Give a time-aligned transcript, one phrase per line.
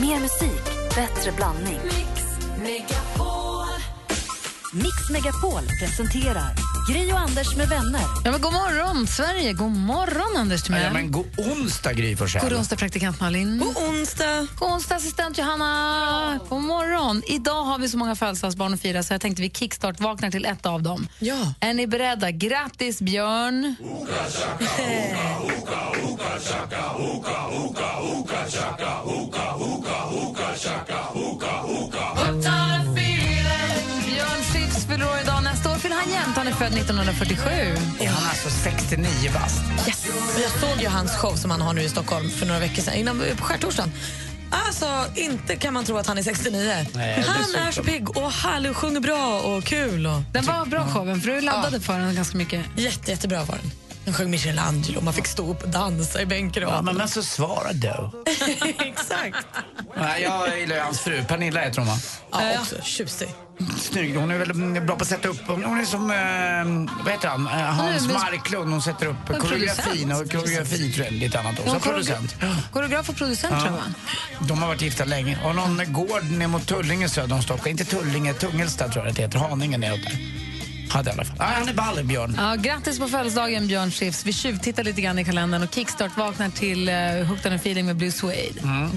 [0.00, 1.80] Mer musik, bättre blandning.
[4.72, 6.54] Mix Megapol presenterar
[6.88, 8.00] Gri och Anders med vänner.
[8.24, 9.52] Ja, men god morgon, Sverige!
[9.52, 10.82] God morgon, Anders Timell.
[10.82, 12.42] Ja, men god onsdag, Gry Forssell.
[12.42, 13.58] God onsdag, praktikant Malin.
[13.58, 14.46] God onsdag.
[14.58, 16.40] God onsdag, assistent Johanna.
[16.48, 17.22] God morgon.
[17.26, 20.44] Idag har vi så många födelsedagsbarn att fira så jag tänkte vi kickstart vaknar till
[20.44, 21.08] ett av dem.
[21.18, 21.54] Ja.
[21.60, 22.30] Är ni beredda?
[22.30, 23.76] Grattis, Björn!
[34.06, 35.42] Björn Skifs fyller år idag.
[35.42, 36.36] Nästa år fyller han jämnt.
[36.36, 37.50] Han är född 1947.
[38.00, 39.88] Är han alltså 69 bast?
[39.88, 40.06] Yes.
[40.42, 42.94] Jag såg ju hans show som han har nu i Stockholm för några veckor sedan,
[42.94, 43.92] innan, på skärtorsdagen.
[44.50, 46.86] Alltså, inte kan man tro att han är 69.
[46.94, 50.06] Nej, han är så pigg och härlig och sjunger bra och kul.
[50.06, 50.22] Och...
[50.32, 52.64] Den var bra showen, för du laddade för den ganska mycket.
[52.76, 53.85] Jätte, jättebra var den.
[54.06, 56.64] Han sjöng Michelangelo, man fick stå upp och dansa i bänken.
[56.64, 56.72] Och...
[56.72, 58.12] Ja, men alltså svara då.
[58.78, 59.46] Exakt.
[59.96, 61.24] Nej, jag gillar ju hans fru.
[61.24, 61.98] Pernilla heter hon va?
[62.32, 63.28] Ja, också tjusig.
[63.78, 64.16] Snygg.
[64.16, 65.40] Hon är väldigt bra på att sätta upp.
[65.46, 68.70] Hon är som, eh, vad heter han, Eh, Hans Marklund.
[68.72, 71.80] Hon sätter upp koreografin och koreografi tror jag lite annat också.
[71.80, 72.36] Producent.
[72.72, 73.80] Koreograf och producent, tror
[74.38, 74.48] jag.
[74.48, 75.38] De har varit gifta länge.
[75.44, 77.70] Och någon gård ner mot Tullinge söder om Stockholm.
[77.70, 79.38] Inte Tullinge, Tungelsta tror jag det heter.
[79.38, 80.18] Haninge neråt där.
[80.90, 81.36] Hade i alla fall.
[81.38, 82.36] Nej, han är ball, Björn.
[82.38, 84.26] Ja, grattis på födelsedagen, Björn Skifs.
[84.26, 87.86] Vi tjuvtittar lite grann i kalendern och kickstart vaknar till uh, Hooked on a feeling
[87.86, 88.90] med Blue Suede.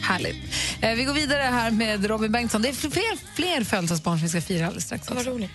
[0.00, 0.36] Härligt.
[0.80, 2.62] Eh, vi går vidare här med Robin Bengtsson.
[2.62, 5.10] Det är fler, fler födelsedagsbarn som vi ska fira alldeles strax.
[5.10, 5.50] Vad roligt.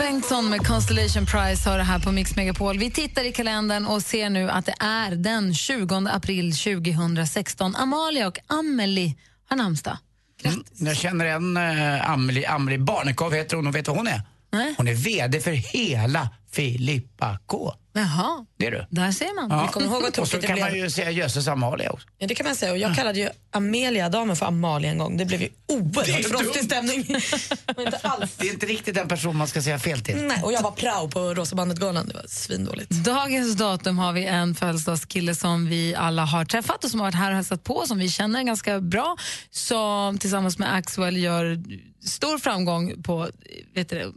[0.00, 2.78] Bengtsson med Constellation Prize har det här på Mix Megapol.
[2.78, 7.76] Vi tittar i kalendern och ser nu att det är den 20 april 2016.
[7.76, 9.14] Amalia och Amelie
[9.48, 9.98] har namnsdag.
[10.44, 10.64] Mm.
[10.76, 14.22] Jag känner en uh, Amelie, Amelie Barnekow heter hon och vet du vad hon är?
[14.52, 14.74] Nej.
[14.76, 17.74] Hon är VD för hela Filippa K.
[17.92, 18.86] Jaha, Det är du.
[18.90, 19.58] där ser man.
[19.58, 19.68] Ja.
[19.68, 20.84] kommer ihåg vad och så tokigt det kan man blev.
[20.84, 22.08] ju säga jösses Amalia också.
[22.18, 22.72] Ja, det kan man säga.
[22.72, 25.16] Och jag kallade ju Amelia-damen för Amalia en gång.
[25.16, 27.06] Det blev ju Det är oerhört frostig stämning.
[27.76, 28.36] Men inte alls.
[28.36, 30.16] Det är inte riktigt den person man ska säga fel till.
[30.16, 32.08] Nej, och jag var prao på Rosa bandet-galan.
[32.08, 32.90] Det var svindåligt.
[32.90, 37.14] Dagens datum har vi en födelsedagskille som vi alla har träffat och som har varit
[37.14, 39.16] här och hälsat på, som vi känner ganska bra,
[39.50, 41.62] som tillsammans med Axwell gör
[42.06, 43.28] stor framgång på
[43.74, 44.12] vet du, det,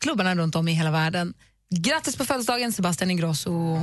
[0.00, 1.34] klubbarna runt om i hela världen.
[1.74, 3.80] Grattis på födelsedagen, Sebastian Ingrosso.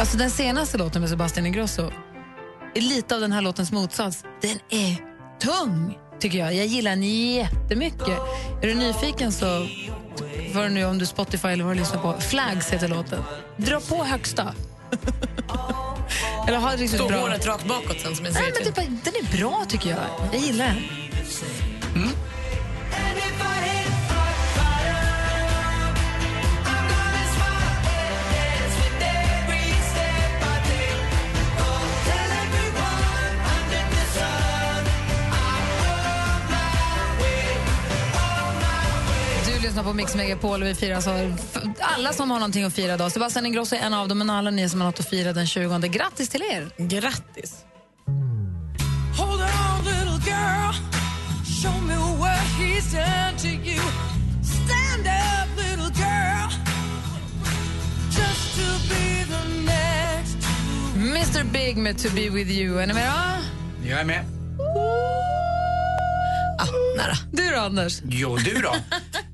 [0.00, 1.90] Alltså den senaste låten med Sebastian Ingrosso
[2.74, 4.24] är lite av den här låtens motsats.
[4.42, 4.96] Den är
[5.40, 6.54] tung, tycker jag.
[6.54, 8.18] Jag gillar den jättemycket.
[8.62, 9.66] Är du nyfiken så
[10.52, 12.20] får du nu om du Spotify eller vad du lyssnar på.
[12.20, 13.22] Flags heter låten.
[13.56, 14.54] Dra på högsta.
[16.48, 17.18] eller ha det riktigt Står bra.
[17.18, 19.98] håret rakt bakåt sen som en Nej, men det den är bra tycker jag.
[20.32, 21.09] Jag gillar den.
[21.30, 21.36] Du
[39.62, 41.10] lyssnar på Mix Megapol och vi firar så
[41.78, 43.12] alla som har någonting att fira idag.
[43.12, 45.46] Sebastian Ingrosso är en av dem, men alla ni som har något att fira den
[45.46, 45.78] 20.
[45.88, 46.70] Grattis till er!
[46.76, 47.69] Grattis.
[52.88, 53.80] Done to you.
[54.42, 56.48] Stand up, little girl.
[58.10, 60.36] Just to be the next.
[60.96, 62.80] Mr Big med To be with you.
[62.80, 63.88] Är ni med då?
[63.88, 64.24] Jag är med.
[66.58, 67.14] Ah, nära.
[67.32, 68.00] Du då, Anders?
[68.04, 68.74] Jo, du då?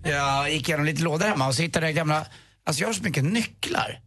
[0.03, 2.27] Jag gick igenom lite lådor hemma och så hittade jag gamla...
[2.67, 4.01] Alltså jag har så mycket nycklar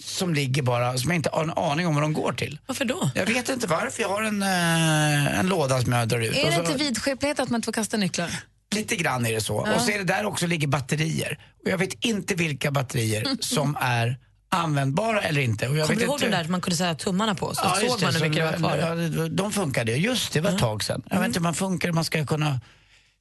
[0.00, 2.58] som ligger bara, som jag inte har en aning om vad de går till.
[2.66, 3.10] Varför då?
[3.14, 4.02] Jag vet inte varför.
[4.02, 6.36] Jag har en, eh, en låda som jag drar ut.
[6.36, 8.30] Är det så, inte vidskeplighet att man inte får kasta nycklar?
[8.74, 9.56] Lite grann är det så.
[9.56, 11.38] Och så är det där också ligger batterier.
[11.64, 14.18] Och jag vet inte vilka batterier som är
[14.50, 15.68] användbara eller inte.
[15.68, 17.54] Och jag Kommer vet du ihåg den där man kunde sätta tummarna på?
[17.54, 18.76] Så just såg man hur mycket det var kvar.
[18.76, 19.92] Ja, det- de funkade.
[19.92, 21.02] Just det, var ett tag sedan.
[21.10, 22.60] Jag vet inte hur man funkar, man ska kunna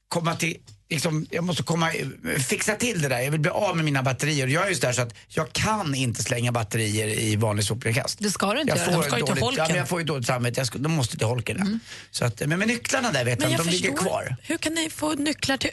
[0.08, 0.58] komma till,
[0.90, 1.92] liksom, jag måste komma,
[2.48, 3.20] fixa till det där.
[3.20, 4.48] Jag vill bli av med mina batterier.
[4.48, 8.20] Jag är just där så att jag kan inte slänga batterier i vanlig sopnedkast.
[8.22, 8.86] Det ska du inte Jag göra.
[8.94, 9.64] får, De ska ju till holken.
[9.64, 11.58] ja, men jag får ju dåligt samvete, jag ska, de måste till holken.
[11.84, 11.90] Ja.
[12.12, 14.36] Så att, men med nycklarna där vet Men jag, jag de ligger kvar.
[14.44, 15.70] hur kan ni få nycklar till...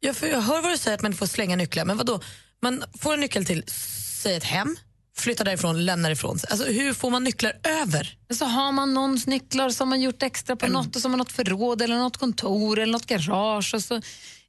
[0.00, 2.20] Jag, för, jag hör vad du säger att man får slänga nycklar, men vad då?
[2.62, 3.64] Man får en nyckel till,
[4.22, 4.76] säg ett hem,
[5.16, 6.50] flyttar därifrån, lämnar ifrån sig.
[6.50, 8.16] Alltså, hur får man nycklar över?
[8.34, 11.32] Så har man någons nycklar som man gjort extra på något och som har något
[11.32, 14.00] förråd eller något kontor eller något garage och så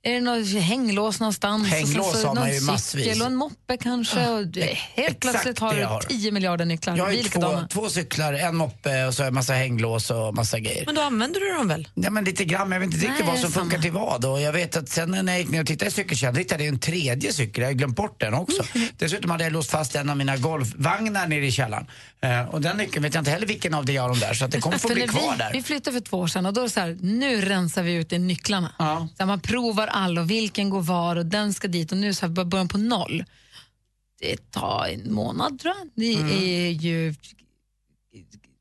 [0.06, 1.68] är det något hänglås någonstans?
[1.68, 3.04] Hänglås och sen så har man ju massvis.
[3.06, 4.30] cykel och en moppe kanske.
[4.30, 6.02] Och det, helt exakt plötsligt har du har.
[6.02, 6.98] 10 miljarder nycklar.
[6.98, 10.36] Jag har ju är två, två cyklar, en moppe och så en massa hänglås och
[10.36, 10.84] massa grejer.
[10.86, 11.88] Men då använder du dem väl?
[11.94, 13.64] Ja, men lite grann, men jag vet inte riktigt Nej, vad som samma.
[13.64, 14.26] funkar till vad.
[14.26, 16.74] Och jag vet att sen när jag gick ner och tittade i cykelkedjan hittade jag
[16.74, 17.62] en tredje cykel.
[17.62, 18.64] Jag har glömt bort den också.
[18.98, 21.88] Dessutom hade jag låst fast en av mina golfvagnar nere i källaren.
[22.22, 24.34] Eh, och den nyckeln vet jag inte heller vilken av det jag har dem där.
[24.34, 25.50] Så att det kommer få För bli kvar vi, där.
[25.54, 27.94] vi flyttade för två år sedan och då är det så här, nu rensar vi
[27.94, 28.74] ut i nycklarna.
[28.80, 29.08] Ja.
[29.18, 32.26] Så man provar alla och vilken går var och den ska dit och nu så
[32.26, 33.24] här, bara början på noll.
[34.20, 35.90] Det tar en månad tror jag.
[35.96, 36.30] Det Mm.
[36.32, 37.16] är ju,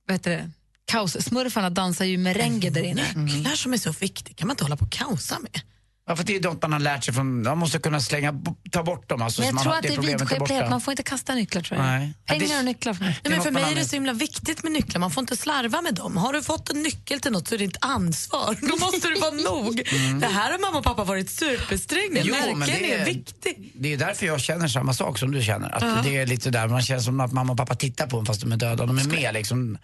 [0.07, 0.51] vad heter det,
[0.85, 1.25] kaos.
[1.25, 3.13] Smurfarna dansar ju merengue där inne.
[3.17, 5.61] Nycklar som är så viktiga kan man inte hålla på och kaosa med.
[6.09, 8.35] Ja, för det är något man har lärt sig från, man måste kunna slänga,
[8.71, 9.23] ta bort dem.
[9.23, 11.63] Alltså, Men jag man tror har- att det är vidskeplighet, man får inte kasta nycklar
[11.63, 11.87] tror jag.
[11.87, 12.13] Nej.
[12.27, 13.21] Ja, Pengar det- och nycklar för mig.
[13.25, 15.01] Nej, men för man mig är det så himla viktigt med nycklar.
[15.01, 16.17] Man får inte slarva med dem.
[16.17, 18.57] Har du fått en nyckel till något så är det ditt ansvar.
[18.61, 19.77] Då måste du vara nog.
[20.21, 22.21] Det här har mamma och pappa varit superstränga.
[22.25, 23.73] Jo, men Märken det är, är- viktig.
[23.75, 25.71] Det är därför jag känner samma sak som du känner.
[25.71, 28.27] Att Det är lite där, man känner som att mamma och pappa tittar på en
[28.27, 28.87] fast de är döda.
[28.87, 29.79] De är med liksom.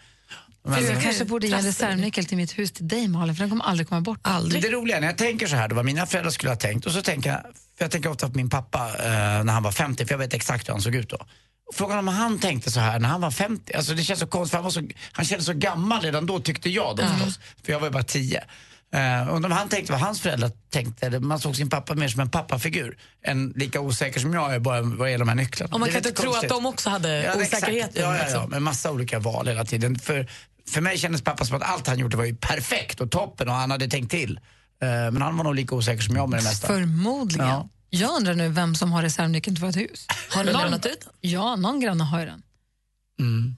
[0.64, 3.50] Men, Jag kanske borde ge en reservnyckel till mitt hus till dig Malin, för den
[3.50, 4.18] kommer aldrig komma bort.
[4.22, 4.62] Aldrig.
[4.62, 6.86] Det roliga är när jag tänker så här, då, vad mina föräldrar skulle ha tänkt.
[6.86, 7.40] Och så tänker jag,
[7.78, 10.34] för jag tänker ofta på min pappa eh, när han var 50, för jag vet
[10.34, 11.26] exakt hur han såg ut då.
[11.74, 14.50] Frågan om han tänkte så här när han var 50, alltså det känns så konstigt,
[14.50, 14.82] för han, var så,
[15.12, 17.40] han kändes så gammal redan då tyckte jag då förstås.
[17.64, 18.44] För jag var ju bara 10.
[18.94, 22.20] Uh, undrar om han tänkte vad hans föräldrar tänkte, man såg sin pappa mer som
[22.20, 22.98] en pappafigur.
[23.24, 25.74] Än lika osäker som jag är bara vad gäller de här nycklarna.
[25.74, 28.02] Och man Det kan inte tro att de också hade Ja, osäkerheten.
[28.02, 28.50] Ja, ja, ja, liksom.
[28.50, 29.98] med massa olika val hela tiden.
[29.98, 30.30] För,
[30.70, 33.54] för mig kändes pappa som att allt han gjorde var ju perfekt och toppen och
[33.54, 34.40] han hade tänkt till.
[34.82, 36.66] Eh, men han var nog lika osäker som jag med det mesta.
[36.66, 37.46] Förmodligen.
[37.48, 37.68] Ja.
[37.90, 40.06] Jag undrar nu vem som har reservnyckeln till vårt hus.
[40.30, 41.12] Har du lämnat ut den?
[41.20, 42.42] Ja, någon granne har ju den.
[43.20, 43.56] Mm.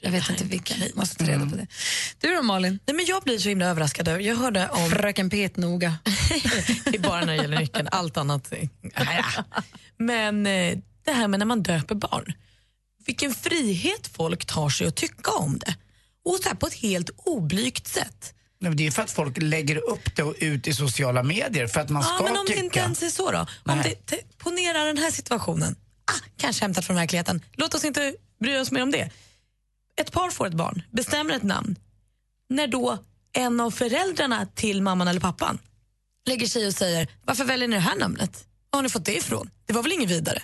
[0.00, 0.76] Jag vet inte vilken.
[0.94, 1.66] Måste ta reda på det.
[2.20, 2.78] Du då Malin?
[2.86, 4.22] Nej, men jag blir så himla överraskad.
[4.22, 4.90] Jag hörde om...
[4.90, 5.98] Fröken Pet noga.
[6.84, 7.88] det är bara när det gäller nyckeln.
[7.92, 8.52] Allt annat...
[9.96, 12.32] Men eh, det här med när man döper barn.
[13.06, 15.74] Vilken frihet folk tar sig att tycka om det.
[16.24, 18.34] Och så här på ett helt oblygt sätt.
[18.60, 21.66] Nej, men Det är för att folk lägger upp det och ut i sociala medier
[21.66, 22.60] för att man ska Ja, men om tycka.
[22.60, 23.46] det inte ens är så då?
[23.64, 25.76] Om det, ponera den här situationen.
[26.04, 27.44] Ah, kanske hämtat från verkligheten.
[27.52, 29.10] Låt oss inte bry oss mer om det.
[30.00, 31.76] Ett par får ett barn, bestämmer ett namn.
[32.48, 32.98] När då
[33.32, 35.58] en av föräldrarna till mamman eller pappan
[36.28, 38.44] lägger sig och säger varför väljer ni det här namnet?
[38.70, 39.50] Var har ni fått det ifrån?
[39.66, 40.42] Det var väl inget vidare?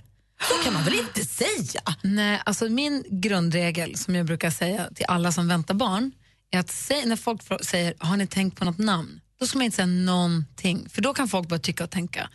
[0.49, 1.81] Så kan man väl inte säga?
[2.03, 6.13] Nej, alltså min grundregel som jag brukar säga till alla som väntar barn
[6.51, 9.65] är att säg, när folk säger har ni tänkt på något namn, då ska man
[9.65, 10.89] inte säga någonting.
[10.89, 12.31] För då kan folk bara tycka och tänka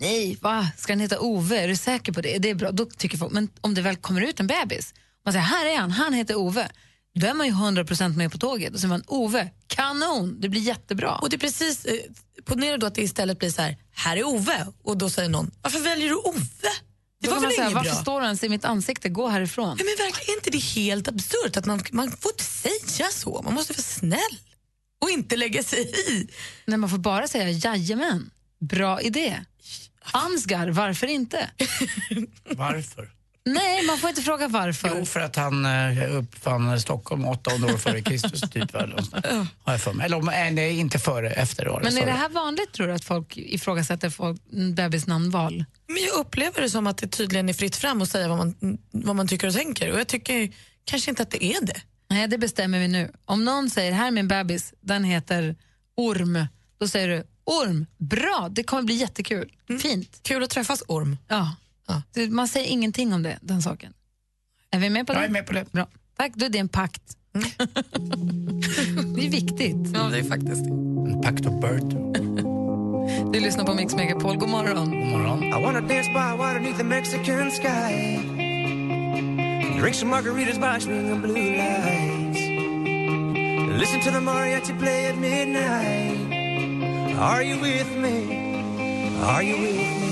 [0.00, 0.68] nej, va?
[0.76, 1.58] ska den heta Ove?
[1.58, 2.38] Är du säker på det?
[2.38, 2.70] Det är bra.
[2.70, 4.94] Då tycker folk, men om det väl kommer ut en bebis,
[5.26, 6.68] man säger här är han, han heter Ove.
[7.20, 8.68] Då är man ju 100% med på tåget.
[8.70, 11.14] Och så säger man Ove, kanon, det blir jättebra.
[11.14, 11.94] Och det är precis, eh,
[12.44, 14.66] ponera då att det istället blir så här, här är Ove.
[14.82, 16.40] Och då säger någon, varför väljer du Ove?
[17.20, 18.00] Det Då var väl säga, varför bra?
[18.02, 19.08] står ens i mitt ansikte?
[19.08, 19.76] Gå härifrån.
[19.78, 23.42] Nej, men verkligen är inte det helt absurt att man, man får inte säga så.
[23.44, 24.38] Man måste vara snäll
[25.02, 26.28] och inte lägga sig i.
[26.66, 28.30] Nej, man får bara säga jajamän,
[28.60, 29.44] bra idé.
[30.12, 31.50] Ansgar, varför inte?
[32.50, 33.15] Varför?
[33.46, 34.92] Nej, man får inte fråga varför.
[34.98, 38.72] Jo, för att han eh, uppfann Stockholm 800 år före Kristus, typ.
[38.72, 40.06] Har jag för mig.
[40.06, 41.68] eller om- eh, nej, inte före, efter.
[41.68, 45.64] År, Men är det här vanligt tror du att folk ifrågasätter folk, mm, bebisnamnval?
[45.86, 48.78] Men jag upplever det som att det tydligen är fritt fram att säga vad man,
[48.90, 49.92] vad man tycker och tänker.
[49.92, 50.50] Och jag tycker
[50.84, 51.80] kanske inte att det är det.
[52.10, 53.12] Nej, det bestämmer vi nu.
[53.24, 55.56] Om någon säger här är min bebis, den heter
[55.96, 56.46] Orm,
[56.80, 59.52] då säger du Orm, bra, det kommer bli jättekul.
[59.82, 60.20] Fint.
[60.22, 61.16] Kul att träffas Orm.
[61.28, 61.54] Ja.
[61.86, 62.02] Ja.
[62.30, 63.92] Man säger ingenting om det, den saken.
[64.70, 65.18] Är vi med på det?
[65.18, 65.72] Jag är med på det.
[65.72, 65.86] Bra.
[66.16, 67.02] Tack, då är det en pakt.
[69.16, 69.76] det är viktigt.
[69.94, 71.22] Ja, det är faktiskt det.
[71.22, 71.96] Pact of birth.
[73.32, 74.90] Du lyssnar på Mix Megapol, god morgon.
[74.90, 75.42] God morgon.
[75.42, 78.18] I wanna dance by water beneath the Mexican sky.
[79.80, 82.40] Drink some margaritas by swinging blue lights.
[83.78, 86.32] Listen to the mariachi play at midnight.
[87.18, 88.16] Are you with me?
[89.22, 90.05] Are you with me?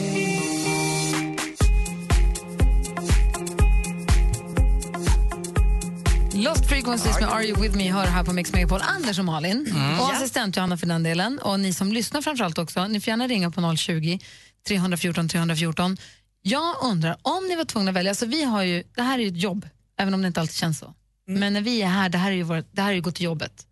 [6.45, 8.81] Lost Frequencies med Are You With Me hör här på Mix Megapol.
[8.83, 11.39] Anders och Malin och assistent Johanna för den delen.
[11.39, 14.19] Och ni som lyssnar framförallt också, ni får gärna ringa på 020
[14.67, 15.97] 314 314.
[16.43, 19.23] Jag undrar, om ni var tvungna att välja, alltså vi har ju, det här är
[19.23, 20.95] ju ett jobb, även om det inte alltid känns så.
[21.27, 23.11] Men när vi är här, det här är ju, vårt, det här är ju gå
[23.11, 23.67] till jobbet.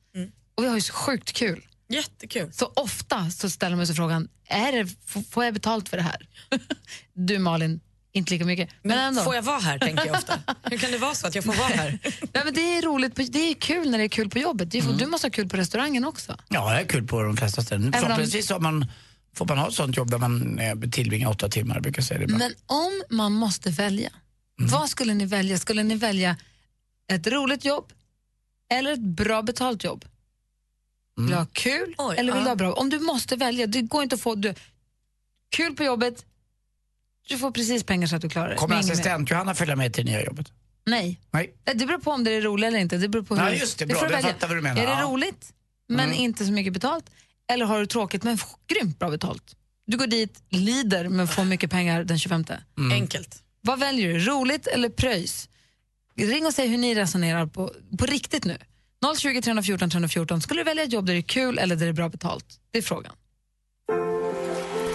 [0.55, 1.67] Och vi har ju så sjukt kul.
[1.88, 2.52] Jättekul.
[2.52, 4.88] Så ofta så ställer man sig frågan, är det,
[5.31, 6.29] får jag betalt för det här?
[7.14, 7.81] du Malin,
[8.12, 8.71] inte lika mycket.
[8.83, 9.23] Men, ändå.
[9.23, 10.38] Får jag vara här, tänker jag ofta.
[10.62, 11.99] Hur kan det vara så att jag får vara här?
[12.33, 14.71] Nej, men det är roligt, på, det är kul när det är kul på jobbet.
[14.71, 16.37] Det är, Du måste ha kul på restaurangen också.
[16.49, 17.87] Ja, det är kul på de flesta ställen.
[17.87, 18.87] Om- Förhoppningsvis har man
[19.35, 20.61] får man ha ett sånt jobb där man
[20.92, 21.81] tillbringar åtta timmar.
[21.81, 22.42] Brukar säga det ibland.
[22.42, 24.11] Men om man måste välja,
[24.57, 25.59] vad skulle ni välja?
[25.59, 26.37] Skulle ni välja
[27.12, 27.92] ett roligt jobb
[28.75, 30.04] eller ett bra betalt jobb?
[31.16, 32.45] Vill du ha kul Oj, eller vill ja.
[32.45, 32.73] du ha bra?
[32.73, 34.35] Om du måste välja, det går inte att få...
[34.35, 34.54] Du,
[35.50, 36.25] kul på jobbet,
[37.32, 38.56] du får precis pengar så att du klarar det.
[38.56, 40.52] Kommer assistent Johanna följa med till det nya jobbet?
[40.86, 41.20] Nej.
[41.30, 41.54] Nej.
[41.64, 42.96] Det beror på om det är roligt eller inte.
[42.96, 43.42] Det beror på hur...
[43.42, 43.96] Ja, just det, bra.
[43.96, 44.82] får du Jag fattar vad du menar.
[44.82, 45.02] Är det Ja.
[45.02, 45.52] roligt,
[45.88, 47.04] men inte så mycket betalt?
[47.52, 49.56] Eller har du tråkigt men grymt bra betalt?
[49.86, 52.44] Du går dit, lider men får mycket pengar den 25.
[52.92, 53.42] Enkelt.
[53.60, 54.18] Vad väljer du?
[54.18, 55.48] Roligt eller pröjs?
[56.16, 58.58] Ring och säg hur ni resonerar på, på riktigt nu.
[59.18, 60.40] 020 314 314.
[60.40, 62.46] Skulle du välja ett jobb där det är kul eller där det är bra betalt?
[62.70, 63.12] Det är frågan.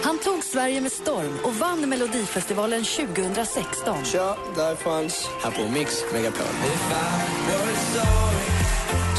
[0.02, 4.04] Han tog Sverige med storm och vann Melodifestivalen 2016.
[4.04, 6.46] Tja, där fanns här på Mix Megapol.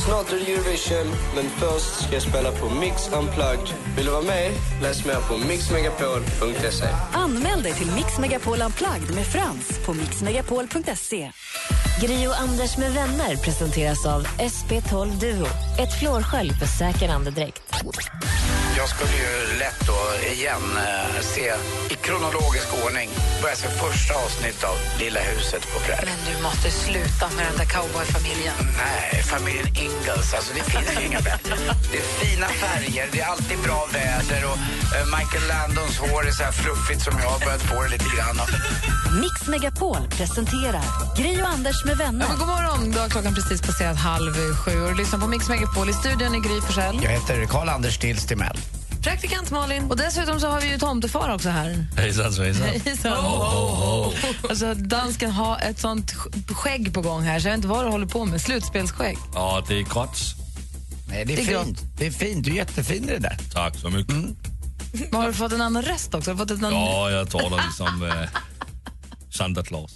[0.05, 3.75] Snart är det Eurovision, men först ska jag spela på Mix Unplugged.
[3.95, 4.51] Vill du vara med?
[4.81, 6.85] Läs mer på mixmegapol.se.
[7.13, 11.31] Anmäl dig till Mix Megapol Unplugged med Frans på mixmegapol.se.
[12.01, 15.47] Gri och Anders med vänner presenteras av SP12 Duo.
[15.79, 17.61] Ett flårskölj för säker andedräkt.
[18.77, 21.53] Jag skulle ju lätt då igen eh, se
[21.89, 23.09] i kronologisk ordning
[23.41, 26.09] börja se första avsnitt av Lilla huset på prärien.
[26.15, 28.55] Men du måste sluta med den där cowboyfamiljen.
[28.77, 29.67] Nej, familjen
[30.01, 30.33] Ingalls.
[30.33, 31.53] Alltså det finns ju inga bättre.
[31.91, 34.57] Det är fina färger, det är alltid bra väder och
[34.95, 38.05] eh, Michael Landons hår är så här fluffigt som jag har börjat få det lite
[38.15, 38.39] grann.
[38.39, 38.49] Och,
[39.21, 40.83] Mix Megapol presenterar
[41.17, 42.25] Gri och Anders med vänner.
[42.29, 45.89] Ja, god morgon, då har klockan precis passerat halv sju och lyssnar på Mix Megapol.
[45.89, 46.99] I studion är Gry Forssell.
[47.03, 48.57] jag heter Karl-Anders Nils Timell.
[49.03, 49.83] Praktikant Malin.
[49.83, 51.85] Och dessutom så har vi ju tomtefar också här.
[51.97, 52.67] Hejsan svejsan.
[52.85, 53.13] Hejsan.
[54.49, 57.85] Alltså, dansken har ett sånt sk- skägg på gång här så jag vet inte vad
[57.85, 58.41] du håller på med.
[58.41, 59.17] Slutspelsskägg.
[59.33, 60.19] Ja, det är grått.
[61.09, 61.81] Nej, det är, Det är fint.
[61.97, 62.45] Det är fint.
[62.45, 63.37] Du är jättefin i det där.
[63.53, 64.15] Tack så mycket.
[65.11, 66.29] Men har du fått en annan röst också?
[66.29, 66.73] Har du fått ett annan...
[66.73, 68.29] Ja, jag talar liksom eh,
[69.31, 69.91] Santa Claus.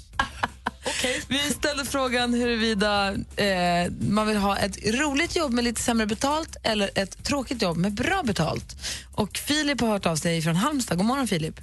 [1.28, 6.56] Vi ställde frågan huruvida eh, man vill ha ett roligt jobb med lite sämre betalt
[6.64, 8.76] eller ett tråkigt jobb med bra betalt.
[9.16, 10.98] Och Filip har hört av sig från Halmstad.
[10.98, 11.56] God morgon Filip.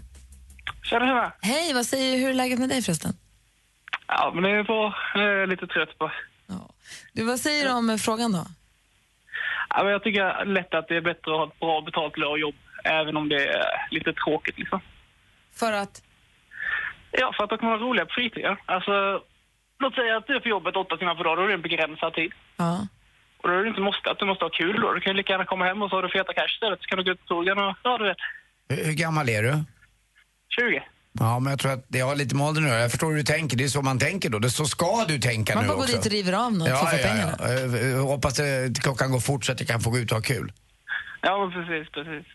[0.83, 1.33] Tjena, tjena.
[1.41, 3.13] Hej, vad säger hur är läget med dig förresten?
[4.07, 4.95] Ja, men det är bra.
[5.15, 6.11] Jag är lite trött på.
[6.47, 6.71] Ja.
[7.13, 8.47] Du, vad säger du om eh, frågan då?
[9.71, 12.55] Ja, men jag tycker lätt att det är bättre att ha ett bra betalt jobb,
[12.85, 14.81] även om det är lite tråkigt liksom.
[15.55, 16.03] För att?
[17.13, 18.57] Ja, för att då kan man ha roliga på fritiden.
[18.67, 18.93] Alltså,
[19.83, 21.63] låt säga att du är på jobbet åtta timmar per dag, då är det en
[21.69, 22.33] begränsad tid.
[22.57, 22.87] Ja.
[23.43, 24.93] Och då är det inte måste att du måste ha kul då.
[24.95, 26.79] Du kan ju lika gärna komma hem och så har du feta cash istället.
[26.83, 28.17] Så kan du gå ut på skogen och, ja du vet,
[28.69, 29.53] Hur, hur gammal är du?
[30.59, 30.83] 20.
[31.13, 32.81] Ja, men jag tror att det har lite med åldern göra.
[32.81, 33.57] Jag förstår hur du tänker.
[33.57, 34.39] Det är så man tänker då.
[34.39, 35.97] Det, så ska du tänka Man nu bara går också.
[35.97, 37.37] dit och river av något för Ja, att få ja, pengarna.
[37.39, 37.49] ja.
[37.49, 40.17] Jag jag hoppas att klockan går fort så att jag kan få gå ut och
[40.17, 40.53] ha kul.
[41.21, 42.27] Ja, precis, precis.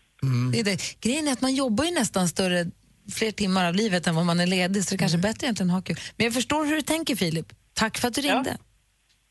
[0.52, 1.00] Det är det.
[1.00, 2.64] Grejen är att man jobbar ju nästan större,
[3.12, 5.70] fler timmar av livet än vad man är ledig, så det kanske är bättre egentligen
[5.70, 5.96] att ha kul.
[6.16, 7.52] Men jag förstår hur du tänker Filip.
[7.74, 8.56] Tack för att du ringde.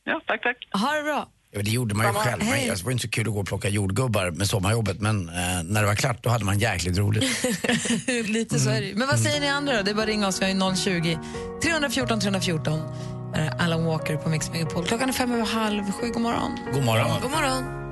[0.04, 0.58] Ja, tack, tack.
[0.82, 1.30] Ha det bra.
[1.52, 2.38] Ja, det gjorde man ju själv.
[2.38, 2.70] Men Hej.
[2.76, 5.82] Det var inte så kul att gå och plocka jordgubbar med sommarjobbet men eh, när
[5.82, 7.24] det var klart då hade man jäkligt roligt.
[8.30, 8.96] Lite så är det.
[8.96, 9.84] Men vad säger ni andra då?
[9.84, 10.42] Det är bara att ringa oss.
[10.42, 11.20] Vi har ju 020
[11.64, 12.80] 314 314.
[13.34, 14.86] Här är Alan Walker på Mix Megapol.
[14.86, 16.08] Klockan är fem över halv sju.
[16.08, 16.52] God morgon.
[16.74, 17.22] God morgon.
[17.22, 17.86] God morgon.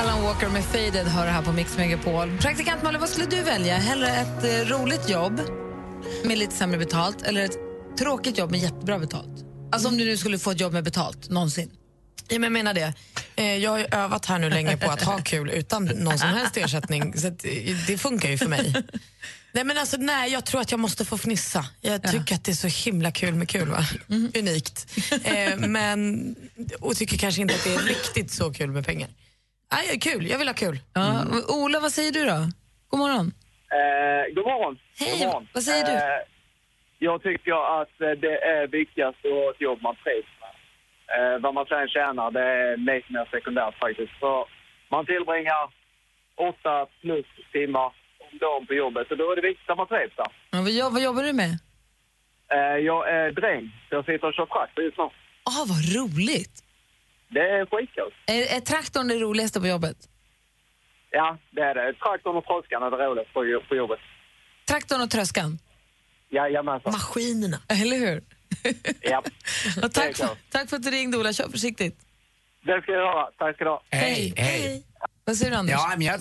[0.00, 2.38] Alan Walker med Faded hör här på Mix Megapol.
[2.40, 3.76] Praktikant Malin, vad skulle du välja?
[3.76, 5.40] Hellre ett eh, roligt jobb
[6.24, 7.56] med lite sämre betalt eller ett
[7.98, 9.44] tråkigt jobb med jättebra betalt?
[9.72, 11.70] Alltså om du nu skulle få ett jobb med betalt, någonsin.
[12.28, 12.94] Ja, men jag menar det.
[13.36, 16.28] Eh, Jag har ju övat här nu länge på att ha kul utan någon som
[16.28, 17.14] helst ersättning.
[17.18, 17.32] Så eh,
[17.86, 18.74] det funkar ju för mig.
[19.52, 21.64] Nej, men alltså, nej, jag tror att jag måste få fnissa.
[21.80, 23.68] Jag tycker att det är så himla kul med kul.
[23.68, 23.82] Va?
[24.38, 24.86] Unikt.
[25.24, 26.34] Eh, men,
[26.80, 29.08] och tycker kanske inte att det är riktigt så kul med pengar.
[29.72, 30.26] Nej, kul.
[30.26, 30.78] Jag vill ha kul.
[30.94, 31.24] Ja.
[31.48, 32.38] Ola, vad säger du då?
[32.88, 33.32] God morgon.
[33.78, 34.78] Eh, god morgon.
[34.98, 35.48] Hej, God morgon.
[35.54, 35.92] vad säger du?
[35.92, 36.20] Eh,
[36.98, 40.54] jag tycker att det är viktigast att ha ett jobb man trivs med.
[41.14, 44.14] Eh, vad man sen tjänar, det är lite mer sekundärt faktiskt.
[44.20, 44.38] För
[44.90, 45.64] man tillbringar
[46.48, 47.90] åtta plus timmar
[48.32, 50.26] om dagen på jobbet och då är det viktigt att man trivs där.
[50.50, 51.52] Ja, vad, jobb, vad jobbar du med?
[52.56, 55.04] Eh, jag är dräng, så jag sitter och kör traktor just nu.
[55.52, 56.56] Ah, vad roligt.
[57.28, 58.12] Det är skitkul.
[58.26, 59.96] Är, är traktorn det roligaste på jobbet?
[61.10, 61.92] Ja, det är det.
[61.94, 63.98] Traktorn och troskan är det roligt på, jo- på jobbet.
[64.68, 65.58] Traktorn och tröskan?
[66.30, 66.92] Jajamensan.
[66.92, 67.56] Maskinerna.
[67.68, 68.22] Eller hur?
[69.00, 69.22] Ja,
[69.84, 71.32] Och tack, för, tack för att du ringde, Ola.
[71.32, 71.96] Kör försiktigt.
[72.62, 73.26] Det ska jag göra.
[73.38, 73.82] Tack ska du ha.
[73.90, 74.84] Hej, hej.
[75.28, 75.72] Vad säger du, Anders?
[75.72, 76.20] Ja, men jag,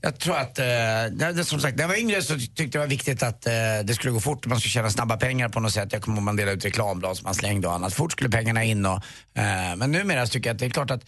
[0.00, 2.86] Jag tror att, eh, som sagt, när jag var yngre så tyckte jag det var
[2.86, 3.52] viktigt att eh,
[3.84, 5.92] det skulle gå fort man skulle tjäna snabba pengar på något sätt.
[5.92, 7.94] Jag kommer ihåg man delade ut reklamblad som man slängde och annat.
[7.94, 8.94] Fort skulle pengarna in och,
[9.34, 11.04] eh, men numera så tycker jag att det är klart att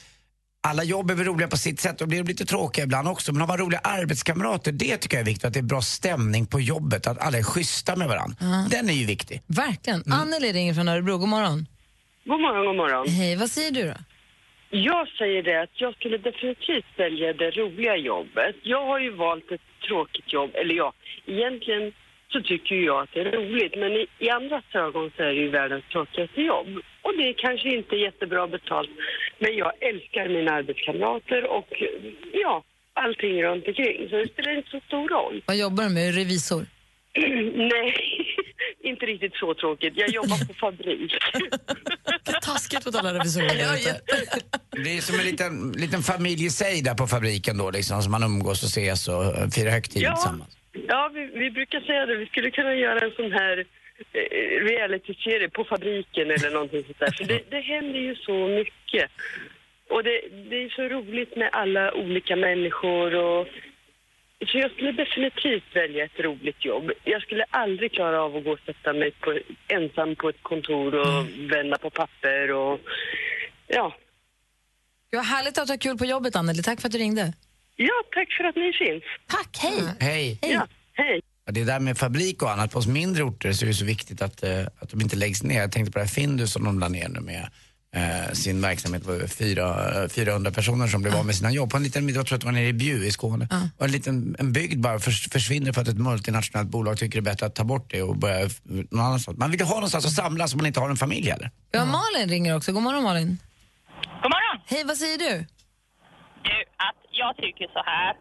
[0.60, 3.32] alla jobb är väl roliga på sitt sätt och blir lite tråkiga ibland också.
[3.32, 5.44] Men har man roliga arbetskamrater, det tycker jag är viktigt.
[5.44, 8.36] Att det är bra stämning på jobbet, att alla är schyssta med varandra.
[8.70, 9.42] Den är ju viktig.
[9.46, 10.02] Verkligen.
[10.02, 10.18] Mm.
[10.18, 11.18] Anneli ringer från Örebro.
[11.18, 11.66] God morgon.
[12.24, 13.08] God morgon, god morgon.
[13.08, 13.94] Hej, vad säger du då?
[14.74, 18.56] Jag säger det att jag skulle definitivt välja det roliga jobbet.
[18.62, 20.92] Jag har ju valt ett tråkigt jobb, eller ja,
[21.26, 21.92] egentligen
[22.28, 25.26] så tycker ju jag att det är roligt, men i, i andras ögon så är
[25.26, 26.68] det ju världens tråkigaste jobb.
[27.02, 28.90] Och det är kanske inte jättebra betalt,
[29.38, 31.82] men jag älskar mina arbetskamrater och
[32.32, 32.62] ja,
[32.92, 34.08] allting runt omkring.
[34.10, 35.42] Så det spelar inte så stor roll.
[35.46, 36.14] Vad jobbar du med?
[36.14, 36.66] Revisor?
[37.72, 37.94] Nej,
[38.90, 39.92] inte riktigt så tråkigt.
[39.96, 41.12] Jag jobbar på fabrik.
[42.42, 44.00] Taskigt mot alla revisorer där ute.
[44.84, 48.12] Det är som en liten, liten familj i sig där på fabriken då liksom, som
[48.12, 50.14] man umgås och ses och firar högtid Ja.
[50.14, 50.56] tillsammans.
[50.88, 52.16] Ja, vi, vi brukar säga det.
[52.16, 53.58] Vi skulle kunna göra en sån här
[54.12, 57.12] eh, reality-serie på fabriken eller någonting sånt där.
[57.18, 59.10] För det, det händer ju så mycket.
[59.90, 63.46] Och det, det är så roligt med alla olika människor och...
[64.46, 66.90] Så jag skulle definitivt välja ett roligt jobb.
[67.04, 70.94] Jag skulle aldrig klara av att gå och sätta mig på, ensam på ett kontor
[70.94, 72.80] och vända på papper och...
[73.66, 73.96] Ja.
[75.10, 76.62] Det var härligt att ha kul på jobbet, Anneli.
[76.62, 77.32] Tack för att du ringde.
[77.76, 79.02] Ja, tack för att ni finns.
[79.26, 79.96] Tack, hej.
[80.00, 80.38] Hej.
[80.42, 81.20] Ja, hej.
[81.44, 83.84] Ja, Det där med fabrik och annat, på oss mindre orter så är det så
[83.84, 85.60] viktigt att, eh, att de inte läggs ner.
[85.60, 87.48] Jag tänkte på det här Findus som de la ner nu med
[87.96, 89.02] eh, sin verksamhet
[89.38, 91.70] fyra, eh, 400 personer som blev av med sina jobb.
[91.70, 93.48] På en liten, jag tror att det var nere i Bjuv i Skåne.
[93.78, 97.30] Och en liten en bygd bara förs, försvinner för att ett multinationellt bolag tycker det
[97.30, 99.38] är bättre att ta bort det och börja någon annanstans.
[99.38, 101.50] Man vill ju ha någonstans att samlas om man inte har en familj heller.
[101.70, 102.72] Ja, Malin ringer också.
[102.72, 103.38] God morgon, Malin.
[104.22, 104.56] God morgon.
[104.66, 105.32] Hej, vad säger du?
[106.48, 106.56] Du,
[106.88, 108.12] att jag tycker så här.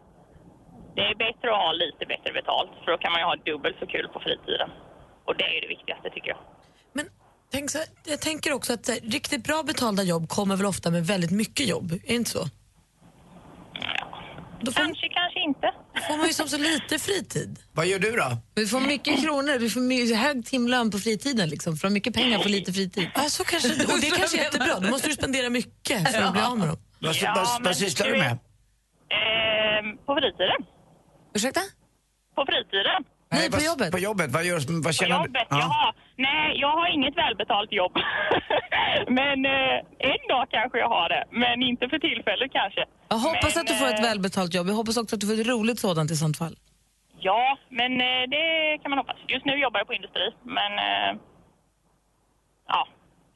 [0.96, 3.76] Det är bättre att ha lite bättre betalt för då kan man ju ha dubbelt
[3.82, 4.70] så kul på fritiden.
[5.26, 6.40] Och det är ju det viktigaste tycker jag.
[7.52, 11.06] Tänk så, jag tänker också att så riktigt bra betalda jobb kommer väl ofta med
[11.06, 12.48] väldigt mycket jobb, är det inte så?
[14.64, 15.72] Då får, kanske, kanske inte.
[16.08, 17.58] får man ju som så lite fritid.
[17.72, 18.36] Vad gör du då?
[18.54, 22.38] Vi får mycket kronor, vi får my- hög timlön på fritiden liksom, för mycket pengar
[22.38, 23.10] för lite fritid.
[23.14, 26.22] Ja, så kanske, och det är kanske är jättebra, då måste du spendera mycket för
[26.22, 26.76] att bli av med dem.
[26.98, 28.30] Vad, Ja, vad, men vad sysslar du med?
[28.30, 30.60] Ehm, på fritiden.
[31.34, 31.60] Ursäkta?
[32.34, 33.04] På fritiden.
[33.32, 33.90] Nej, på vad, jobbet.
[33.92, 35.32] På jobbet, vad, gör, vad På tjänar jobbet.
[35.50, 35.56] du?
[35.56, 35.94] Jaha.
[36.26, 37.94] Nej, jag har inget välbetalt jobb.
[39.18, 39.76] men eh,
[40.12, 41.24] en dag kanske jag har det.
[41.30, 42.82] Men inte för tillfället kanske.
[43.08, 44.66] Jag hoppas Men, att du får ett eh, välbetalt jobb.
[44.68, 46.56] Jag hoppas också att du får ett roligt sådant i sånt fall.
[47.28, 48.46] Ja, men eh, det
[48.82, 49.16] kan man hoppas.
[49.34, 50.26] Just nu jobbar jag på industri,
[50.58, 51.10] men eh,
[52.68, 52.88] ja,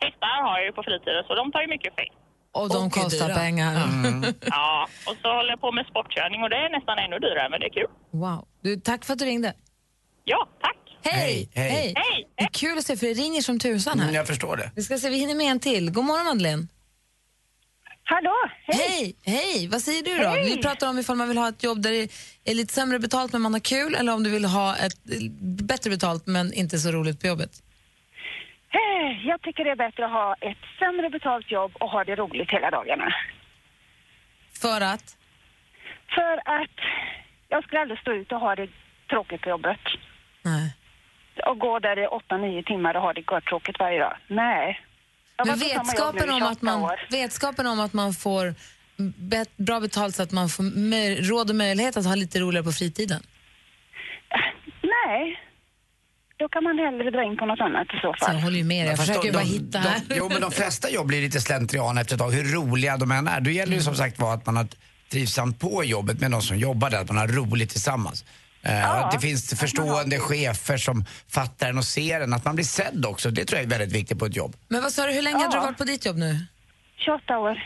[0.04, 2.12] hästar har jag ju på fritiden så de tar ju mycket fel.
[2.52, 3.36] Och de Och kostar dyra.
[3.36, 3.72] pengar.
[4.56, 7.60] Ja, och så håller jag på med sportkörning och det är nästan ännu dyrare, men
[7.60, 7.90] det är kul.
[8.10, 8.40] Wow.
[8.62, 9.52] Du, tack för att du ringde.
[10.24, 10.76] Ja, tack.
[11.10, 11.48] Hej!
[11.54, 11.92] Hej, hej.
[11.96, 12.28] Hej!
[12.36, 14.04] Det är kul att se, för det ringer som tusan här.
[14.04, 14.70] Mm, jag förstår det.
[14.76, 15.90] Vi ska se, vi hinner med en till.
[15.90, 16.66] God morgon, Madeleine.
[18.08, 18.34] Hallå,
[18.66, 19.16] Hej!
[19.24, 19.68] Hej!
[19.68, 20.28] Vad säger du då?
[20.28, 20.44] Hej.
[20.44, 22.08] Vi pratar om ifall man vill ha ett jobb där det
[22.50, 25.04] är lite sämre betalt men man har kul eller om du vill ha ett
[25.40, 27.50] bättre betalt men inte så roligt på jobbet.
[28.70, 32.14] Eh, Jag tycker det är bättre att ha ett sämre betalt jobb och ha det
[32.16, 33.14] roligt hela dagarna.
[34.60, 35.16] För att?
[36.14, 36.76] För att
[37.48, 38.68] jag skulle aldrig stå ut och ha det
[39.10, 39.80] tråkigt på jobbet.
[40.42, 40.75] Nej.
[41.46, 44.16] Och gå där i åtta, nio timmar och ha det gott tråkigt varje dag.
[44.28, 44.80] Nej.
[45.36, 47.00] Jag Men vetskapen om, 28 att man, år.
[47.10, 48.54] vetskapen om att man får
[49.18, 50.62] bet, bra betalt så att man får
[51.28, 53.22] råd och möjlighet att ha lite roligare på fritiden.
[54.82, 55.40] Nej.
[56.38, 58.36] Då kan man hellre dra in på något annat i så Så jag fall.
[58.36, 58.88] håller ju med dig.
[58.90, 60.00] Jag försöker de- bara de- hitta här.
[60.08, 63.10] De, jo, men de flesta jobb blir lite slentrian efter ett tag, hur roliga de
[63.12, 63.40] än är.
[63.40, 64.66] Då gäller det ju som sagt var att man har
[65.12, 68.24] trivsamt på jobbet med de som jobbar där, att man har roligt tillsammans.
[68.68, 72.54] Eh, Ja, att det finns förstående chefer som fattar en och ser en, att man
[72.54, 73.30] blir sedd också.
[73.30, 74.56] Det tror jag är väldigt viktigt på ett jobb.
[74.68, 75.62] Men vad sa du, hur länge har du Ja.
[75.62, 76.38] varit på ditt jobb nu?
[76.96, 77.58] 28 år.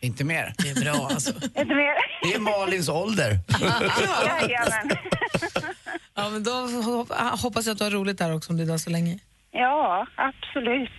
[0.00, 0.54] Inte mer.
[0.58, 1.30] Det är bra alltså.
[1.44, 1.94] Inte mer?
[2.22, 3.38] Det är Malins ålder.
[4.26, 4.90] Jajamän.
[6.14, 8.66] Ja, men då hop- hoppas jag att du har roligt där också om du är
[8.66, 9.18] där så länge.
[9.52, 10.90] Ja, absolut.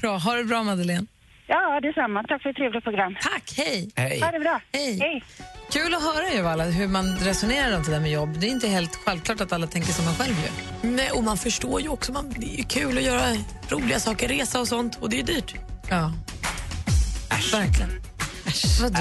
[0.00, 1.06] Bra, ha det bra Madeleine.
[1.46, 2.22] Ja, detsamma.
[2.28, 3.16] Tack för ett trevligt program.
[3.22, 3.90] Tack, hej!
[3.96, 4.20] Hej.
[4.20, 4.60] Ha det bra.
[4.72, 4.98] Hej.
[4.98, 5.24] Hej.
[5.70, 8.40] Kul att höra ju alla hur man resonerar runt det där med jobb.
[8.40, 10.90] Det är inte helt självklart att alla tänker som man själv gör.
[10.90, 13.22] Nej, och man förstår ju också, man, det är ju kul att göra
[13.68, 15.54] roliga saker, resa och sånt och det är ju dyrt.
[15.90, 16.12] Ja.
[17.52, 17.90] Verkligen.
[18.46, 18.80] Äsch.
[18.82, 18.98] Vadå?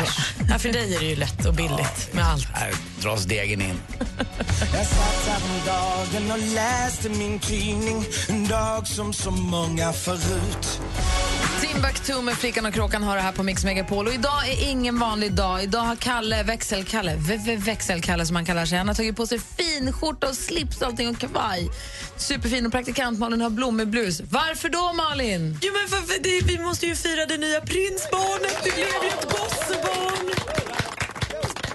[0.49, 2.45] Ja, för dig är det ju lätt och billigt med allt.
[2.53, 3.75] Här dras degen in.
[4.73, 10.81] Jag satt häromdagen och läste min tidning En dag som så många förut
[11.63, 14.07] Timbuktu med Flickan och Kråkan har det här på Mix Megapol.
[14.07, 15.63] Och idag är ingen vanlig dag.
[15.63, 19.27] Idag har Kalle, växelkalle, v- v- växelkalle som han kallar sig, han har tagit på
[19.27, 21.69] sig finskjorta och slips och allting och kavaj.
[22.17, 24.21] Superfin och praktikant Malin har blommig blus.
[24.29, 25.59] Varför då Malin?
[25.61, 28.57] Jo, men för, för det, vi måste ju fira det nya prinsbarnet.
[28.63, 30.31] Det blev ju ett gossebarn.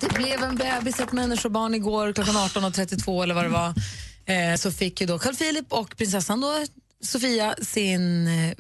[0.01, 3.75] Det blev en bebis, ett människobarn igår klockan 18.32 eller vad det var.
[4.27, 6.65] Eh, så fick ju då Carl Philip och prinsessan då
[7.05, 8.55] Sofia sin eh,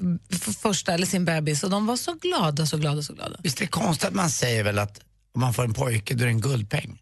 [0.62, 3.36] första, eller sin bebis och de var så glada, så glada, så glada.
[3.42, 5.00] Visst är det konstigt att man säger väl att
[5.34, 6.98] om man får en pojke då är det en guldpeng?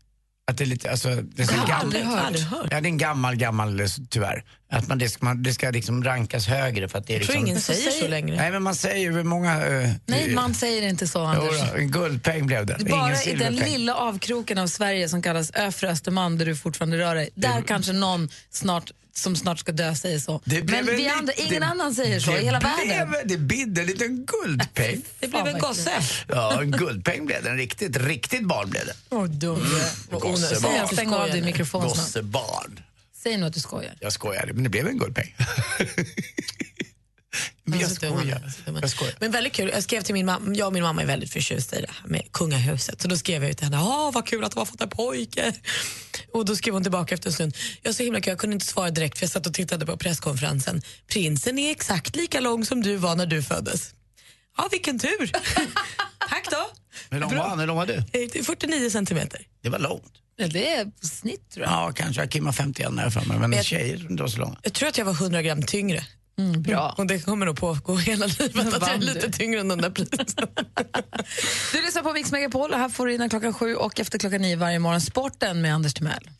[0.50, 2.24] Att det är lite, alltså, det är så Jag har gammal, aldrig hört.
[2.24, 2.68] Aldrig hört.
[2.70, 4.44] Ja, det är en gammal, gammal, eh, tyvärr.
[4.70, 7.26] Att man, det ska, man, det ska liksom rankas högre för att det är Jag
[7.26, 7.46] tror liksom...
[7.46, 8.36] ingen säger så längre.
[8.36, 9.68] Nej, men man säger ju många...
[9.68, 11.60] Uh, Nej, man säger inte så, Anders.
[11.72, 12.76] Jo, en guldpeng blev det.
[12.90, 16.98] Bara Ingen i den lilla avkroken av Sverige som kallas Öfre Östermalm där du fortfarande
[16.98, 20.40] rör dig, där kanske någon snart, som snart ska dö säger så.
[20.44, 23.14] Men en vi andra, ingen det- annan säger så det i hela blev, världen.
[23.24, 25.02] Det bidde en liten guldpeng.
[25.20, 25.90] Det blev en gosse.
[26.28, 27.50] Ja, en guldpeng blev det.
[27.50, 28.94] En riktigt, riktigt barn blev det.
[29.10, 29.66] Åh, dum.
[30.10, 30.60] Gossebarn.
[30.72, 31.96] Säg att stäng av din mikrofon snart.
[31.96, 32.80] Gossebarn.
[33.22, 33.94] Säg nu att du skojar.
[34.00, 35.34] Jag skojar, men det blev en guldpeng.
[37.66, 38.52] men jag skojar.
[38.80, 39.14] Jag skojar.
[39.20, 39.70] Men väldigt kul.
[39.74, 42.08] Jag skrev till min mamma, jag och min mamma är väldigt förtjusta i det här
[42.08, 43.02] med kungahuset.
[43.02, 45.52] Så då skrev jag till henne, ah, vad kul att de har fått en pojke.
[46.32, 48.54] Och då skrev hon tillbaka efter en stund, jag är så himla kul, jag kunde
[48.54, 50.82] inte svara direkt för jag satt och tittade på presskonferensen.
[51.12, 53.94] Prinsen är exakt lika lång som du var när du föddes.
[54.56, 55.30] Ja, vilken tur.
[56.28, 56.70] Tack då.
[57.10, 57.58] Hur lång var han?
[57.58, 57.94] Hur lång var du?
[57.94, 59.40] Eh, 49 centimeter.
[59.62, 60.12] Det var långt.
[60.36, 61.72] Ja, Det är på snitt tror jag.
[61.72, 62.26] Ja, kanske.
[62.26, 64.56] Kim var 51 när jag för mig, men jag- tjejer är inte så långa.
[64.62, 66.04] Jag tror att jag var 100 gram tyngre.
[66.38, 66.94] Mm, bra.
[66.98, 69.90] Och det kommer nog pågå hela livet att jag är lite tyngre än den där
[69.90, 70.48] prinsen.
[71.72, 74.40] Du lyssnar på Mix Megapol och här får du innan klockan sju och efter klockan
[74.40, 76.30] nio varje morgon Sporten med Anders Timell.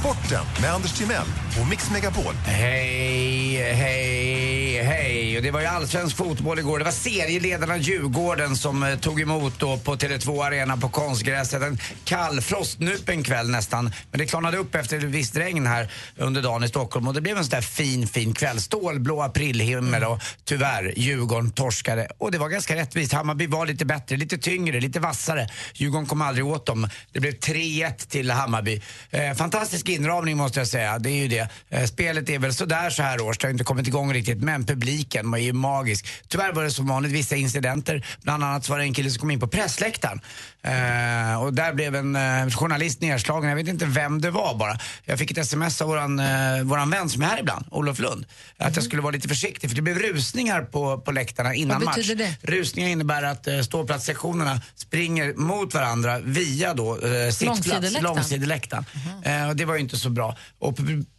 [0.00, 1.26] Sporten med Anders Timell
[1.60, 2.34] och Mix Megapol.
[2.46, 4.49] Hej, hej,
[4.82, 5.36] hej.
[5.36, 6.78] Och det var ju allsvensk fotboll igår.
[6.78, 11.62] Det var serieledarna Djurgården som eh, tog emot då på Tele2 Arena på konstgräset.
[11.62, 13.92] En kall, frostnupen kväll nästan.
[14.10, 17.20] Men det klarnade upp efter ett visst regn här under dagen i Stockholm och det
[17.20, 18.60] blev en sån där fin, fin kväll.
[18.60, 22.08] Stålblå aprilhimmel och tyvärr, Djurgården torskade.
[22.18, 23.12] Och det var ganska rättvist.
[23.12, 25.48] Hammarby var lite bättre, lite tyngre, lite vassare.
[25.74, 26.88] Djurgården kom aldrig åt dem.
[27.12, 28.82] Det blev 3-1 till Hammarby.
[29.10, 31.48] Eh, fantastisk inramning måste jag säga, det är ju det.
[31.68, 34.66] Eh, spelet är väl sådär så här års, det har inte kommit igång riktigt, men
[34.70, 36.06] publiken var ju magisk.
[36.28, 39.20] Tyvärr var det som vanligt vissa incidenter, bland annat så var det en kille som
[39.20, 40.20] kom in på pressläktaren.
[40.62, 44.78] Eh, och där blev en eh, journalist nedslagen, jag vet inte vem det var bara.
[45.04, 48.26] Jag fick ett sms av våran, eh, våran vän som är här ibland, Olof Lund,
[48.56, 51.96] att jag skulle vara lite försiktig för det blev rusningar på, på läktarna innan Vad
[51.96, 52.10] match.
[52.16, 52.36] det?
[52.42, 58.84] Rusningar innebär att eh, ståplatssektionerna springer mot varandra via då eh, sittplats, Långsideläktaren.
[59.24, 60.36] Eh, och det var ju inte så bra.
[60.58, 60.76] Och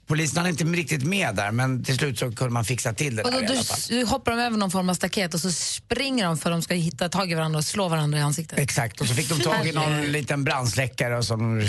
[0.07, 3.23] polisen hade inte riktigt med där men till slut så kunde man fixa till det
[3.23, 3.77] Och där då, alla fall.
[4.03, 6.61] s- hoppar de över någon form av staket och så springer de för att de
[6.61, 8.59] ska hitta tag i varandra och slå varandra i ansiktet.
[8.59, 11.61] Exakt, och så fick de tag i någon liten brandsläckare och som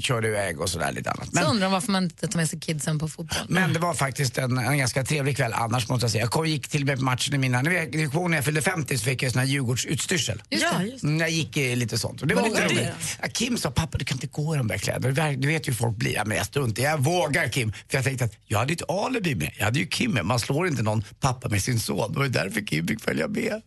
[0.00, 1.26] körde iväg och sådär lite annat.
[1.26, 3.38] Så Men, undrar de varför man inte tar med sig kidsen på fotboll.
[3.48, 6.24] men det var faktiskt en, en ganska trevlig kväll annars måste jag säga.
[6.24, 7.94] Jag kom, gick till och med på matchen i mina, när jag,
[8.28, 10.42] när jag fyllde 50 så fick jag sån här Djurgårdsutstyrsel.
[10.50, 10.84] Just det.
[10.84, 12.20] Ja, Mm, Jag gick eh, lite sånt.
[12.22, 13.18] Och det var lite var det roligt.
[13.22, 15.32] Ja, Kim sa, pappa du kan inte gå i de där kläderna.
[15.32, 16.12] Du, vet ju hur folk blir.
[16.14, 17.72] Ja, men jag struntar Jag vågar Kim.
[17.72, 19.50] För jag tänkte att jag hade ett alibi med.
[19.58, 20.24] Jag hade ju Kim med.
[20.26, 22.12] Man slår inte någon pappa med sin son.
[22.12, 23.62] Det var ju därför Kim fick följa med.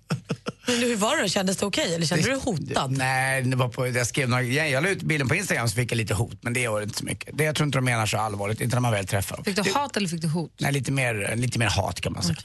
[0.68, 1.28] Men hur var det då?
[1.28, 2.92] Kändes det okej eller kände du dig hotad?
[2.92, 5.76] Nej, det var på, jag skrev några, jag, jag la ut bilden på Instagram så
[5.76, 6.38] fick jag lite hot.
[6.42, 7.38] Men det var inte så mycket.
[7.38, 8.62] Det, jag tror inte de menar så allvarligt.
[8.62, 9.46] Inte när man väl träffar dem.
[9.46, 10.52] Fick du Det- hat eller fick du hot?
[10.60, 12.38] Nej, lite mer, lite mer hat kan man säga.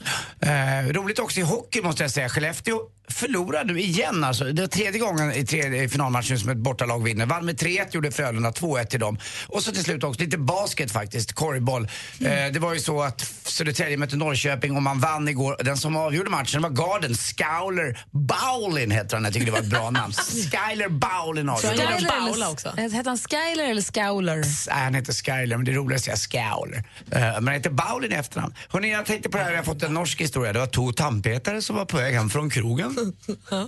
[0.81, 2.29] Eh, roligt också i hockey måste jag säga.
[2.29, 2.79] Skellefteå
[3.09, 4.43] förlorade igen alltså.
[4.45, 7.25] Det var tredje gången i tredje i finalmatchen som ett bortalag vinner.
[7.25, 9.17] Vann med 3-1, gjorde Frölunda 2-1 till dem.
[9.47, 11.83] Och så till slut också lite basket faktiskt, korgboll.
[12.19, 15.57] Eh, det var ju så att Södertälje mötte Norrköping och man vann igår.
[15.63, 19.23] Den som avgjorde matchen var garden Skauler Bowlin heter han.
[19.23, 20.13] Jag tycker det var ett bra namn.
[20.51, 21.75] Skyler Bowlin avgjorde.
[21.77, 22.07] Skyler matchen.
[22.07, 22.69] Baula eller, också.
[22.77, 24.37] Hette han Skyler eller Scowler?
[24.37, 26.77] Nej, han heter Skyler, men det är roligt att säga Scowler.
[26.77, 28.53] Uh, men han heter Baulin i efternamn.
[28.69, 30.53] Hörrni, jag tänkte på det här, jag har fått en norsk historia.
[30.53, 33.13] Det var två tandpetare som var på väg hem från krogen.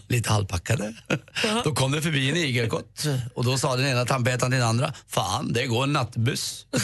[0.08, 0.93] Lite halvpackade.
[1.63, 4.93] Då kom det förbi en igelkott och då sa den ena tandpetaren till den andra,
[5.08, 6.65] fan det går en nattbuss.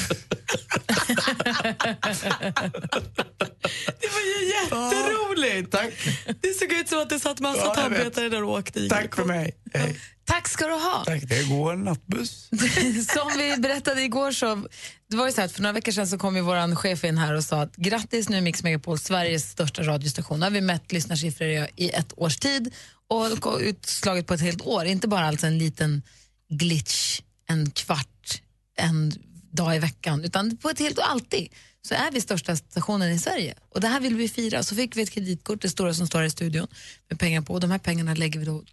[4.00, 5.72] Det var ju jätteroligt!
[5.72, 5.94] Tack.
[6.42, 8.90] Det såg ut som att det satt massa Ja, tandpetare där och åkte i.
[8.90, 9.56] Tack för mig.
[9.74, 10.00] Hej.
[10.26, 11.04] Tack ska du ha.
[11.06, 12.50] Tack, det går en nattbuss.
[13.14, 14.68] Som vi berättade igår så,
[15.10, 17.18] det var ju så här för några veckor sedan så kom ju våran chef in
[17.18, 20.40] här och sa att grattis nu Mix Megapol, Sveriges största radiostation.
[20.40, 22.74] Nu har vi mätt lyssnarsiffror i, ett års tid
[23.08, 24.86] och utslaget på ett helt år.
[24.86, 26.02] Inte bara alltså en liten
[26.50, 28.42] glitch, en kvart,
[28.78, 29.14] en
[29.52, 31.50] dag i veckan, utan på ett helt och alltid
[31.82, 33.54] så är vi största stationen i Sverige.
[33.70, 34.64] Och det här vill vi fira.
[34.64, 36.68] Så fick vi ett kreditkort, det stora som står här i studion,
[37.10, 37.54] med pengar på.
[37.54, 38.64] Och de här pengarna lägger vi då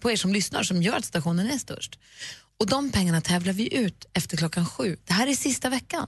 [0.00, 1.98] på er som lyssnar som gör att stationen är störst.
[2.60, 4.96] Och de pengarna tävlar vi ut efter klockan sju.
[5.04, 6.06] Det här är sista veckan.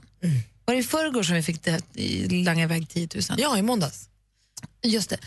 [0.65, 3.23] Var det i förrgår som vi fick det, i- langa iväg 10 000?
[3.37, 4.09] Ja, i måndags.
[4.83, 5.17] Just det.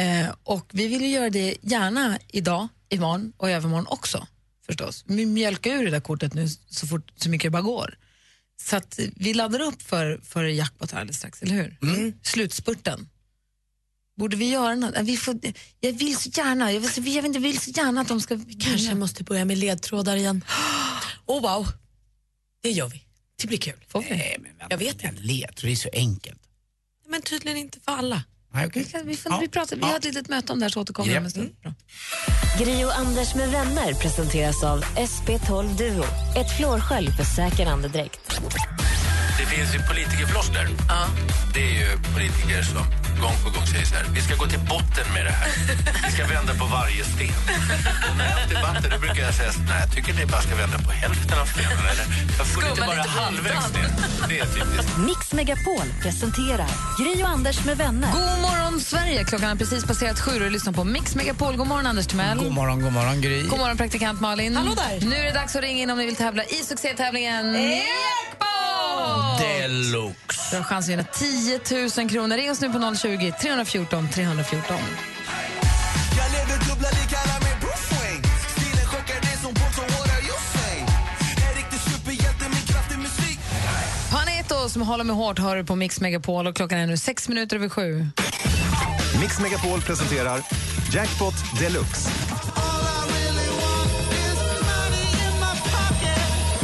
[0.00, 4.26] Eh, och vi vill ju göra det gärna idag, imorgon och i övermorgon också
[4.66, 5.04] förstås.
[5.06, 7.98] Vi mjölkar ur det där kortet nu så fort så mycket det bara går.
[8.62, 8.80] Så
[9.16, 11.76] vi laddar upp för, för jackpot alldeles strax, eller hur?
[12.22, 13.08] Slutspurten.
[14.22, 14.94] Borde vi göra något?
[15.02, 15.38] Vi får,
[15.80, 18.08] jag vill så gärna, jag vill, så- jag vet inte, jag vill så gärna att
[18.08, 18.38] de ska...
[18.60, 20.44] Kanske måste börja med ledtrådar igen.
[21.26, 21.66] Oh wow,
[22.62, 23.02] det gör vi.
[23.40, 23.84] Det blir kul.
[23.88, 24.10] Får vi?
[24.10, 26.40] Nej, men vänta, Jag vet en ledtråd, det är så enkelt.
[27.08, 28.22] Men tydligen inte för alla.
[28.52, 28.82] Nej, okej.
[28.84, 30.80] Vi, kan, vi, får, vi, pratar, vi har ett litet möte om det här så
[30.80, 31.50] återkommer jag om en stund.
[31.62, 31.74] Bra.
[32.58, 36.04] Gri och Anders med vänner presenteras av SP12 Duo.
[36.36, 38.20] Ett flårskölj för säker andedräkt.
[39.38, 40.68] Det finns ju politikerfloskler.
[41.54, 44.64] Det är ju politiker som gång på gång säger så här, vi ska gå till
[44.74, 45.48] botten med det här.
[46.06, 47.34] Vi ska vända på varje sten.
[48.10, 50.42] Och när jag har debatter då brukar jag säga så, nej, jag tycker ni bara
[50.42, 51.84] ska vända på hälften av stenen.
[51.92, 52.06] Eller,
[52.38, 53.88] jag får inte bara halvvägs ner.
[54.28, 54.98] Det är typiskt.
[54.98, 58.12] Mix Megapol presenterar Gri och Anders med vänner.
[58.12, 59.24] God morgon, Sverige!
[59.24, 61.56] Klockan har precis passerat sju och du lyssnar på Mix Megapol.
[61.56, 62.38] God morgon, Anders Timell.
[62.38, 63.42] God morgon, god morgon Gry.
[63.42, 64.56] God morgon, praktikant Malin.
[64.56, 65.06] Hallå där.
[65.08, 69.40] Nu är det dags att ringa in om ni vill tävla i succétävlingen Jackpot!
[69.40, 70.50] Deluxe.
[70.50, 71.60] Du har chans att vinna 10
[71.98, 72.36] 000 kronor.
[72.36, 74.76] Ring oss nu på 020 314 314.
[76.16, 79.54] Jag lever dubbla liv, kallar mig Bruce Wayne Stilen chockar dig som
[84.10, 87.56] Paneto håller med hårt hör du på Mix Megapol och klockan är nu sex minuter
[87.56, 88.06] över sju.
[89.20, 90.40] Mix Megapol presenterar
[90.92, 92.10] Jackpot Deluxe.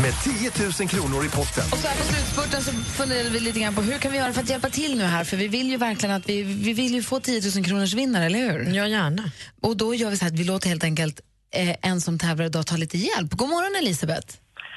[0.02, 1.64] Med 10 000 kronor i potten.
[1.72, 4.32] Och så här på slutspurten så funderade vi lite grann på hur kan vi göra
[4.32, 6.94] för att hjälpa till nu här för vi vill ju verkligen att vi, vi vill
[6.94, 8.74] ju få 10 000 kronors vinnare, eller hur?
[8.76, 9.22] Ja, gärna.
[9.62, 11.20] Och då gör vi så här att vi låter helt enkelt
[11.54, 13.30] eh, en som tävlar idag ta lite hjälp.
[13.32, 14.28] God morgon Elisabeth!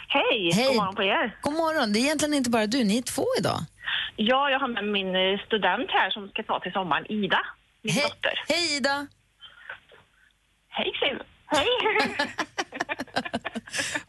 [0.08, 0.68] Hej, Hej.
[0.68, 1.38] god morgon på er.
[1.42, 3.60] God morgon, det är egentligen inte bara du, ni är två idag.
[4.16, 7.42] Ja, jag har med min eh, student här som ska ta till sommaren, Ida,
[7.82, 8.36] min dotter.
[8.48, 9.08] Hej Ida!
[10.70, 11.18] Hej Siv!
[11.52, 11.68] Hej!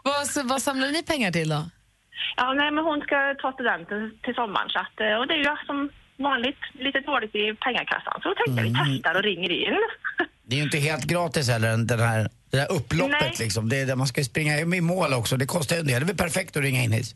[0.05, 1.65] Vad, vad samlar ni pengar till då?
[2.37, 5.39] ja, nej, men hon ska ta studenten till sommaren så att, eh, och det är
[5.39, 8.85] ju som vanligt lite dåligt i pengakassan så då tänkte Mm.
[8.85, 9.79] vi testar och ringer in.
[10.47, 13.35] Det är ju inte helt gratis heller, den här, det där upploppet Nej.
[13.39, 13.69] liksom.
[13.69, 15.37] Det är där man ska springa i mål också.
[15.37, 16.01] Det kostar ju en del.
[16.01, 17.15] Det är väl perfekt att ringa in hit.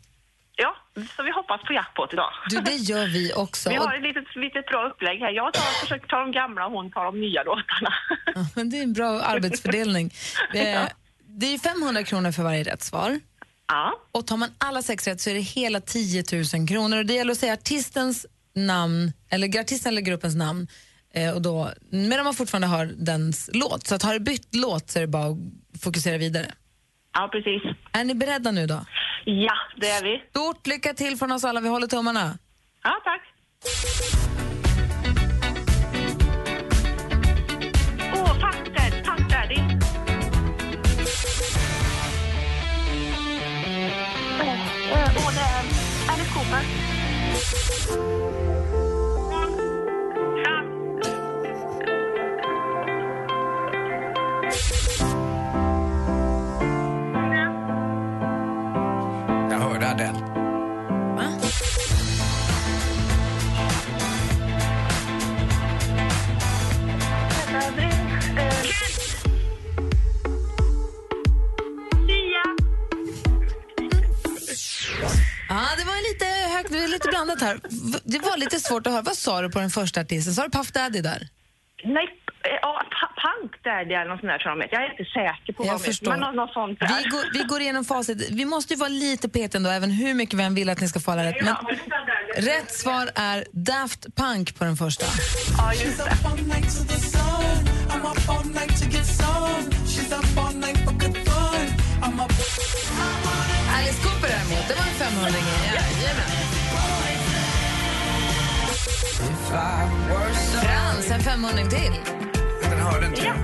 [0.58, 0.76] Ja,
[1.16, 2.30] så vi hoppas på jackpot idag.
[2.50, 3.68] Du, det gör vi också.
[3.74, 5.30] Vi har ett litet, litet bra upplägg här.
[5.30, 7.92] Jag tar, försöker ta de gamla och hon tar de nya låtarna.
[8.34, 10.14] Ja, men det är en bra arbetsfördelning.
[10.54, 10.88] Eh,
[11.28, 13.20] Det är 500 kronor för varje rätt svar.
[13.68, 13.92] Ja.
[14.12, 16.98] Och tar man alla sex rätt så är det hela 10 000 kronor.
[16.98, 20.68] Och det gäller att säga artistens namn, eller artisten eller gruppens namn,
[21.14, 23.86] eh, och då, medan man fortfarande har dens låt.
[23.86, 26.52] Så att har det bytt låt så är det bara att fokusera vidare.
[27.18, 27.62] Ja, precis.
[27.92, 28.80] Är ni beredda nu då?
[29.24, 30.22] Ja, det är vi.
[30.30, 32.38] Stort lycka till från oss alla, vi håller tummarna.
[32.82, 33.22] Ja, tack.
[38.14, 38.36] Åh,
[39.30, 39.60] Daddy.
[44.40, 44.48] Åh,
[44.92, 45.64] eh, åh, det är
[46.12, 46.62] Alice Cooper.
[59.96, 60.02] Ja,
[75.76, 76.24] det var lite
[76.56, 77.60] högt, lite blandat här.
[78.04, 79.02] Det var lite svårt att höra.
[79.02, 80.34] Vad sa du på den första artisten?
[80.34, 81.28] Sa du Puff Daddy där?
[81.84, 82.06] Nej,
[82.44, 84.76] eh, ja, Pa- Punk Daddy eller något sånt där tror jag de heter.
[84.76, 86.10] Jag är inte säker på vad Jag de.
[86.10, 86.86] Men något, något sånt där.
[86.88, 88.30] Vi går, vi går igenom facit.
[88.30, 90.88] Vi måste ju vara lite petiga ändå, även hur mycket vi än vill att ni
[90.88, 91.36] ska få alla rätt.
[91.44, 91.56] Men
[92.36, 95.06] rätt svar är Daft Punk på den första.
[95.58, 96.12] Ja, just det.
[103.76, 106.35] Alice Cooper däremot, det var en 500
[110.62, 111.92] Frans, en 500 till.
[112.62, 113.36] Den hörde inte jag.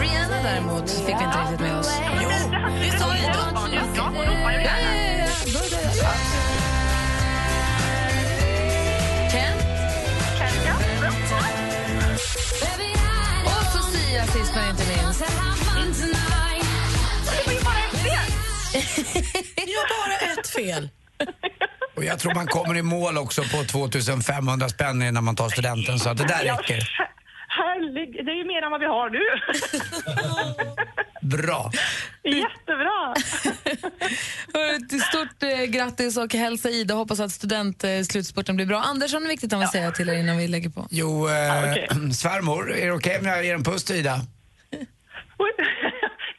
[0.00, 1.92] Rihanna däremot fick vi inte riktigt med oss.
[2.22, 2.30] Jo,
[2.80, 3.22] vi sa ju.
[3.22, 5.26] Ja, Ja, ja, ja, ja.
[10.64, 10.74] Ja.
[13.44, 15.24] Och så Sia sist men inte minst.
[17.24, 18.28] Det var ju bara ett fel.
[20.64, 20.88] fel.
[22.04, 25.98] Och jag tror man kommer i mål också på 2500 spänn när man tar studenten
[25.98, 26.90] så att det där Ja, räcker.
[27.48, 29.20] Herregud, det är ju mer än vad vi har nu.
[31.36, 31.70] Bra.
[32.24, 33.14] Jättebra!
[35.00, 36.94] Stort eh, grattis och hälsa Ida.
[36.94, 38.80] Hoppas att studentslutspurten blir bra.
[38.80, 40.86] Anders, har du viktigt att säga till er innan vi lägger på?
[40.90, 41.74] Jo, eh,
[42.12, 44.20] svärmor, är det okej om jag ger en puss till Ida?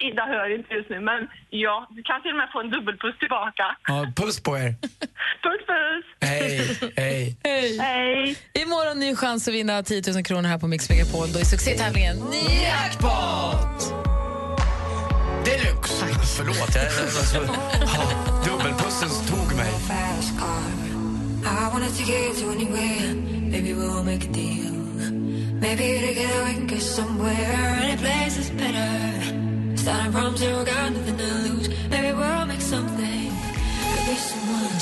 [0.08, 3.18] Ida hör inte just nu, men ja, du kan till och med få en dubbelpuss
[3.20, 3.66] tillbaka.
[3.88, 4.70] Ja, puss på er.
[5.46, 6.06] Puss, puss!
[6.22, 7.38] Hej, hej.
[7.44, 7.78] Hej.
[7.80, 8.38] Hej.
[8.54, 11.32] Imorgon ny chans att vinna 10 000 kronor här på Mix Megapol.
[11.34, 12.18] Då i succétävlingen
[12.64, 13.78] Jackpot!
[15.46, 16.06] Deluxe!
[16.38, 18.04] Förlåt, jag, alltså, ja,
[18.46, 19.72] dubbelpussen tog mig.
[25.62, 27.80] Maybe together we can go somewhere.
[27.82, 29.65] Any place is better.
[29.86, 31.70] Starting from zero, got nothing to lose.
[31.90, 33.32] Maybe we'll make something.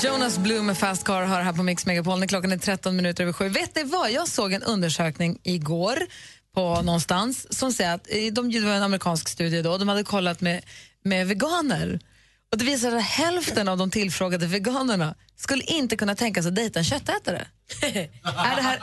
[0.02, 3.22] Jonas Blum med Fast Car hör här på Mix Megapol när klockan är 13 minuter
[3.22, 3.48] över sju.
[3.48, 4.12] Vet ni vad?
[4.12, 5.98] Jag såg en undersökning igår
[6.54, 10.04] på någonstans som säger att eh, de, det var en amerikansk studie då, de hade
[10.04, 10.64] kollat med,
[11.02, 12.00] med veganer.
[12.54, 16.54] Och det visade att hälften av de tillfrågade veganerna skulle inte kunna tänka sig att
[16.54, 17.46] dejta en köttätare.
[17.82, 18.08] är,
[18.56, 18.78] det här,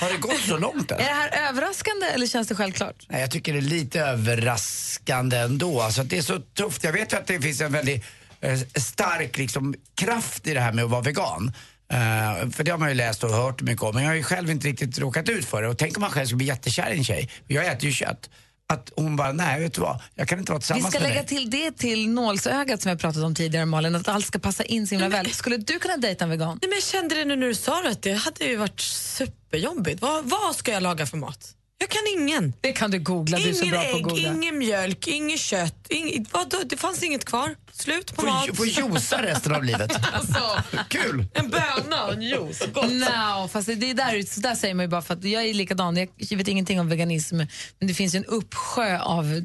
[0.00, 0.90] Har det gått så långt?
[0.90, 1.04] är Än?
[1.04, 3.06] det här överraskande eller känns det självklart?
[3.08, 5.80] Nej, jag tycker det är lite överraskande ändå.
[5.80, 6.84] Alltså, det är så tufft.
[6.84, 8.04] Jag vet att det finns en väldigt
[8.40, 11.52] eh, stark liksom, kraft i det här med att vara vegan.
[11.92, 13.94] Eh, för det har man ju läst och hört mycket om.
[13.94, 15.68] Men jag har ju själv inte riktigt råkat ut för det.
[15.68, 17.30] Och tänk om man själv skulle bli jättekär i en tjej.
[17.46, 18.30] Jag äter ju kött.
[18.68, 21.08] Att hon bara, nej vet du vad, jag kan inte vara Vi tillsammans ska med
[21.08, 21.28] lägga dig.
[21.28, 24.86] till det till nålsögat som jag pratat om tidigare Malin, att allt ska passa in
[24.86, 25.30] så himla väl.
[25.32, 26.58] Skulle du kunna dejta en vegan?
[26.62, 28.80] Nej, men jag kände det nu när du sa det, att det hade ju varit
[28.80, 30.02] superjobbigt.
[30.02, 31.52] Vad, vad ska jag laga för mat?
[31.78, 32.52] Jag kan ingen.
[32.60, 34.28] Det kan du googla, du är så ingen bra på att ägg, googla.
[34.34, 35.86] ingen mjölk, inget kött.
[35.88, 36.56] Ing, vadå?
[36.66, 37.54] Det fanns inget kvar.
[37.72, 38.56] Slut på Får, mat.
[38.56, 39.92] får josa resten av livet.
[40.12, 41.26] Alltså, Kul!
[41.34, 42.62] En böna och en juice.
[42.74, 42.92] Gott.
[42.92, 45.44] No, fast det det är där, så där säger man ju bara för att jag
[45.44, 45.96] är likadan.
[46.16, 49.42] Jag vet ingenting om veganism, men det finns ju en uppsjö av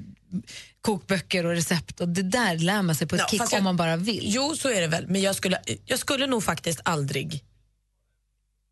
[0.81, 3.57] kokböcker och recept och det där lär man sig på ett Ja, kick fast om
[3.57, 4.21] jag- man bara vill.
[4.23, 5.07] Jo, så är det väl.
[5.07, 7.43] Men jag skulle, jag skulle nog faktiskt aldrig,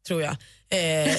[0.08, 0.36] tror jag.
[0.72, 1.16] Eh,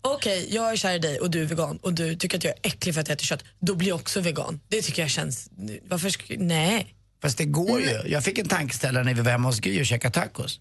[0.00, 2.52] okej, jag är kär i dig och du är vegan och du tycker att jag
[2.52, 3.44] är äcklig för att jag äter kött.
[3.60, 4.60] Då blir jag också vegan.
[4.68, 5.50] Det tycker jag känns...
[5.88, 6.94] Varför Nej.
[7.22, 8.02] Fast det går ju.
[8.06, 10.60] Jag fick en tankeställare när vi var hemma hos Gry och käkade tacos.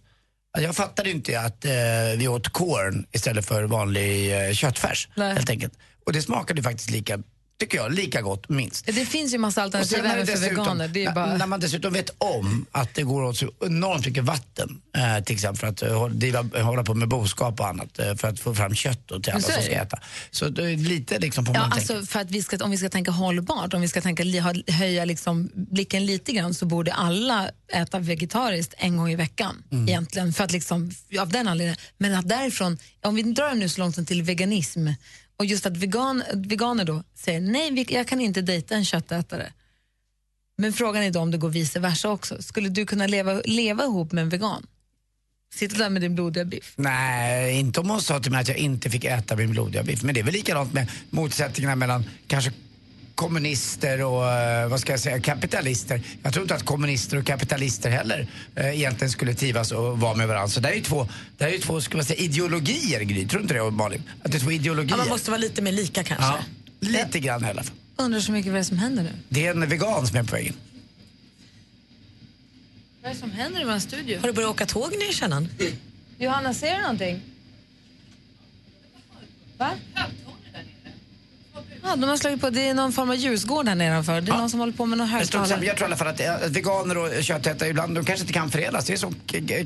[0.53, 1.71] Alltså, Jag fattade inte att eh,
[2.17, 5.07] vi åt corn istället för vanlig eh, köttfärs.
[5.15, 5.34] Nej.
[5.34, 5.73] Helt enkelt.
[6.05, 7.19] Och det smakade faktiskt lika,
[7.62, 8.86] tycker jag, lika gott minst.
[8.86, 10.88] Det finns ju massa alternativ även för veganer.
[10.88, 11.38] Det är bara...
[11.38, 15.36] när man dessutom vet om att det går åt så enormt mycket vatten, eh, till
[15.36, 18.56] exempel för att eh, driva, hålla på med boskap och annat, eh, för att få
[18.56, 20.00] fram kött och till alla som ska äta.
[20.32, 22.78] Så det är lite liksom på Ja, man alltså för att vi ska, om vi
[22.78, 24.24] ska tänka hållbart, om vi ska tänka,
[24.67, 29.89] höja liksom blicken lite grann så borde alla äta vegetariskt en gång i veckan Mm.
[29.89, 30.34] egentligen.
[30.34, 31.78] För att liksom, av den anledningen.
[31.97, 34.88] Men att därifrån, om vi drar nu så långt som till veganism
[35.41, 39.54] och just att vegan, veganer då säger nej, jag kan inte dejta en köttätare.
[40.58, 42.41] Men frågan är då om det går vice versa också.
[42.41, 44.67] Skulle du kunna leva, leva ihop med en vegan?
[45.54, 46.73] Sitta där med din blodiga biff.
[46.75, 50.04] Nej, inte om hon sa till mig att jag inte fick äta min blodiga biff.
[50.04, 52.51] Men det är väl likadant med motsättningarna mellan kanske
[53.21, 56.01] kommunister och eh, vad ska jag säga, kapitalister.
[56.23, 60.27] Jag tror inte att kommunister och kapitalister heller eh, egentligen skulle trivas och vara med
[60.27, 60.47] varandra.
[60.47, 61.07] Så det är ju två,
[61.38, 63.27] det är ju två ska man säga, ideologier, Gry.
[63.27, 64.03] Tror du inte det, Malin?
[64.23, 64.91] Att det är två ideologier.
[64.91, 66.25] Ja, man måste vara lite mer lika kanske.
[66.25, 66.39] Ja,
[66.79, 67.75] lite grann i alla fall.
[67.97, 69.12] Undrar så mycket vad det är som händer nu.
[69.29, 70.53] Det är en vegan som är på vägen.
[73.01, 74.19] Vad är det som händer i vår studio?
[74.19, 75.49] Har du börjat åka tåg ner i källaren?
[76.17, 77.21] Johanna, ser du någonting?
[79.57, 79.71] Va?
[81.83, 84.21] Ja, de har slagit på, det är någon form av ljusgård här nedanför.
[84.21, 85.65] Det är någon som håller på med någon högtalare.
[85.65, 88.51] jag tror i alla fall att eh, veganer och köttätare ibland, de kanske inte kan
[88.51, 88.85] förenas.
[88.85, 89.15] Det är som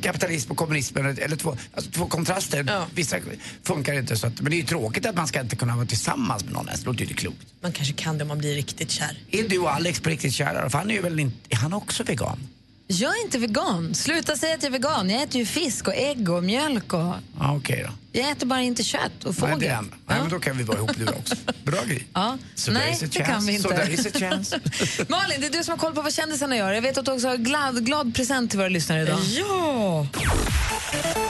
[0.02, 2.86] kapitalism och kommunism, eller, två, alltså, två kontraster.
[2.94, 3.18] Vissa
[3.64, 4.18] funkar inte.
[4.18, 6.54] Så att, men det är ju tråkigt att man ska inte kunna vara tillsammans med
[6.54, 6.68] någon.
[6.68, 6.80] ens.
[6.82, 7.48] Det låter ju inte klokt.
[7.62, 9.18] Man kanske kan det om man blir riktigt kär.
[9.32, 10.70] Är du och Alex på riktigt kära?
[10.70, 12.40] För han är ju väl inte, är han också vegan?
[12.88, 13.96] Jag är inte vegan.
[13.96, 15.10] Sluta säga att jag är vegan.
[15.10, 17.14] Jag äter ju fisk och ägg och mjölk och...
[17.40, 17.94] Ja, okej då.
[18.16, 19.58] Jag äter bara inte kött och fågel.
[19.58, 19.92] Nej, det är han.
[20.06, 21.36] Nej, men då kan vi vara ihop du också.
[21.64, 22.08] Bra grej.
[22.14, 22.38] Ja.
[22.56, 23.70] So Nej, det kan vi inte.
[23.70, 24.60] So there is a chance.
[25.08, 26.72] Malin, det är du som har koll på vad kändisarna gör.
[26.72, 29.20] Jag vet att du också har glad, glad present till våra lyssnare idag.
[29.20, 30.08] Ja!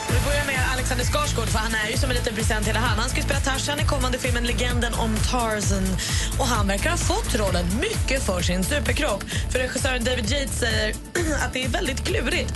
[0.09, 2.99] Vi börjar med Alexander Skarsgård, för han är ju som en liten present hela han.
[2.99, 5.83] Han ska spela Tarzan i kommande filmen Legenden om Tarzan.
[6.39, 9.23] Och han verkar ha fått rollen mycket för sin superkropp.
[9.51, 10.95] För regissören David Yates säger
[11.45, 12.53] att det är väldigt klurigt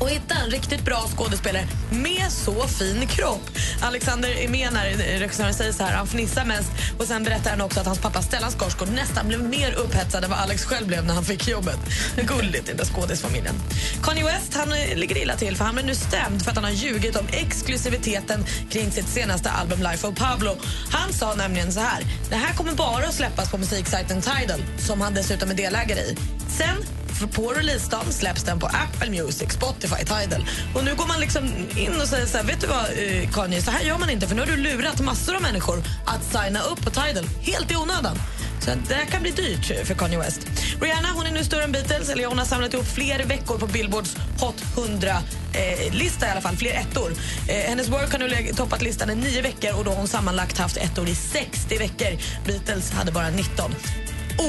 [0.00, 3.50] och hitta en riktigt bra skådespelare med så fin kropp.
[3.82, 4.84] Alexander är med när
[5.18, 5.92] regissören säger så här.
[5.96, 9.40] Han fnissar mest och sen berättar han också att hans pappa Stellan Skarsgård nästan blev
[9.42, 11.78] mer upphetsad än vad Alex själv blev när han fick jobbet.
[12.16, 13.54] Gulligt den där skådisfamiljen.
[14.02, 16.64] Kanye West han eh, ligger illa till för han blir nu stämd för att han
[16.64, 20.56] har ljugit om exklusiviteten kring sitt senaste album Life of Pablo.
[20.90, 22.04] Han sa nämligen så här.
[22.30, 26.16] Det här kommer bara att släppas på musiksajten Tidal som han dessutom är delägare i.
[26.58, 26.76] Sen
[27.20, 30.46] för på releasedagen släpps den på Apple Music, Spotify, Tidal.
[30.74, 31.44] Och nu går man liksom
[31.76, 34.26] in och säger så här, vet du vad eh, Kanye, så här gör man inte
[34.28, 37.76] för nu har du lurat massor av människor att signa upp på Tidal helt i
[37.76, 38.16] onödan.
[38.60, 40.40] Så det här kan bli dyrt för Kanye West.
[40.80, 42.08] Rihanna hon är nu större än Beatles.
[42.08, 46.56] Eller hon har samlat ihop fler veckor på Billboards Hot 100-lista, eh, i alla fall.
[46.56, 47.12] Fler ettor.
[47.48, 50.58] Eh, hennes work har nu toppat listan i nio veckor och då har hon sammanlagt
[50.58, 52.18] haft ettor i 60 veckor.
[52.46, 53.74] Beatles hade bara 19.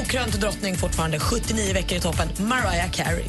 [0.00, 2.28] Okrönt drottning fortfarande, 79 veckor i toppen.
[2.38, 3.24] Mariah Carey.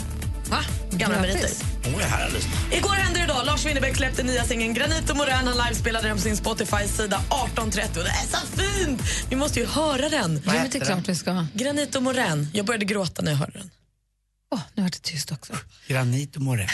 [0.50, 0.58] Va?
[0.92, 1.50] Gamla meriter.
[1.86, 3.46] Hon är här alldeles Igår hände det idag.
[3.46, 5.48] Lars Winnerbäck släppte nya singeln Granit och Morän.
[5.48, 7.98] Han livespelade den på sin Spotify-sida 18.30.
[7.98, 9.02] Och Det är så fint!
[9.30, 10.42] Vi måste ju höra den.
[10.46, 11.46] Ja, men det är klart vi ska.
[11.54, 12.48] Granit och Morän.
[12.54, 13.72] Jag började gråta när jag hörde den.
[14.54, 15.54] Åh, nu vart det tyst också.
[15.88, 16.68] Granit och morän.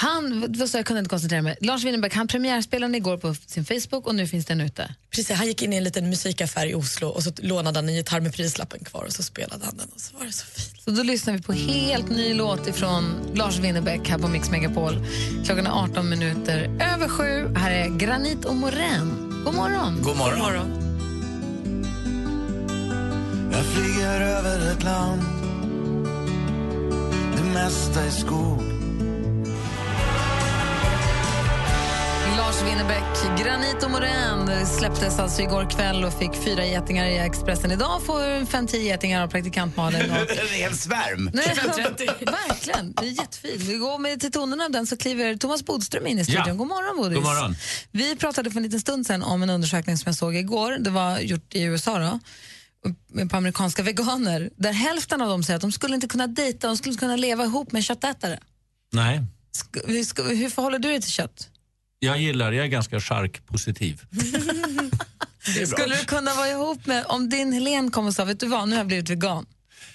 [0.00, 1.56] Han, vad sa jag, kunde inte koncentrera mig.
[1.60, 4.94] Lars Winnerbäck, han premiärspelade igår på sin Facebook och nu finns den ute.
[5.10, 7.94] Precis, han gick in i en liten musikaffär i Oslo och så lånade han en
[7.94, 10.82] gitarr med prislappen kvar och så spelade han den och så var det så fint.
[10.84, 15.06] Så då lyssnar vi på helt ny låt ifrån Lars Winnerbäck här på Mix Megapol.
[15.46, 17.54] Klockan är 18 minuter över sju.
[17.54, 19.42] Här är Granit och Morän.
[19.44, 20.02] God morgon.
[20.02, 20.38] God morgon.
[20.38, 20.84] God morgon.
[23.52, 25.22] Jag flyger över ett land
[27.36, 28.77] Det mesta är skog
[32.58, 37.70] Lars Winnerbäck, Granit och Morän släpptes alltså igår kväll och fick fyra getingar i Expressen.
[37.72, 40.10] Idag får fem, tio getingar av praktikant Malin.
[40.10, 40.16] Och...
[40.30, 41.30] En hel svärm.
[41.34, 41.46] Nej,
[42.20, 43.62] verkligen, det är jättefint.
[43.62, 46.44] Vi går med till tonerna av den så kliver Thomas Bodström in i studion.
[46.46, 46.54] Ja.
[46.54, 47.14] God morgon Bodis.
[47.14, 47.54] God morgon.
[47.92, 50.72] Vi pratade för en liten stund sedan om en undersökning som jag såg igår.
[50.78, 52.20] Det var gjort i USA då,
[53.28, 54.50] på amerikanska veganer.
[54.56, 57.16] Där hälften av dem säger att de skulle inte kunna dejta, de skulle inte kunna
[57.16, 58.38] leva ihop med köttätare.
[58.92, 59.22] Nej,
[59.56, 61.48] Sk- Hur förhåller du dig till kött?
[61.98, 64.02] Jag gillar, jag är ganska charkpositiv.
[65.66, 68.68] Skulle du kunna vara ihop med, om din Helen kommer och sa, vet du vad,
[68.68, 69.46] nu har jag blivit vegan.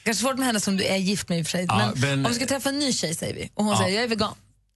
[0.03, 1.65] Kanske svårt med henne som du är gift med i och för sig.
[1.69, 3.79] Ja, men, men- om vi ska träffa en ny tjej säger vi och hon Ja.
[3.79, 4.33] säger jag är vegan.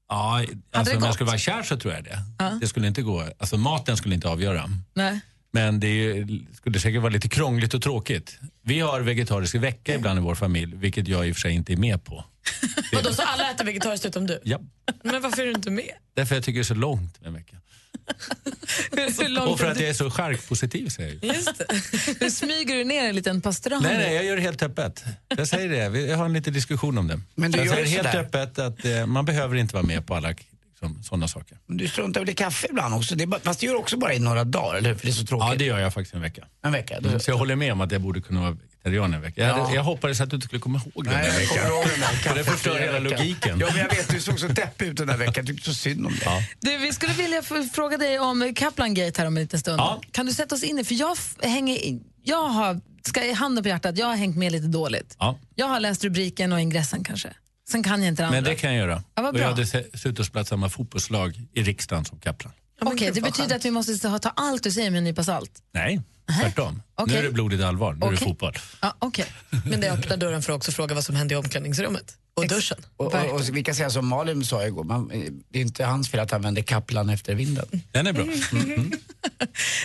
[0.10, 2.20] Ja, det alltså, om jag skulle vara kär så tror jag det.
[2.40, 2.50] Ja.
[2.62, 3.30] Det skulle inte gå.
[3.40, 4.70] Alltså, maten skulle inte avgöra.
[4.94, 5.20] Nej.
[5.52, 8.40] Men det är skulle säkert vara lite krångligt och tråkigt.
[8.68, 11.74] Vi har vegetarisk vecka ibland i vår familj, vilket jag i och för sig inte
[11.74, 12.26] är med på.
[12.94, 14.40] Vadå, så alla äter vegetariskt utom du?
[14.44, 14.60] Ja.
[15.04, 15.92] Men varför är du inte med?
[16.14, 17.58] Därför jag tycker det är så långt med en vecka.
[19.48, 21.34] Och för att jag är så charkpositiv säger jag ju.
[21.34, 21.62] Just
[22.20, 22.32] det.
[22.32, 23.84] Smyger du ner en liten pastrami?
[23.84, 25.04] Nej, nej, jag gör det helt öppet.
[25.28, 25.90] Jag säger det.
[25.90, 27.22] Vi har en liten diskussion om det.
[27.36, 30.16] Men du jag gör säger helt öppet att eh, man behöver inte vara med på
[30.16, 30.34] alla
[30.82, 31.58] liksom, sådana saker.
[31.68, 33.16] Du struntar väl i kaffe ibland också?
[33.16, 34.96] Det är bara, fast det gör du också bara i några dagar, eller hur?
[34.98, 35.48] För det är så tråkigt.
[35.50, 36.46] Ja, det gör jag faktiskt en vecka.
[36.64, 37.00] En vecka?
[37.00, 37.08] Du...
[37.10, 38.52] Mm, Så jag håller med om att jag borde kunna vara
[38.84, 39.42] vegetarian en vecka.
[39.42, 39.74] Jag, Ja.
[39.76, 42.36] jag hoppades att du inte skulle komma ihåg den Nej, jag kommer ihåg den där
[42.36, 43.60] det förstör hela logiken.
[43.60, 45.34] Ja, men jag vet, du såg så deppig ut den där veckan.
[45.36, 46.22] Jag tyckte så synd om dig.
[46.26, 46.42] Ja.
[46.60, 47.42] Du, vi skulle vilja
[47.74, 49.80] fråga dig om Kaplan Gate här om en liten stund.
[49.80, 50.02] Ja.
[50.12, 53.64] Kan du sätta oss in i, för jag hänger, i- jag har, ska i handen
[53.64, 55.16] på hjärtat, jag har hängt med lite dåligt.
[55.20, 55.40] Ja.
[55.56, 57.34] Jag har läst rubriken och ingressen kanske.
[57.72, 58.38] Sen kan jag inte det andra.
[58.42, 59.04] Men det kan jag göra.
[59.16, 59.42] Ja, vad och bra.
[59.42, 62.54] jag hade se- suttit och spelat samma fotbollslag i riksdagen som Kaplan.
[62.82, 65.52] Okej, det betyder att vi måste ta- ta allt du säger med en nypa salt.
[65.74, 66.02] Nej,
[66.42, 66.82] tvärtom.
[66.96, 67.14] Okej.
[67.14, 67.94] Nu är det blodigt allvar.
[67.94, 68.28] Nu är det Okej.
[68.28, 68.54] fotboll.
[68.82, 69.26] Ja, okej.
[69.66, 72.18] Men det öppnar dörren för att också fråga vad som hände i omklädningsrummet.
[72.34, 72.78] Och duschen.
[72.98, 75.08] Och, och, och vi kan säga som Malin sa igår, man,
[75.50, 77.66] det är inte hans fel att han vände Kaplan efter vinden.
[77.92, 78.26] Den är bra.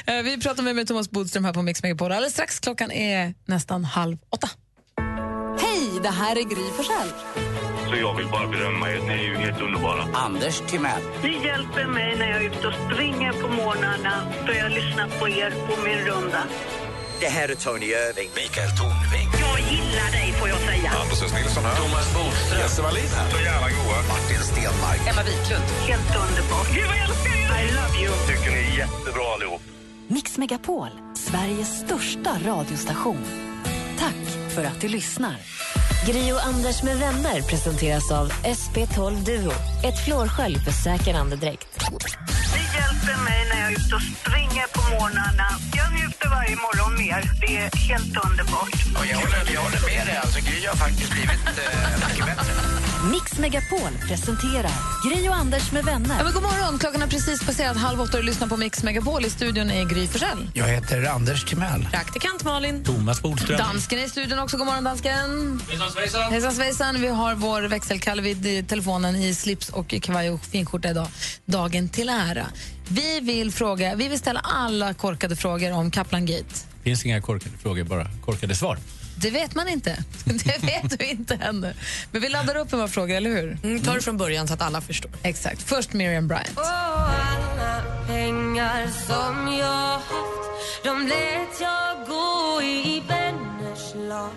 [0.07, 2.13] Eh, Vi pratar med, med Thomas Bodström här på Mix Megapol.
[2.13, 4.51] Alldeles strax, klockan är nästan halv åtta.
[6.03, 7.13] Det här är Gry Forssell.
[7.91, 9.01] Så jag vill bara berömma er.
[9.09, 10.03] Ni är ju helt underbara.
[10.13, 11.03] Anders Timell.
[11.23, 14.15] Ni hjälper mig när jag är ute och springer på morgnarna
[14.47, 16.43] då jag lyssnar på er på min runda.
[17.21, 18.31] Det här är Tony Irving.
[18.41, 19.29] Mikael Tornving.
[19.47, 20.89] Jag gillar dig får jag säga.
[20.91, 21.77] Hampus Nilsson här.
[21.77, 22.61] Thomas Bodström.
[22.61, 23.31] Jesse Wallin här.
[23.31, 23.99] Så jävla goa.
[24.13, 25.01] Martin Stenmark.
[25.11, 25.67] Emma Wiklund.
[25.89, 26.69] Helt underbart.
[26.75, 27.49] Gud vad jag älskar er!
[27.61, 28.13] I love you.
[28.29, 29.63] Tycker ni är jättebra allihop.
[30.09, 33.25] Mix Megapol, Sveriges största radiostation.
[33.99, 34.23] Tack
[34.55, 35.37] för att du lyssnar.
[36.07, 39.53] Gri och Anders med vänner presenteras av SP12 Duo.
[39.85, 41.69] Ett flårskölj för säker andedräkt.
[41.79, 45.49] Det hjälper mig när jag är ute och springer på morgnarna.
[45.75, 47.31] Jag njuter varje morgon mer.
[47.41, 48.85] Det är helt underbart.
[48.95, 50.17] Ja, jag, håller, jag håller med dig.
[50.17, 52.53] Alltså, Gry har faktiskt blivit eh, mycket bättre.
[53.11, 54.73] Mix Megapol presenterar
[55.05, 56.17] Gri och Anders med vänner.
[56.19, 58.83] Ja, men god morgon, klockan har precis passerat halv åtta och du lyssnar på Mix
[58.83, 59.25] Megapol.
[59.25, 60.51] I studion är Gry Forssell.
[60.55, 61.89] Jag heter Anders Timell.
[61.93, 62.85] Praktikant Malin.
[62.85, 63.59] Thomas Bodström.
[63.59, 64.57] Dansken är i studion också.
[64.57, 65.61] God morgon, dansken.
[66.31, 67.01] Hejsan svejsan.
[67.01, 71.07] Vi har vår växelkalle vid telefonen i slips och kavaj och finskjorta idag.
[71.45, 72.47] Dagen till ära.
[72.95, 76.55] Vi vill, fråga, vi vill ställa alla korkade frågor om Kaplan Gate.
[76.85, 78.79] finns inga korkade frågor, bara korkade svar.
[79.17, 80.05] Det vet man inte.
[80.25, 81.75] Det vet du inte ännu.
[82.11, 83.59] Men vi laddar upp med våra frågor, eller hur?
[83.65, 85.11] Mm, ta det från början så att alla förstår.
[85.23, 85.63] Exakt.
[85.63, 86.59] Först Miriam Bryant.
[86.59, 94.31] alla pengar som jag haft De lät jag gå i vänners lag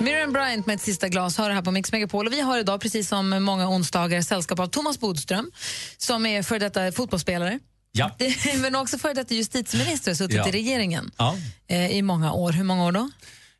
[0.00, 2.26] Miriam Bryant med ett sista glas hör här på Mix Megapol.
[2.26, 5.50] Och vi har idag, precis som många onsdagar, sällskap av Thomas Bodström
[5.96, 7.58] som är före detta fotbollsspelare.
[7.92, 8.16] Ja.
[8.56, 10.48] Men också före detta justitieminister, suttit Ja.
[10.48, 11.36] i regeringen Ja.
[11.68, 12.52] eh, i många år.
[12.52, 13.10] Hur många år då?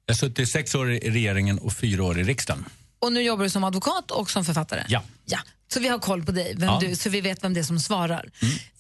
[0.07, 2.65] Jag har suttit sex år i regeringen och fyra år i riksdagen.
[2.99, 4.85] Och nu jobbar du som advokat och som författare?
[4.89, 5.03] Ja.
[5.25, 5.39] Ja,
[5.73, 6.79] så vi har koll på dig, vem Ja.
[6.83, 8.31] du, så vi vet vem det är som svarar.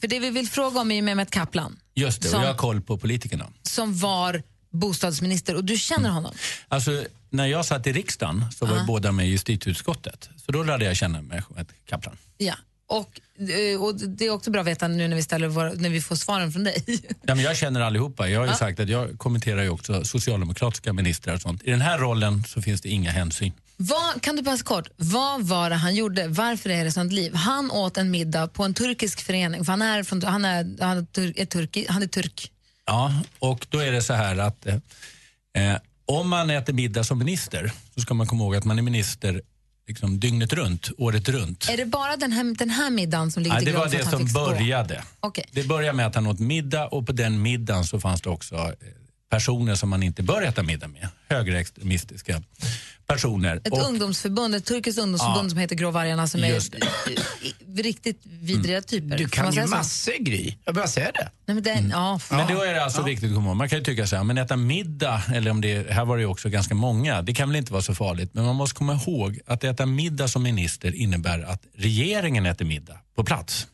[0.00, 2.58] För det vi vill fråga om är Mehmet Kaplan, Just det, Som- och jag har
[2.58, 3.46] koll på politikerna.
[3.62, 6.34] som var bostadsminister och du känner honom.
[6.68, 8.84] Alltså, när jag satt i riksdagen så var Ja.
[8.86, 10.28] båda med i justitieutskottet.
[10.46, 12.16] Så då lärde jag känna Mehmet Kaplan.
[12.38, 12.54] Ja.
[12.90, 13.20] Och,
[13.50, 16.00] eh, och det är också bra att veta nu när vi, ställer våra, när vi
[16.00, 16.84] får svaren från dig.
[17.22, 18.28] Ja, men jag känner allihopa.
[18.28, 18.54] Jag har Ja.
[18.54, 21.62] sagt att jag kommenterar ju också socialdemokratiska ministrar och sånt.
[21.62, 23.52] I den här rollen så finns det inga hänsyn.
[23.76, 26.28] Vad, kan du bara kort, vad var det han gjorde?
[26.28, 27.34] Varför är det sånt liv?
[27.34, 30.98] Han åt en middag på en turkisk förening, för han är, från, han är, han
[30.98, 32.52] är, tur, är, turki, han är turk.
[32.86, 34.74] Ja, och då är det så här att eh,
[35.72, 38.82] eh, om man äter middag som minister så ska man komma ihåg att man är
[38.82, 39.42] minister
[39.88, 41.68] liksom, dygnet runt, året runt.
[41.70, 43.88] Är det bara den här, den här middagen som ligger Ja, till det grund var
[43.90, 44.46] för det att han som fick stå?
[44.46, 45.02] började.
[45.20, 45.44] Okej.
[45.52, 48.54] Det började med att han åt middag och på den middagen så fanns det också
[48.56, 48.72] eh,
[49.30, 51.08] personer som man inte bör äta middag med.
[51.28, 52.42] Högerextremistiska
[53.06, 53.56] personer.
[53.56, 55.50] Ett Och- ungdomsförbund, ett turkiskt ungdomsförbund Ja.
[55.50, 56.60] som heter Grå vargarna som är
[57.82, 59.18] riktigt vidriga typer.
[59.18, 60.54] Du kan man ju massor Gry.
[60.64, 61.30] Jag bara säger det.
[61.46, 63.56] Nej, men den, ja, Men då är det alltså viktigt att komma ihåg.
[63.56, 66.20] Man kan ju tycka så här, men äta middag, eller om det här var det
[66.20, 68.30] ju också ganska många, det kan väl inte vara så farligt.
[68.34, 72.98] Men man måste komma ihåg att äta middag som minister innebär att regeringen äter middag
[73.16, 73.66] på plats.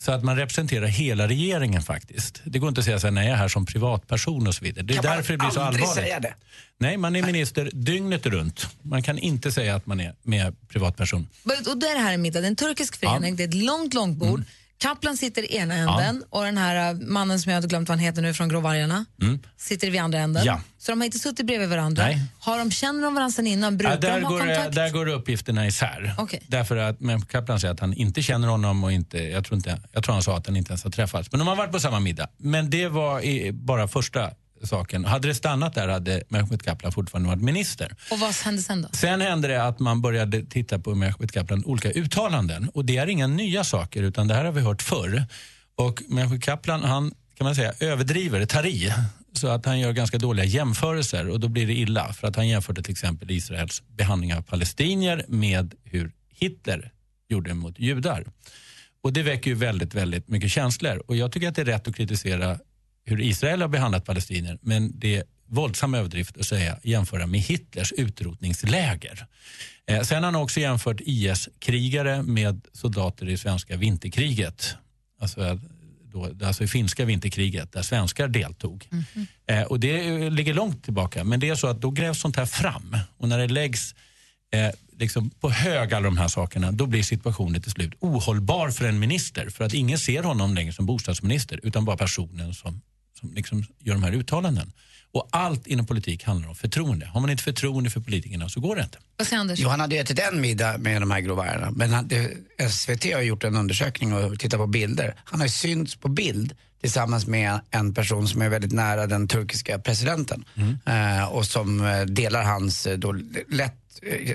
[0.00, 2.40] Så att man representerar hela regeringen faktiskt.
[2.44, 4.64] Det går inte att säga så här, nej jag är här som privatperson och så
[4.64, 4.84] vidare.
[4.84, 5.88] Det är Kan därför det blir så allvarligt.
[5.94, 6.34] säga det?
[6.78, 8.66] Nej, man är minister dygnet runt.
[8.82, 11.28] Man kan inte säga att man är med privatperson.
[11.44, 13.94] Och är det här en middag, det är en turkisk förening, det är ett långt,
[13.94, 14.42] långt bord.
[14.78, 17.98] Kaplan sitter i ena änden och den här uh, mannen som jag hade glömt vad
[17.98, 19.38] han heter nu från Grå vargarna Mm.
[19.56, 20.44] sitter vid andra änden.
[20.44, 20.60] Ja.
[20.78, 22.02] Så de har inte suttit bredvid varandra.
[22.02, 22.20] Nej.
[22.40, 23.76] Har de, känner de varandra sedan innan?
[23.76, 24.74] Brukar Ja, där, de går, kontakt?
[24.74, 26.14] där går uppgifterna isär.
[26.18, 26.42] Okej.
[26.46, 29.80] Därför att men Kaplan säger att han inte känner honom och inte, jag tror, inte,
[29.92, 31.32] jag tror han sa att han inte ens har träffats.
[31.32, 32.28] Men de har varit på samma middag.
[32.36, 34.30] Men det var bara första
[34.62, 35.04] saken.
[35.04, 37.96] Hade det stannat där hade Mehmet Kaplan fortfarande varit minister.
[38.10, 38.88] Och vad hände sen då?
[38.92, 42.68] Sen hände det att man började titta på Mehmet Kaplan olika uttalanden.
[42.68, 45.24] Och det är inga nya saker utan det här har vi hört förr.
[45.76, 48.92] Och Mehmet Kaplan han kan man säga överdriver, tar i.
[49.32, 52.12] Så att han gör ganska dåliga jämförelser och då blir det illa.
[52.12, 56.92] För att han jämförde till exempel Israels behandling av palestinier med hur Hitler
[57.28, 58.24] gjorde mot judar.
[59.02, 61.02] Och det väcker ju väldigt, väldigt mycket känslor.
[61.06, 62.58] Och jag tycker att det är rätt att kritisera
[63.08, 64.58] hur Israel har behandlat palestinier.
[64.62, 69.26] Men det är våldsam överdrift att säga, jämföra med Hitlers utrotningsläger.
[69.86, 74.76] Eh, sen har han också jämfört IS-krigare med soldater i svenska vinterkriget.
[75.20, 75.56] Alltså, eh,
[76.12, 78.88] då, alltså i finska vinterkriget där svenskar deltog.
[79.46, 81.24] Eh, och det eh, ligger långt tillbaka.
[81.24, 82.96] Men det är så att då grävs sånt här fram.
[83.16, 83.94] Och när det läggs
[84.52, 88.84] eh, liksom på hög alla de här sakerna, då blir situationen till slut ohållbar för
[88.84, 89.50] en minister.
[89.50, 92.80] För att ingen ser honom längre som bostadsminister, utan bara personen som,
[93.18, 94.72] som liksom gör de här uttalanden.
[95.12, 97.06] Och allt inom politik handlar om förtroende.
[97.06, 98.98] Har man inte förtroende för politikerna så går det inte.
[99.16, 99.58] Vad säger Anders?
[99.58, 101.70] Jo, han hade ätit en middag med de här grå vargarna.
[101.70, 102.30] Men han, det,
[102.70, 105.14] SVT har gjort en undersökning och tittat på bilder.
[105.24, 109.28] Han har ju synts på bild tillsammans med en person som är väldigt nära den
[109.28, 110.44] turkiska presidenten.
[110.86, 113.12] Eh, och som eh, delar hans eh, då,
[113.48, 113.74] lätt,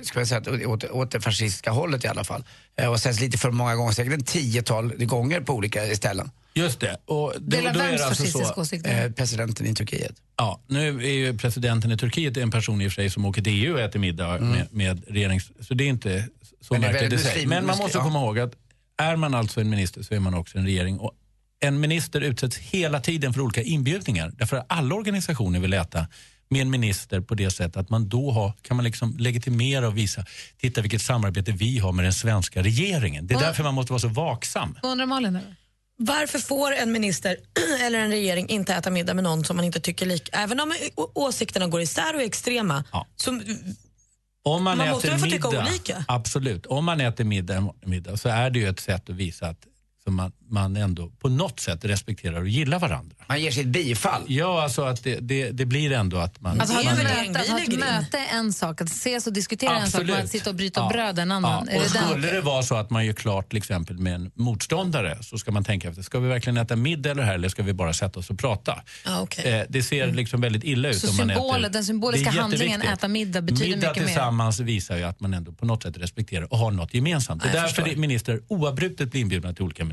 [0.04, 2.44] ska jag säga, åt, åt det fascistiska hållet i alla fall.
[2.76, 6.32] Eh, och sägs lite för många gånger, säkert en tiotal gånger på olika ställen.
[6.54, 6.97] Just det.
[7.06, 8.76] Och då, Delar då är det alltså så?
[8.86, 10.16] Eh, presidenten i Turkiet.
[10.38, 13.41] Ja, nu är ju presidenten i Turkiet en person i och för sig som åker
[13.41, 15.51] till EU och äter middag med, med regerings...
[15.60, 16.28] Så det är inte
[16.62, 17.45] så märkligt i sig.
[17.45, 18.04] Men man måste ja.
[18.04, 18.54] komma ihåg att
[18.97, 20.99] är man alltså en minister så är man också en regering.
[20.99, 21.12] Och
[21.60, 24.34] en minister utsätts hela tiden för olika inbjudningar.
[24.38, 26.08] Därför att alla organisationer vill äta
[26.49, 29.97] med en minister på det sättet att man då har, kan man liksom legitimera och
[29.97, 30.26] visa,
[30.58, 33.28] titta vilket samarbete vi har med den svenska regeringen.
[33.28, 34.78] Det är Vad- därför man måste vara så vaksam.
[34.82, 35.36] Vad undrar Malin?
[35.36, 35.56] Eller?
[36.06, 37.38] Varför får en minister
[37.82, 40.38] eller en regering inte äta middag med någon som man inte tycker lika?
[40.38, 40.74] Även om
[41.14, 42.84] åsikterna går isär och är extrema,
[43.16, 43.32] så
[44.43, 46.06] Om man, Man äter måste väl få tycka olika?
[46.08, 46.66] Absolut.
[46.66, 49.68] Om man äter middag, middag så är det ju ett sätt att visa att
[50.04, 53.16] så man, man ändå på något sätt respekterar och gillar varandra.
[53.28, 54.22] Man ger sitt bifall?
[54.28, 56.62] Ja, alltså att det, det, det blir ändå att man...
[56.62, 56.93] Alltså, ha man
[57.36, 60.30] att ha ett möte är en sak, att ses och diskutera är en sak, att
[60.30, 61.68] sitta och bryta bröd är en annan.
[61.72, 61.74] Ja.
[61.74, 65.18] Är Och skulle det vara så att man gör klart till exempel med en motståndare
[65.22, 67.74] så ska man tänka efter, ska vi verkligen äta middag eller här eller ska vi
[67.74, 68.84] bara sätta oss och prata?
[69.06, 69.54] Ja, okej.
[69.54, 71.74] Eh, det ser liksom väldigt illa ut Så om man symbolen, äter.
[71.74, 74.08] den symboliska handlingen äta middag betyder middag mycket mer.
[74.08, 77.43] tillsammans visar ju att man ändå på något sätt respekterar och har något gemensamt.
[77.43, 79.86] Det Ja, är därför ministrar oavbrutet blir inbjudna till olika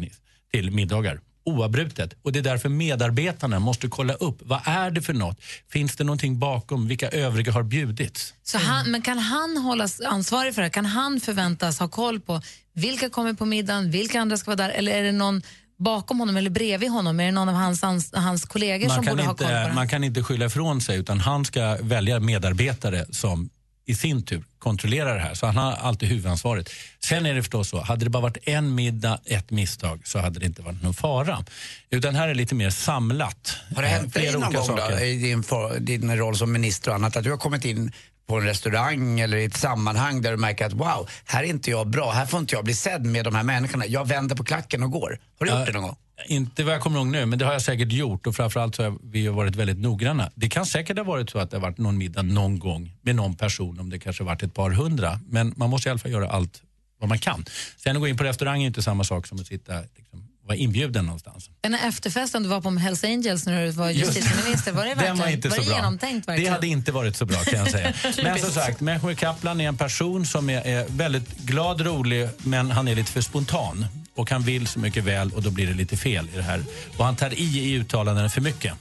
[0.52, 1.20] till middagar.
[1.44, 2.14] Oavbrutet.
[2.22, 5.40] Och det är därför medarbetarna måste kolla upp, vad är det för något?
[5.68, 6.88] Finns det någonting bakom?
[6.88, 8.34] Vilka övriga har bjudits?
[8.42, 10.70] Så han, men kan han hållas ansvarig för det?
[10.70, 12.42] Kan han förväntas ha koll på
[12.72, 14.70] vilka kommer på middagen, vilka andra ska vara där?
[14.70, 15.42] Eller är det någon
[15.78, 17.20] bakom honom eller bredvid honom?
[17.20, 19.68] Är det någon av hans, hans, hans kollegor Man som borde ha koll på inte,
[19.68, 19.74] det?
[19.74, 23.50] man kan inte skylla ifrån sig utan han ska välja medarbetare som
[23.90, 25.34] i sin tur kontrollerar det här.
[25.34, 26.70] Så han har alltid huvudansvaret.
[27.00, 30.40] Sen är det förstås så, hade det bara varit en middag, ett misstag så hade
[30.40, 31.44] det inte varit någon fara.
[31.90, 33.56] Utan här är lite mer samlat.
[33.76, 35.44] Har det Eh, hänt dig flera någon gång då, i din,
[35.84, 37.92] din roll som minister och annat att du har kommit in
[38.26, 41.70] på en restaurang eller i ett sammanhang där du märker att wow, här är inte
[41.70, 43.86] jag bra, här får inte jag bli sedd med de här människorna.
[43.86, 45.18] Jag vänder på klacken och går.
[45.38, 45.96] Har du gjort Ja, det någon gång?
[46.26, 48.82] Inte vad jag kommer ihåg nu, men det har jag säkert gjort och framförallt så
[48.82, 50.30] har vi varit väldigt noggranna.
[50.34, 53.16] Det kan säkert ha varit så att det har varit någon middag någon gång med
[53.16, 55.20] någon person, om det kanske varit ett par hundra.
[55.28, 56.62] Men man måste i alla fall göra allt
[57.00, 57.44] vad man kan.
[57.76, 60.58] Sen att gå in på restaurang är inte samma sak som att sitta liksom, vara
[60.58, 61.50] inbjuden någonstans.
[61.60, 64.84] Den här efterfesten du var på med Hells Angels när du var Just- justitieminister, var
[64.84, 65.76] det verkligen var inte var så det bra.
[65.76, 66.52] genomtänkt Det verkligen?
[66.52, 67.92] hade inte varit så bra kan jag säga.
[68.22, 72.70] men som sagt, Mehmet Kaplan är en person som är, är väldigt glad, rolig, men
[72.70, 73.86] han är lite för spontan.
[74.14, 76.64] Och han vill så mycket väl och då blir det lite fel i det här.
[76.96, 78.74] Och han tar i i uttalandena för mycket.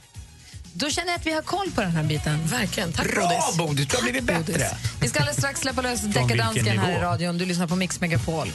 [0.72, 2.46] Då känner jag att vi har koll på den här biten.
[2.46, 2.92] Verkligen.
[2.92, 4.46] Tack Bra Bodis, du har blivit Bodis.
[4.46, 4.66] bättre.
[5.00, 7.38] Vi ska alldeles strax släppa lös deckardansken här i radion.
[7.38, 8.48] Du lyssnar på Mix Megapol.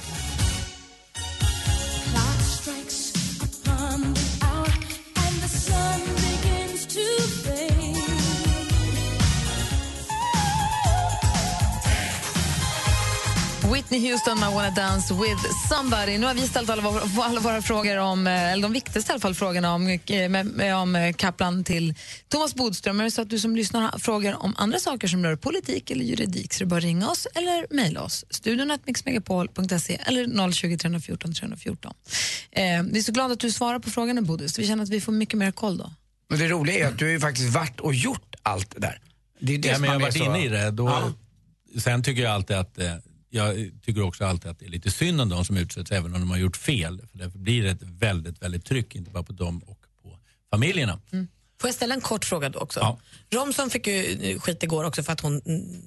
[13.76, 16.17] Whitney Houston med Wanna Dance with somebody.
[16.17, 19.13] Nu har vi ställt alla våra, alla våra frågor om, eh, eller de viktigaste i
[19.13, 21.93] alla fall, frågorna om, eh, med, med, om eh, Kaplan till
[22.28, 22.99] Thomas Bodström.
[22.99, 25.91] Är det så att du som lyssnar har frågor om andra saker som rör politik
[25.91, 28.26] eller juridik så är det bara ringa oss eller mejla oss.
[28.30, 31.93] Studion eller 020 314 314.
[32.51, 34.59] Eh, vi är så glada att du svarar på frågorna Bodis.
[34.59, 35.91] Vi känner att vi får mycket mer koll då.
[36.32, 38.99] Och det roliga är att du har ju faktiskt varit och gjort allt det där.
[39.39, 40.71] Det är det Ja, som men jag har varit så- inne i det.
[40.71, 41.11] Då, Ja.
[41.82, 42.93] Sen tycker jag alltid att eh,
[43.36, 46.19] jag tycker också alltid att det är lite synd om de som utsätts även om
[46.19, 47.01] de har gjort fel.
[47.11, 50.17] För därför blir det ett väldigt, väldigt tryck, inte bara på dem och på
[50.51, 50.99] familjerna.
[51.61, 52.79] Får jag ställa en kort fråga då också?
[52.79, 52.99] Ja.
[53.39, 55.81] Romson fick ju eh, skit igår också för att hon, mm,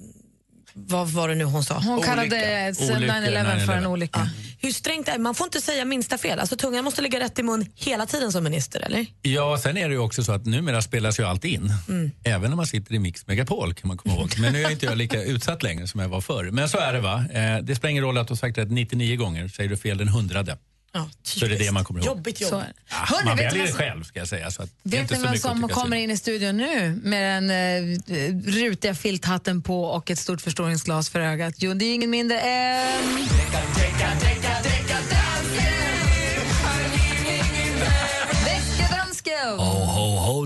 [0.73, 1.79] vad var det nu hon sa?
[1.79, 4.29] Hon kallade ett 9-11 för en olycka.
[4.61, 5.17] Hur strängt är?
[5.17, 6.39] Man får inte säga minsta fel.
[6.39, 9.05] Alltså tungan måste ligga rätt i mun hela tiden som minister, eller?
[9.21, 11.73] Ja, sen är det ju också så att numera spelas ju allt in.
[11.89, 12.11] Mm.
[12.23, 14.29] Även när man sitter i Mix Megapol kan man komma ihåg.
[14.39, 16.51] Men nu är inte jag lika utsatt längre som jag var förr.
[16.51, 17.25] Men så är det va.
[17.33, 19.47] Eh, det spelar ingen roll att du har sagt rätt 99 gånger.
[19.47, 20.57] Säger du fel den hundrade
[20.91, 22.07] Ja, så är det det man kommer ihåg.
[22.07, 22.49] Jobbigt jobb.
[22.49, 22.73] Så det.
[22.89, 24.51] Ja, Hörrni, man vet väljer det själv ska jag säga.
[24.51, 27.43] Så att det är Vet inte ni vem som kommer in i studion nu med
[27.43, 31.53] den eh, rutiga filthatten på och ett stort förstoringsglas för ögat?
[31.57, 32.89] Jo, det är ingen mindre än...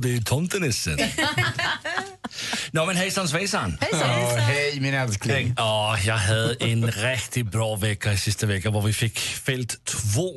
[0.03, 0.97] det är tomtenissen.
[2.71, 3.77] Nå men hejsan svejsan.
[3.91, 5.53] Ja, hej min älskling.
[5.57, 10.33] Ja, jag hade en riktigt bra vecka i sista veckan där vi fick fält två.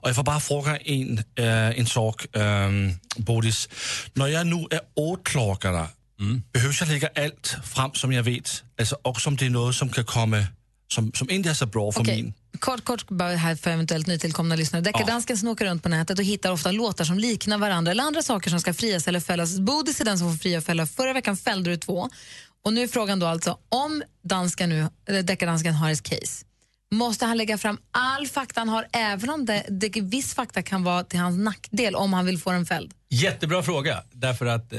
[0.00, 3.68] Och jag får bara fråga en, äh, en sak, ähm, Bodis.
[4.14, 5.86] När jag nu är åklagare,
[6.52, 8.62] behöver jag lägga allt fram som jag vet?
[8.78, 10.46] Alltså också om det är något som kan komma,
[10.92, 12.34] som, som inte är så bra för Okej, min.
[12.58, 14.82] Kort, kort bara här för eventuellt nytillkomna lyssnare.
[14.82, 18.50] Deckardansken snokar runt på nätet och hittar ofta låtar som liknar varandra eller andra saker
[18.50, 19.58] som ska frias eller fällas.
[19.58, 20.86] Bodis är den som får fria och fälla.
[20.86, 22.08] Förra veckan fällde du två.
[22.64, 26.44] Och nu är frågan då alltså, om dansken nu, eller deckardansken har ett case,
[26.90, 30.84] måste han lägga fram all fakta han har, även om det, det, viss fakta kan
[30.84, 32.92] vara till hans nackdel om han vill få den fälld?
[33.08, 34.78] Jättebra fråga, därför att eh,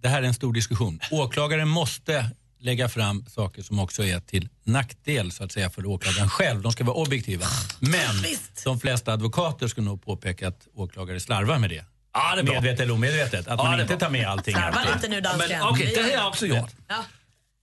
[0.00, 1.00] det här är en stor diskussion.
[1.10, 2.30] Åklagaren måste
[2.62, 6.62] lägga fram saker som också är till nackdel så att säga för åklagaren själv.
[6.62, 7.46] De ska vara objektiva.
[7.80, 8.24] Men
[8.64, 11.84] de flesta advokater skulle nog påpeka att åklagare slarvar med det.
[12.14, 12.42] Ja, det.
[12.42, 13.48] Medvetet eller omedvetet.
[13.48, 14.54] Att Ja, man det inte tar med allting.
[14.54, 15.62] Slarva lite nu, dansken.
[15.62, 16.70] Okej, Vi det har jag också gjort.
[16.88, 17.04] Ja.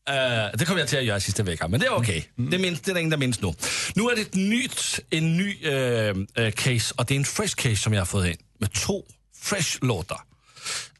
[0.09, 2.29] Uh, det kommer jag till att göra sista veckan, men det är okej.
[2.35, 3.53] Det, minns, det är det enda jag minns nu.
[3.95, 7.75] Nu är det ett nytt, en ny eh, case, och det är en fresh case
[7.75, 9.03] som jag har fått in med två
[9.35, 10.17] fresh låtar.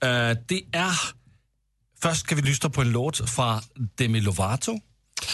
[0.04, 1.19] Uh, det är...
[2.02, 3.62] Först ska vi lyssna på en låt från
[3.96, 4.80] Demi Lovato.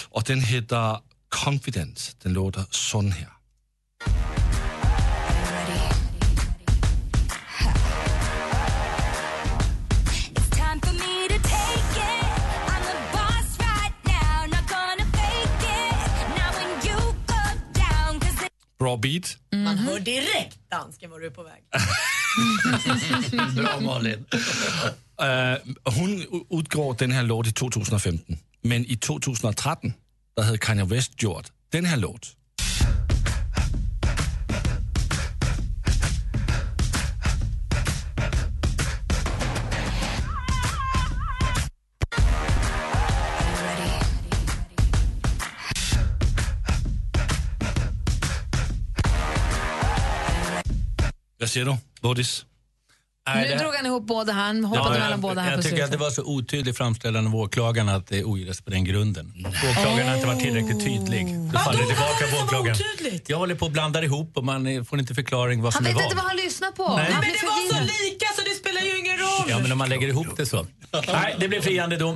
[0.10, 1.00] Och den heter
[1.30, 2.12] Confidence.
[2.24, 3.30] Den låter sån här.
[18.80, 19.38] Bra beat.
[19.52, 21.64] Man hör direkt dansken var du på väg.
[23.56, 24.26] Bra Malin.
[25.22, 25.28] Øh,
[25.88, 26.46] uh, hon u-
[27.00, 29.94] den här låt i 2015, men i 2013
[30.38, 32.36] der havde Kanye West gjort den här låt.
[51.40, 52.46] Vad säger du, Bodis?
[53.28, 55.70] Nej, nu det- drog han ihop båda, han hoppade Ja, mellan båda här jag på
[55.70, 59.34] tycker att det var så otydligt framställande av åklagaren att det ogillas på den grunden.
[59.72, 61.28] Åklagaren har inte varit tillräckligt tydlig.
[61.54, 62.78] Då faller det tillbaka på åklagaren.
[63.28, 65.90] Jag håller på att blanda ihop och man får inte förklaring vad Han som är
[65.90, 66.04] vet vad.
[66.04, 66.96] inte vad han lyssnar på.
[66.98, 67.12] Nej.
[67.12, 69.46] Han Men Det var så lika så det spelar ju ingen roll.
[69.50, 70.68] Ja, men om man lägger ihop det så.
[71.08, 72.16] Nej, det blir friande dom.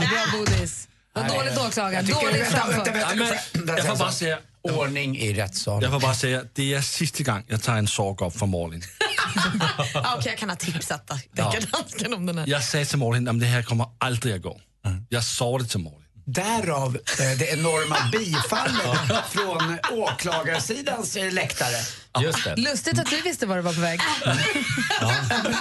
[0.00, 0.88] Bra Bodis.
[1.12, 2.06] Vad dåligt åklagaren.
[2.06, 3.86] Jag Dåligt framfört.
[3.86, 4.38] får bara säga...
[4.62, 5.82] Ordning i rättssalen.
[5.82, 8.82] Jag får bara säga, det är sista gången jag tar en sak upp för Malin.
[9.94, 11.54] Ja, Okej, jag kan ha tipsat Ja.
[11.72, 12.46] dansken om den här.
[12.46, 14.60] Jag sa till Malin att det här kommer aldrig att gå.
[15.08, 16.00] Jag sa det till Malin.
[16.28, 21.76] Därav eh, det enorma bifallet från åklagarsidans eh, läktare.
[22.22, 22.56] Just det.
[22.56, 24.00] Lustigt att du visste var du var på väg.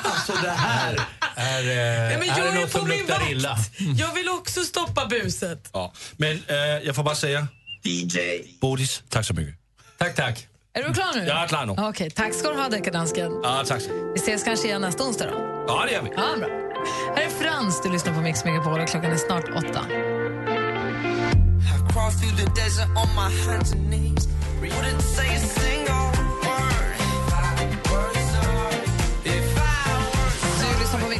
[0.03, 0.99] Alltså det här.
[1.35, 3.31] Är, eh, Ja, men är jag är något som min luktar vakt.
[3.31, 3.57] illa?
[3.97, 5.69] Jag vill också stoppa buset.
[5.73, 5.93] Ja.
[6.17, 7.47] Men eh, jag får bara säga...
[7.83, 8.19] DJ.
[8.61, 9.55] Bodis, tack så mycket.
[9.97, 10.47] Tack, tack.
[10.77, 11.25] Är du klar nu?
[11.25, 11.73] Jag är klar nu.
[11.77, 13.31] Okej, tack ska du ha deckardansken.
[13.43, 15.65] Ja, tack så Vi ses kanske igen nästa onsdag då.
[15.67, 16.09] Ja, det gör vi.
[16.15, 16.47] Ja, bra.
[17.15, 19.81] Här är Frans, du lyssnar på Mix Megapol och klockan är snart åtta.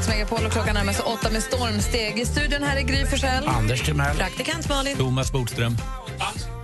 [0.10, 2.20] Megapol och klockan närmar sig åtta med stormsteg.
[2.20, 3.48] I studion här är Gry Forssell.
[3.48, 4.18] Anders Timell.
[4.18, 4.98] Praktikant Malin.
[4.98, 5.78] Thomas Bodström.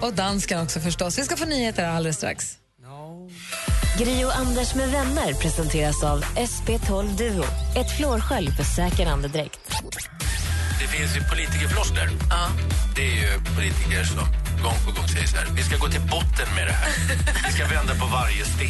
[0.02, 1.20] Och dansken också förstås.
[1.20, 2.61] Vi ska få nyheter alldeles strax.
[4.00, 7.44] Grio och Anders med vänner presenteras av SP12 Duo.
[7.76, 9.60] Ett flårskölj för säker andedräkt.
[10.82, 12.10] Det finns ju politikerfloskler.
[12.96, 14.18] Det är ju politiker som
[14.64, 15.48] gång på gång säger så här.
[15.56, 16.90] Vi ska gå till botten med det här.
[17.48, 18.70] Vi ska vända på varje sten.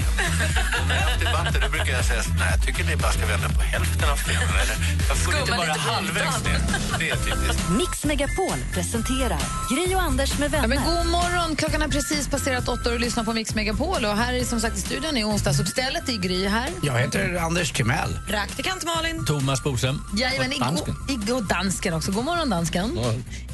[0.82, 3.12] Och när jag har debatter då brukar jag säga så, nej, jag tycker ni bara
[3.12, 4.50] ska vända på hälften av stenen.
[4.64, 4.76] Eller,
[5.08, 6.60] jag får inte bara halvvägs ner.
[7.00, 7.70] Det är typiskt.
[7.70, 9.42] Mix Megapol presenterar
[9.72, 10.68] Gri och Anders med Ja, vänner.
[10.68, 11.56] men god morgon!
[11.56, 14.06] Klockan har precis passerat åtta och du lyssnar på Mix Megapol.
[14.06, 16.70] Och här är som sagt i studion i onsdagsuppstället i Gry här.
[16.84, 18.20] Jag heter Anders Timell.
[18.28, 19.26] Praktikant Malin.
[19.26, 20.02] Thomas Bodström.
[20.18, 22.01] Jajamän, igår, igår dansken också.
[22.08, 23.00] God morgon dansken.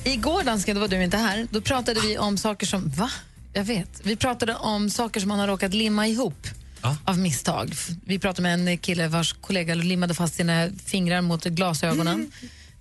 [0.04, 1.48] Igår dansken, då var du inte här.
[1.52, 2.90] Då pratade vi om saker som...
[2.90, 3.12] Va?
[3.54, 4.02] Jag vet.
[4.04, 6.48] Vi pratade om saker som man har råkat limma ihop
[7.04, 7.74] av misstag.
[8.06, 12.32] Vi pratade med en kille vars kollega limmade fast sina fingrar mot glasögonen.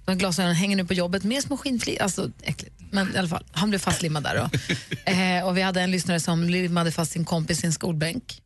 [0.05, 2.03] De glasögonen hänger nu på jobbet med små skinnflikar.
[2.05, 2.75] Alltså äckligt.
[2.91, 4.35] Men i alla fall, han blev fastlimmad där.
[4.37, 4.59] Då.
[5.13, 8.43] eh, och vi hade en lyssnare som limmade fast sin kompis i en skolbänk.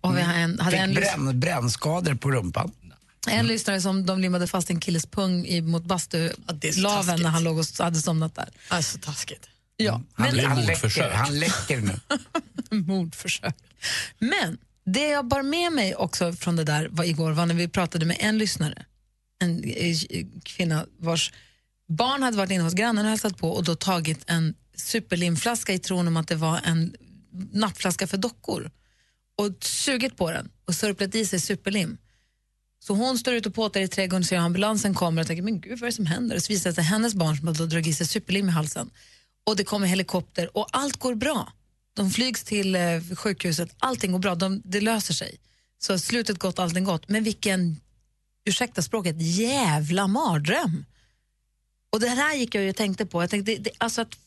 [0.00, 2.70] Och vi hade en, hade en Fick lys- bränn, brännskador på rumpan.
[3.28, 7.58] En lyssnare som de limmade fast en killes pung i, mot bastulaven när han låg
[7.58, 8.48] och hade somnat där.
[8.68, 9.48] Alltså taskigt.
[9.76, 12.00] Ja, Han, men, han, läcker, han läcker nu.
[12.76, 13.56] mordförsök.
[14.18, 17.68] Men det jag bar med mig också från det där var igår var när vi
[17.68, 18.84] pratade med en lyssnare.
[19.38, 19.96] En eh,
[20.42, 21.32] kvinna vars
[21.88, 25.78] barn hade varit inne hos grannen och hälsat på och då tagit en superlimflaska i
[25.78, 26.94] tron om att det var en
[27.52, 28.70] nappflaska för dockor
[29.38, 31.98] och sugit på den och sörplat i sig superlim.
[32.86, 35.78] Så hon står ute och påtar i trädgården, ser ambulansen kommer och tänker, men gud
[35.78, 36.36] vad är det som händer?
[36.36, 38.90] Och så visar det sig hennes barn som har dragit i sig superlim i halsen.
[39.46, 41.52] Och det kommer helikopter och allt går bra.
[41.94, 45.40] De flygs till eh, sjukhuset, allting går bra, de, det löser sig.
[45.78, 47.08] Så slutet gott, allting gott.
[47.08, 47.80] Men vilken,
[48.44, 50.84] ursäkta språket, jävla mardröm.
[51.92, 53.22] Och det här gick jag ju och tänkte på.
[53.22, 54.18] Jag tänkte, det, det, alltså, att,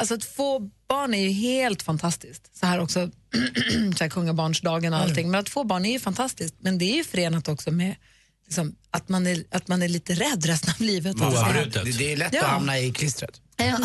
[0.00, 2.56] alltså att få barn är ju helt fantastiskt.
[2.56, 3.10] Så här också,
[3.98, 5.30] så här kungabarnsdagen och allting.
[5.30, 6.54] Men att få barn är ju fantastiskt.
[6.58, 7.94] Men det är ju förenat också med
[8.46, 11.16] liksom, att, man är, att man är lite rädd resten av livet.
[11.18, 12.40] Det, det är lätt Ja.
[12.40, 13.40] att hamna i klistret.
[13.56, 13.78] Ja.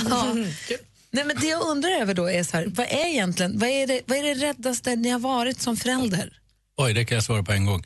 [1.11, 3.87] Nej, men det jag undrar över då är så här, vad är egentligen, vad är
[3.87, 6.39] det, vad är det räddaste ni har varit som förälder?
[6.77, 7.83] Oj, det kan jag svara på en gång.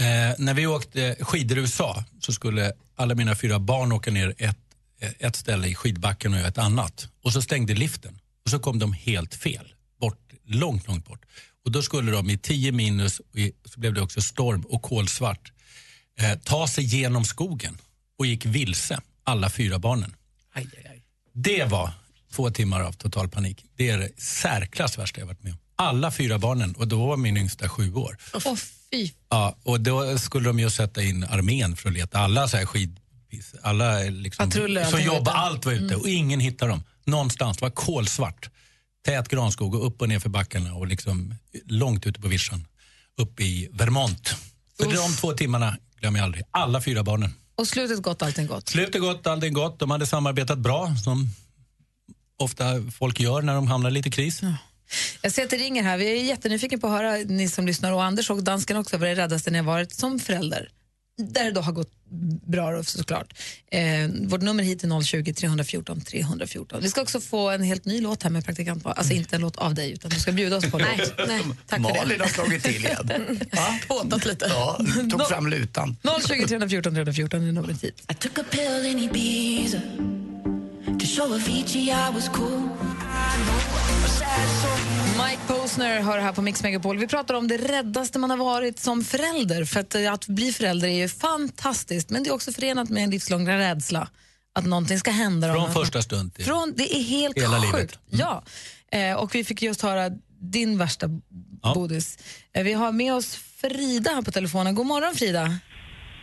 [0.00, 4.34] Eh, när vi åkte skidor i USA så skulle alla mina fyra barn åka ner
[4.38, 4.58] ett,
[5.00, 7.08] ett ställe i skidbacken och jag ett annat.
[7.22, 11.24] Och så stängde liften och så kom de helt fel, bort, långt, långt bort.
[11.64, 14.82] Och då skulle de i 10 minus, och i, så blev det också storm och
[14.82, 15.52] kolsvart,
[16.18, 17.78] eh, ta sig genom skogen
[18.18, 20.16] och gick vilse, alla fyra barnen.
[21.32, 21.92] Det var
[22.32, 23.64] två timmar av total panik.
[23.76, 25.58] Det är det särklass värsta jag varit med om.
[25.76, 28.16] Alla fyra barnen, och då var min yngsta sju år.
[28.34, 28.56] Åh,
[28.90, 29.10] fy.
[29.28, 32.18] Ja, och då skulle de ju sätta in armén för att leta.
[32.18, 32.99] Alla så här skid...
[33.62, 36.00] Alla liksom, som var jobbar, allt var ute Mm.
[36.00, 36.82] och ingen hittade dem.
[37.04, 38.50] Någonstans, det var kolsvart.
[39.04, 41.34] Tät granskog och upp och ner för backarna och liksom
[41.66, 42.66] långt ute på vischan.
[43.16, 44.34] Uppe i Vermont.
[44.82, 46.44] Så de två timmarna glömmer jag aldrig.
[46.50, 47.34] Alla fyra barnen.
[47.54, 48.68] Och slutet gott, allting gott.
[48.68, 49.78] Slutet gott, allting gott.
[49.78, 51.28] De hade samarbetat bra som
[52.36, 52.64] ofta
[52.98, 54.40] folk gör när de hamnar i lite kris.
[55.22, 55.98] Jag ser att det ringer här.
[55.98, 59.08] Vi är jättenyfikna på att höra, ni som lyssnar, och Anders och dansken också, vad
[59.08, 60.68] det räddaste ni har varit som förälder.
[61.18, 61.92] Där det då har gått
[62.46, 63.34] bra då, såklart.
[63.70, 63.80] Eh,
[64.28, 66.78] vårt nummer hit är 020 314 314.
[66.82, 68.88] Vi ska också få en helt ny låt här med praktikant på.
[68.90, 71.28] Alltså inte en låt av dig, utan du ska bjuda oss på en Nej, låt.
[71.28, 72.24] nej, tack för Malin det.
[72.24, 73.40] har slagit till igen.
[73.88, 74.46] Påtat lite.
[74.48, 74.80] Ja,
[75.10, 75.96] tog fram lutan.
[76.28, 78.02] 020 314 314 är numret hit.
[78.10, 79.80] I took a pill in Ibiza
[81.00, 82.68] to show Avicii I was cool.
[85.30, 86.98] Mike Posner hör här på Mix Megapol.
[86.98, 89.64] Vi pratar om det räddaste man har varit som förälder.
[89.64, 93.04] För att, eh, att bli förälder är ju fantastiskt, men det är också förenat med
[93.04, 94.08] en livslång rädsla.
[94.54, 95.54] Att någonting ska hända.
[95.54, 97.74] Från första stund till Från, det är helt hela sjukt.
[97.74, 97.98] livet.
[98.10, 98.42] Ja.
[98.92, 100.10] Eh, och vi fick just höra
[100.40, 101.06] din värsta
[101.74, 102.18] bodis.
[102.52, 104.74] Eh, vi har med oss Frida här på telefonen.
[104.74, 105.58] God morgon Frida.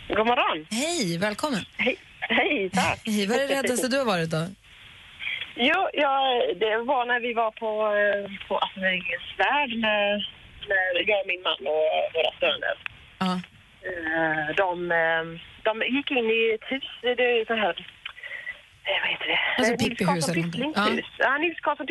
[0.07, 0.65] God morgon.
[0.69, 1.65] Hej, välkommen.
[1.77, 3.01] Hej, hej tack.
[3.05, 4.47] Hej, vad är det räddaste du har varit då?
[5.59, 9.03] Jo, ja, det var när vi var på, eh, på Astrid
[9.37, 10.29] värld när,
[10.69, 12.75] när jag, min man och våra söner.
[13.19, 13.33] Ja.
[13.89, 15.23] Eh, De, eh,
[15.63, 17.87] de gick in i ett hus, det är så här...
[19.01, 19.39] Vad heter det?
[19.57, 20.73] Alltså Nils Karlsson någonting.
[20.73, 21.05] Pysslings-hus.
[21.17, 21.87] Ja, Nils Karlsson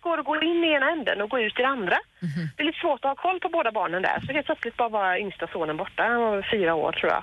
[0.00, 1.98] går att gå in i ena änden och gå ut i den andra.
[2.20, 2.48] Mhm.
[2.56, 4.20] Det är lite svårt att ha koll på båda barnen där.
[4.26, 6.02] Så helt plötsligt bara var yngsta sonen borta.
[6.02, 7.22] Han var fyra år tror jag.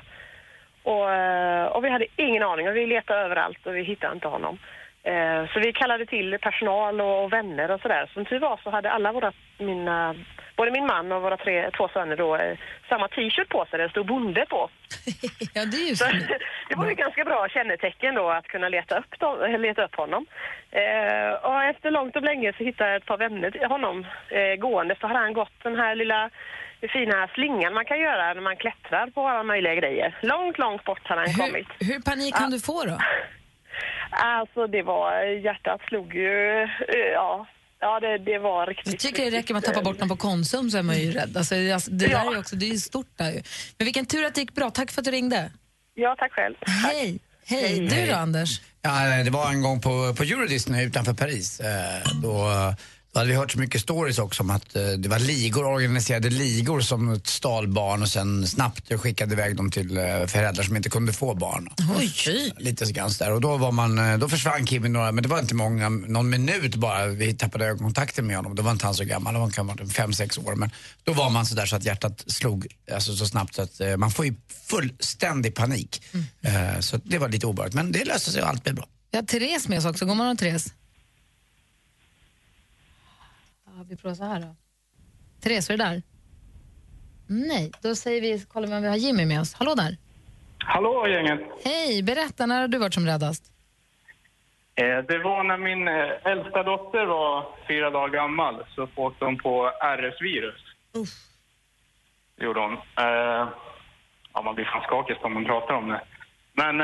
[0.84, 4.58] Och, och vi hade ingen aning och vi letade överallt och vi hittade inte honom.
[5.12, 8.10] Eh, Så vi kallade till personal och vänner och sådär.
[8.14, 10.16] Som tur var så hade alla våra, mina,
[10.58, 12.58] både min man och våra tre, två söner då eh,
[12.90, 14.70] samma t-shirt på sig där det stod bonde på.
[15.54, 16.06] Ja, det är ju Så,
[16.70, 19.96] det var ju ganska bra kännetecken då att kunna leta upp, dem, eh, leta upp
[19.96, 20.26] honom.
[20.72, 24.56] Eh, och efter långt och länge så hittade jag ett par vänner till honom eh,
[24.60, 24.96] gående.
[25.02, 26.30] Så hade han gått den här lilla
[26.94, 30.18] fina slingan man kan göra när man klättrar på alla möjliga grejer.
[30.22, 31.68] Långt, långt bort hade han kommit.
[31.80, 32.98] Hur, hur panik kan du få då?
[34.10, 36.68] Alltså det var, hjärtat slog ju, eh,
[37.14, 37.48] ja.
[37.80, 38.94] Ja, det, det var riktigt...
[38.94, 41.12] Jag tycker det räcker med att tappa bort den på Konsum så är man ju
[41.12, 41.38] rädd.
[41.38, 43.42] Alltså, det- alltså, det där är också, det är ju stort där ju.
[43.78, 44.70] Men vilken tur att det gick bra.
[44.70, 45.52] Tack för att du ringde.
[45.94, 46.56] Ja, tack själv.
[46.62, 47.20] Hej.
[47.48, 47.80] Hej.
[47.90, 48.08] Du Hej.
[48.10, 48.62] då, Anders?
[48.82, 51.60] Ja, det var en gång på, på Eurodisney utanför Paris.
[51.60, 52.48] Eh, Då,
[53.16, 56.30] då hade vi hört så mycket stories också om att eh, det var ligor, organiserade
[56.30, 60.90] ligor som stal barn och sen snabbt skickade iväg dem till eh, föräldrar som inte
[60.90, 61.70] kunde få barn.
[61.98, 62.54] Oj.
[62.58, 63.32] Lite grann där.
[63.32, 65.90] Och då, var man, eh, då försvann Kim i några, men det var inte många,
[65.90, 67.08] någon minut bara.
[67.08, 68.56] Vi tappade ögonkontakten med honom.
[68.56, 70.56] Då var inte han så gammal, han kan fem, sex år.
[70.56, 70.72] Men
[71.04, 74.12] då var man så där så att hjärtat slog alltså, så snabbt så att man
[74.12, 74.36] får ju
[74.68, 76.02] fullständig panik.
[76.42, 77.76] Eh, så det var lite obehagligt.
[77.76, 78.88] Men det löste sig och allt blev bra.
[79.12, 80.06] Vi har Therese med oss också.
[80.06, 80.74] God morgon, Therese.
[83.75, 84.56] Ja, vi provar så här då.
[85.42, 86.02] Therese, är du där?
[87.28, 89.54] Nej, då säger vi, kollar vi om vi har Jimmy med oss.
[89.54, 89.98] Hallå där.
[90.60, 91.40] Hallå gänget!
[91.64, 93.44] Hej, berätta, när har du varit som räddast?
[94.76, 99.38] Eh, Det var när min eh, äldsta dotter var fyra dagar gammal så åkte hon
[99.38, 100.62] på RS-virus.
[102.38, 102.74] Det gjorde hon.
[102.74, 103.48] Eh,
[104.34, 106.02] Ja, man blir fan skakig om man pratar om det.
[106.54, 106.78] Men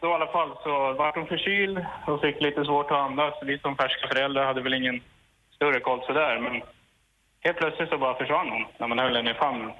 [0.00, 3.34] då i alla fall så var hon förkyld och fick lite svårt att andas.
[3.42, 5.00] Vi som färska föräldrar hade väl ingen
[5.56, 6.38] större koll sådär.
[6.40, 6.62] Men
[7.40, 9.72] helt plötsligt så bara försvann hon när man höll henne i famnen.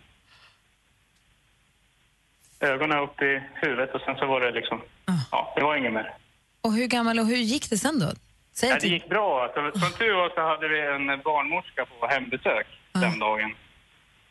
[2.61, 4.83] Ögonen upp i huvudet och sen så var det liksom...
[5.31, 6.15] Ja, det var inget mer.
[6.61, 8.11] Och hur gammal och hur gick det sen då?
[8.53, 9.43] Säg Ja, det gick bra.
[9.43, 13.55] Alltså, som tur var så hade vi en barnmorska på hembesök den dagen.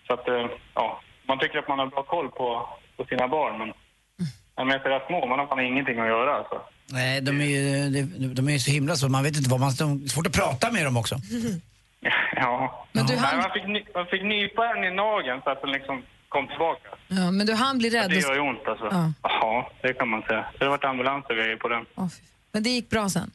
[0.08, 3.58] Så att, eh, ja, man tycker att man har bra koll på, på sina barn,
[3.58, 3.74] men
[4.56, 6.62] när de är så små, man har fan ingenting att göra alltså.
[6.88, 9.60] Nej, de är ju de, de är ju så himla så, man vet inte vad
[9.60, 9.70] man...
[9.70, 11.16] Det är svårt att prata med dem också.
[12.36, 12.88] Ja.
[12.92, 15.72] Men du hann- man, fick, ny- man fick nypa henne i nageln så att den
[15.72, 16.90] liksom kom tillbaka.
[17.08, 18.10] Ja, men du hann bli rädd.
[18.10, 18.86] Det gör ju ont alltså.
[18.92, 19.14] Ja.
[19.24, 20.46] Ja, det kan man säga.
[20.60, 21.86] Det har varit ambulans och grejer på den.
[22.52, 23.32] Men det gick bra sen.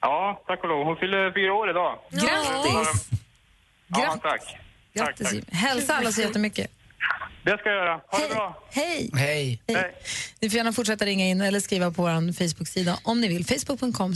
[0.00, 0.84] Ja, tack och lov.
[0.86, 1.98] Hon fyller fyra år idag.
[2.10, 3.08] Grattis!
[3.88, 4.22] Ja, tack.
[4.22, 4.42] Tack,
[4.94, 5.32] Grattis tack.
[5.34, 5.46] Jimmy.
[5.52, 6.70] Hälsa alla så jättemycket.
[7.44, 8.00] Det ska jag göra.
[8.08, 8.64] Ha det bra.
[8.70, 9.10] Hej!
[9.14, 9.60] Hej.
[10.40, 13.46] Ni får gärna fortsätta ringa in eller skriva på vår Facebook-sida om ni vill.
[13.46, 14.14] Facebook.com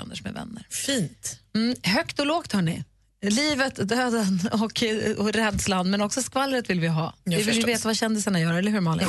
[0.00, 0.66] Anders med vänner.
[0.70, 1.40] Fint.
[1.54, 2.84] Mm, högt och lågt hörni.
[3.22, 4.82] Livet, döden och,
[5.18, 7.14] och rädslan, men också skvallret vill vi ha.
[7.24, 7.68] vi vill ju förstås.
[7.68, 9.08] veta vad kändisarna gör, eller hur Malin?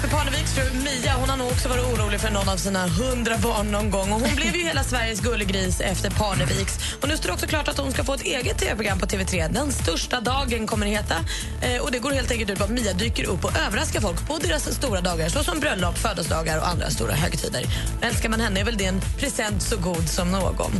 [0.00, 3.38] Jesper Parneviks fru Mia hon har nog också varit orolig för någon av sina hundra
[3.38, 4.12] barn någon gång.
[4.12, 6.78] Och hon blev ju hela Sveriges gullegris efter Parneviks.
[7.02, 9.52] Och nu står det också klart att hon ska få ett eget tv-program på TV3.
[9.52, 11.14] Den största dagen kommer det heta.
[11.62, 14.26] Eh, och det går helt enkelt ut på att Mia dyker upp och överraskar folk
[14.28, 17.64] på deras stora dagar såsom bröllop, födelsedagar och andra stora högtider.
[18.02, 20.72] Älskar man henne är väl det en present så god som någon.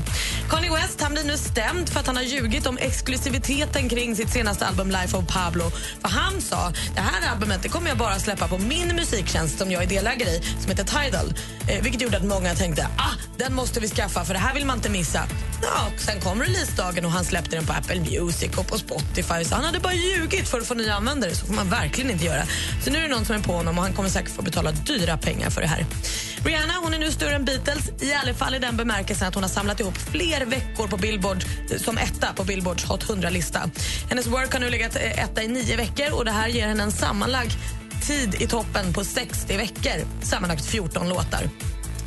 [0.50, 4.30] Kanye West han blir nu stämd för att han har ljugit om exklusiviteten kring sitt
[4.30, 5.70] senaste album Life of Pablo.
[6.00, 9.70] För han sa det här albumet det kommer jag bara släppa på min musiktjänst som
[9.70, 11.34] jag är delägare i, som heter Tidal.
[11.68, 14.66] Eh, vilket gjorde att många tänkte ah, den måste vi skaffa för det här vill
[14.66, 15.26] man inte missa.
[15.62, 19.44] Ja, och sen kom releasedagen och han släppte den på Apple Music och på Spotify.
[19.44, 21.34] Så han hade bara ljugit för att få nya användare.
[21.34, 22.42] Så får man verkligen inte göra.
[22.84, 24.72] Så nu är det någon som är på honom och han kommer säkert få betala
[24.72, 25.86] dyra pengar för det här.
[26.44, 29.42] Rihanna hon är nu större än Beatles, i alla fall i den bemärkelsen att hon
[29.42, 33.70] har samlat ihop fler veckor på Billboard eh, som etta på Billboards Hot 100-lista.
[34.08, 36.82] Hennes work har nu legat eh, etta i nio veckor och det här ger henne
[36.82, 37.52] en sammanlagd
[38.00, 40.06] tid i toppen på 60 veckor.
[40.22, 41.50] Sammanlagt 14 låtar.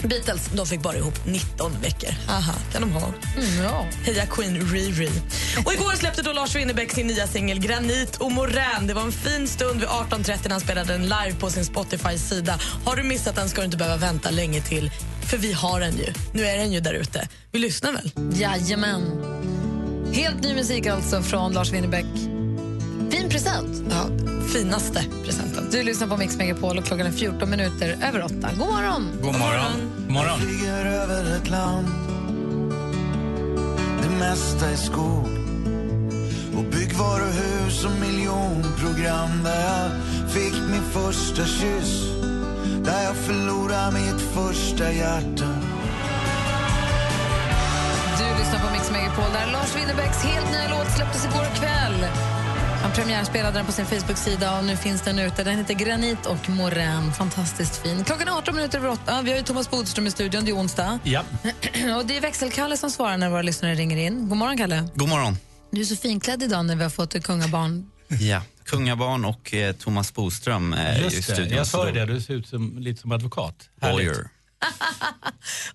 [0.03, 2.09] Beatles de fick bara ihop 19 veckor.
[2.29, 3.13] Aha, kan de ha.
[3.37, 3.85] Mm, ja.
[4.05, 5.09] Heja Queen Riri.
[5.65, 8.87] Och igår släppte då Lars Winnerbäck sin nya singel Granit och morän.
[8.87, 12.59] Det var en fin stund vid 18.30 när han spelade den live på sin Spotify-sida.
[12.85, 14.91] Har du missat den ska du inte behöva vänta länge till.
[15.29, 16.13] För vi har den ju.
[16.33, 17.27] Nu är den ju där ute.
[17.51, 18.11] Vi lyssnar väl?
[18.33, 19.01] Jajamän.
[20.13, 22.05] Helt ny musik alltså från Lars Winnerbäck.
[23.11, 23.81] Fin present.
[23.89, 25.67] Ja, finaste presenten.
[25.71, 28.33] Du lyssnar på Mix Megapol och klockan är 14 minuter över 8.
[28.33, 29.09] God morgon!
[29.21, 29.71] God morgon.
[30.07, 30.39] God morgon.
[30.39, 31.87] flyger över ett land
[34.01, 35.27] Det mesta är skog
[36.57, 39.91] och byggvaruhus och miljonprogram där jag
[40.31, 42.03] fick min första kyss
[42.83, 45.47] där jag förlorade mitt första hjärta
[48.17, 52.05] Du lyssnar på Mix Megapol där Lars Winnerbäcks helt nya låt släpptes igår kväll.
[52.83, 55.43] Han premiärspelade den på sin Facebook-sida och nu finns den ute.
[55.43, 57.13] Den heter Granit och morän.
[57.13, 58.03] Fantastiskt fin.
[58.03, 59.21] Klockan är 18 minuter över 8.
[59.21, 60.45] Vi har ju Thomas Bodström i studion.
[60.45, 60.99] Det är onsdag.
[61.03, 61.21] Ja.
[61.97, 64.29] och det är växelkalle som svarar när våra lyssnare ringer in.
[64.29, 64.87] God morgon, Kalle.
[64.95, 65.37] God morgon.
[65.71, 67.89] Du är så finklädd idag när vi har fått kungabarn.
[68.19, 71.57] Ja, kungabarn och eh, Thomas Boström är ju i det, studion.
[71.57, 72.05] jag sa ju det.
[72.05, 73.69] Du ser ut som, lite som advokat.
[73.81, 74.15] Lawyer.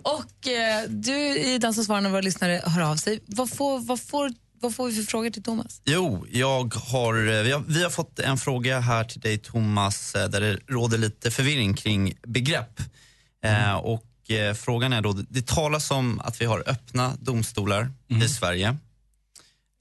[0.02, 3.20] Och eh, du är den som svarar när våra lyssnare hör av sig.
[3.26, 4.30] Vad får, vad får,
[4.60, 5.82] vad får vi för frågor till Thomas?
[5.84, 10.14] Jo, jag har, eh, vi, har, vi har fått en fråga här till dig Thomas
[10.14, 12.80] eh, där det råder lite förvirring kring begrepp.
[13.44, 17.90] Eh, och eh, frågan är då, det talas om att vi har öppna domstolar
[18.24, 18.76] i Sverige.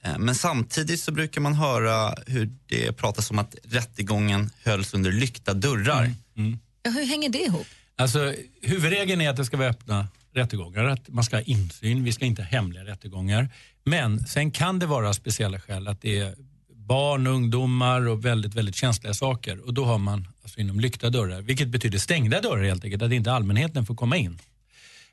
[0.04, 5.12] Eh, men samtidigt så brukar man höra hur det pratas om att rättegången hölls under
[5.12, 6.14] lyckta dörrar.
[6.84, 7.68] Ja, hur hänger det ihop?
[7.96, 10.08] Alltså, huvudregeln är att det ska vara öppna
[10.38, 13.50] rättegångar, att man ska ha insyn, vi ska inte ha hemliga rättegångar.
[13.84, 16.36] Men sen kan det vara speciella skäl att det är
[16.70, 19.66] barn, ungdomar och väldigt, väldigt känsliga saker.
[19.66, 23.12] Och då har man alltså inom lyckta dörrar, vilket betyder stängda dörrar helt enkelt, att
[23.12, 24.40] inte allmänheten får komma in.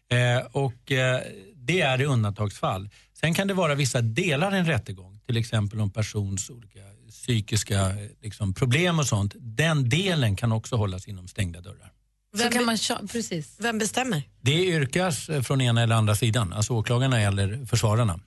[0.08, 1.20] Eh, och eh,
[1.54, 2.88] det är i undantagsfall.
[3.20, 7.90] Sen kan det vara vissa delar i en rättegång, till exempel om persons olika psykiska
[7.90, 9.34] eh, liksom, problem och sånt.
[9.36, 11.93] Den delen kan också hållas inom stängda dörrar.
[12.34, 12.78] Så kan man
[13.12, 13.56] precis.
[13.58, 14.22] Vem bestämmer?
[14.40, 18.20] Det yrkas från ena eller andra sidan, alltså åklagarna eller försvararna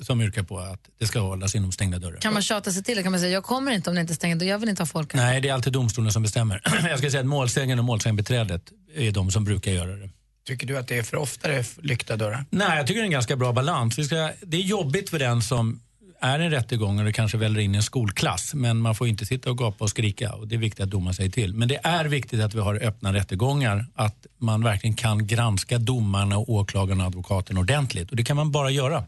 [0.00, 2.20] som yrkar på att det ska hållas inom stängda dörrar.
[2.20, 3.02] Kan man tjata sig till det?
[3.02, 4.82] Kan man säga jag kommer inte om det inte är stängt och jag vill inte
[4.82, 5.20] ha folk här.
[5.20, 6.60] Nej, det är alltid domstolen som bestämmer.
[6.88, 8.62] Jag ska säga att målsäganden och målsägandebiträdet
[8.94, 10.10] är de som brukar göra det.
[10.46, 12.44] Tycker du att det är för ofta det är lyckta dörrar?
[12.50, 13.98] Nej, jag tycker det är en ganska bra balans.
[13.98, 15.80] Vi ska, det är jobbigt för den som
[16.20, 19.50] är en rättegång och det kanske väller in en skolklass men man får inte sitta
[19.50, 21.54] och gapa och skrika och det är viktigt att domaren säger till.
[21.54, 26.38] Men det är viktigt att vi har öppna rättegångar, att man verkligen kan granska domarna,
[26.38, 29.04] och åklagarna och advokaten ordentligt och det kan man bara göra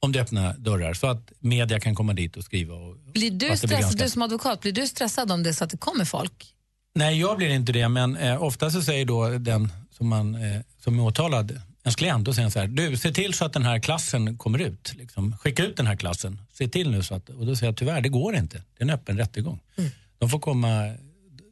[0.00, 2.74] om det öppna dörrar så att media kan komma dit och skriva.
[2.74, 5.76] Och, Blir du, stressad, du som advokat, blir du stressad om det så att det
[5.76, 6.54] kommer folk?
[6.94, 10.60] Nej, jag blir inte det, men eh, ofta så säger då den som, man, eh,
[10.80, 13.62] som är åtalad, ens klient, säger han så här, du se till så att den
[13.62, 14.94] här klassen kommer ut.
[14.96, 15.36] Liksom.
[15.36, 18.00] Skicka ut den här klassen, se till nu så att, och då säger jag tyvärr,
[18.00, 18.56] det går inte.
[18.56, 19.60] Det är en öppen rättegång.
[20.18, 20.94] De, får komma,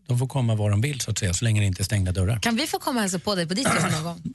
[0.07, 2.13] de får komma var de vill så att säga, så länge det inte är stängda
[2.13, 2.39] dörrar.
[2.39, 4.23] Kan vi få komma och hälsa på dig på ditt jobb någon gång?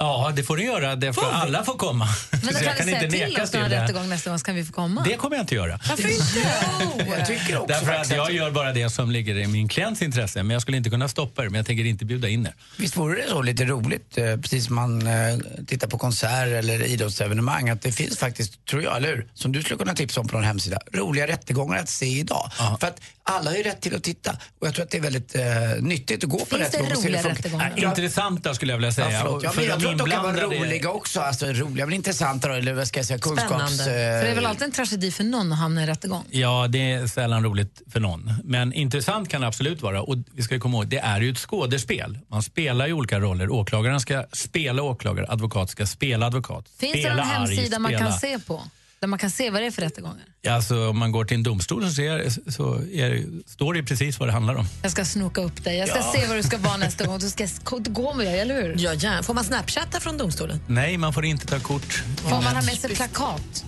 [0.00, 2.08] Ja, det får du göra, därför att alla får komma.
[2.30, 3.68] Men Så då jag kan du säga till nekas oss det.
[3.68, 5.02] rättegång nästa gång så kan vi få komma.
[5.08, 5.80] Det kommer jag inte göra.
[5.88, 7.08] Varför inte?
[7.18, 10.42] Jag tycker också Därför att jag gör bara det som ligger i min klients intresse.
[10.42, 12.54] Men jag skulle inte kunna stoppa det, men jag tänker inte bjuda in er.
[12.76, 16.82] Visst vore det så lite roligt, eh, precis som man eh, tittar på konserter eller
[16.82, 19.26] idrottsevenemang, att det finns faktiskt, tror jag, eller hur?
[19.34, 22.50] Som du skulle kunna tipsa om på någon hemsida, roliga rättegångar att se idag.
[22.80, 25.02] För att alla har ju rätt till att titta och jag tror att det är
[25.02, 25.42] väldigt eh,
[25.80, 27.72] nyttigt att gå på Finns det rättegång se hur roliga?
[27.76, 29.10] Ja, Intressanta skulle jag vilja säga.
[29.10, 29.42] Ja, förlåt.
[29.42, 31.20] Ja, men jag tror att de kan vara roliga också.
[31.20, 33.76] Alltså roliga men intressanta då, eller vad ska jag säga, kunskaps...
[33.78, 36.24] För det är väl eh, alltid en tragedi för någon att hamna i rättegång?
[36.30, 38.32] Ja, det är sällan roligt för någon.
[38.44, 40.02] Men intressant kan det absolut vara.
[40.02, 42.18] Och vi ska komma ihåg, det är ju ett skådespel.
[42.28, 43.50] Man spelar ju olika roller.
[43.50, 46.68] Åklagaren ska spela åklagare, advokat ska spela advokat.
[46.78, 48.62] Finns det spela någon hemsida man spela- kan se på?
[49.00, 50.24] Där man kan se vad det är för rättegångar?
[50.48, 54.28] Alltså, om man går till en domstol så, ser, så är, står det precis vad
[54.28, 54.66] det handlar om.
[54.82, 55.76] Jag ska snoka upp dig.
[55.78, 56.12] Jag ska Ja.
[56.14, 57.18] se var du ska vara nästa gång.
[57.18, 57.46] Du ska
[57.78, 58.74] gå med dig, eller hur?
[58.78, 59.22] Ja, gärna.
[59.22, 60.60] Får man snapchatta från domstolen?
[60.66, 62.02] Nej, man får inte ta kort.
[62.16, 63.64] Får man ha med sig plakat?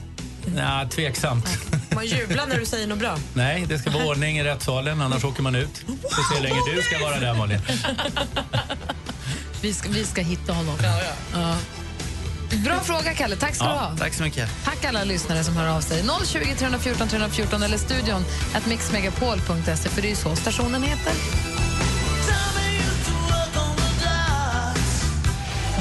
[0.56, 1.46] Ja, tveksamt.
[1.94, 3.18] Man jublar när du säger något bra.
[3.34, 5.84] Nej, det ska vara ordning i rättssalen, annars åker man ut.
[5.86, 7.60] Så se hur länge du ska vara där, Malin.
[9.62, 10.76] Vi ska, vi ska hitta honom.
[11.32, 11.56] Ja.
[12.56, 13.36] Bra fråga, Kalle.
[13.36, 13.96] Tack ska du ha.
[13.98, 14.50] tack så mycket.
[14.64, 16.04] Tack alla lyssnare som hör av sig.
[16.26, 18.24] 020 314 314 eller studion
[18.54, 21.12] at mixmegapol.se för det är ju så stationen heter.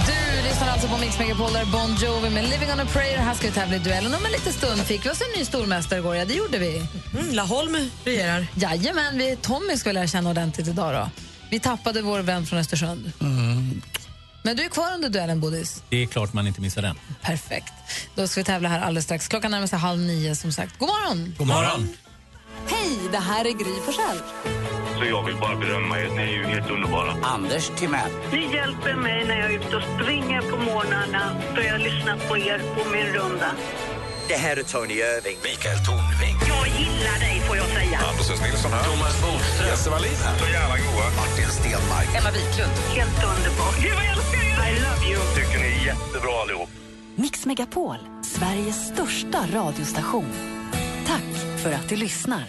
[0.07, 3.17] Du lyssnar alltså på Mix Megapol där Bon Jovi med Living on a prayer.
[3.17, 4.82] Här ska vi tävla i duellen om en liten stund.
[4.82, 6.15] Fick vi oss en ny stormästare igår?
[6.15, 6.78] Ja, det gjorde vi.
[7.13, 8.47] Mm, Laholm regerar.
[8.55, 11.09] Jajamän, vi, Tommy ska vi lära känna ordentligt idag då.
[11.49, 13.11] Vi tappade vår vän från Östersund.
[14.44, 15.84] Men du är kvar under duellen, Bodis.
[15.90, 16.96] Det är klart man inte missar den.
[17.22, 17.74] Perfekt.
[18.16, 19.28] Då ska vi tävla här alldeles strax.
[19.28, 20.80] Klockan närmar sig halv nio som sagt.
[20.80, 21.36] God morgon!
[21.38, 21.90] God morgon.
[22.68, 24.20] Hej, det här är Gry Forssell.
[25.00, 26.10] Så jag vill bara berömma er.
[26.10, 27.16] Ni är ju helt underbara.
[27.24, 28.12] Anders Timell.
[28.32, 32.38] Ni hjälper mig när jag är ute och springer på morgnarna då jag lyssnar på
[32.38, 33.52] er på min runda.
[34.32, 35.38] Det här är Tony Irving.
[35.43, 36.36] Mikael Tornving.
[36.53, 37.97] Jag gillar dig får jag säga.
[38.09, 38.41] Anders S.
[38.45, 38.84] Nilsson här.
[38.84, 39.67] Thomas Bodström.
[39.69, 40.38] Jesse Wallin här.
[40.39, 41.05] Så jävla goa.
[41.19, 42.07] Martin Stenmark.
[42.17, 42.75] Emma Wiklund.
[42.97, 43.75] Helt underbart.
[43.84, 44.57] Gud vad jag älskar er!
[44.69, 45.19] I love you.
[45.36, 46.69] Tycker ni är jättebra allihop.
[47.15, 50.30] Mix Megapol, Sveriges största radiostation.
[51.07, 51.30] Tack
[51.63, 52.43] för att du lyssnar.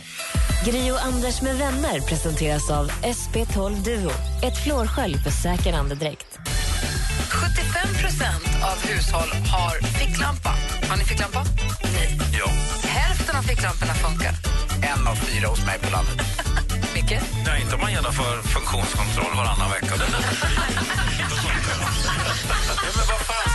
[0.67, 4.11] Gri och Anders med vänner presenteras av SP12 Duo.
[4.47, 6.30] Ett flårskölj för säker andedräkt.
[7.31, 10.53] 75% av hushåll har ficklampa.
[10.89, 11.45] Har ni ficklampa?
[11.83, 12.19] Nej.
[12.39, 12.49] Ja.
[12.89, 14.35] Hälften av ficklamporna funkar.
[14.93, 16.21] En av fyra hos mig på landet.
[16.95, 17.21] Micke?
[17.47, 19.95] Nej, inte om man genomför funktionskontroll varannan vecka.
[22.85, 23.50] ja, men vad fan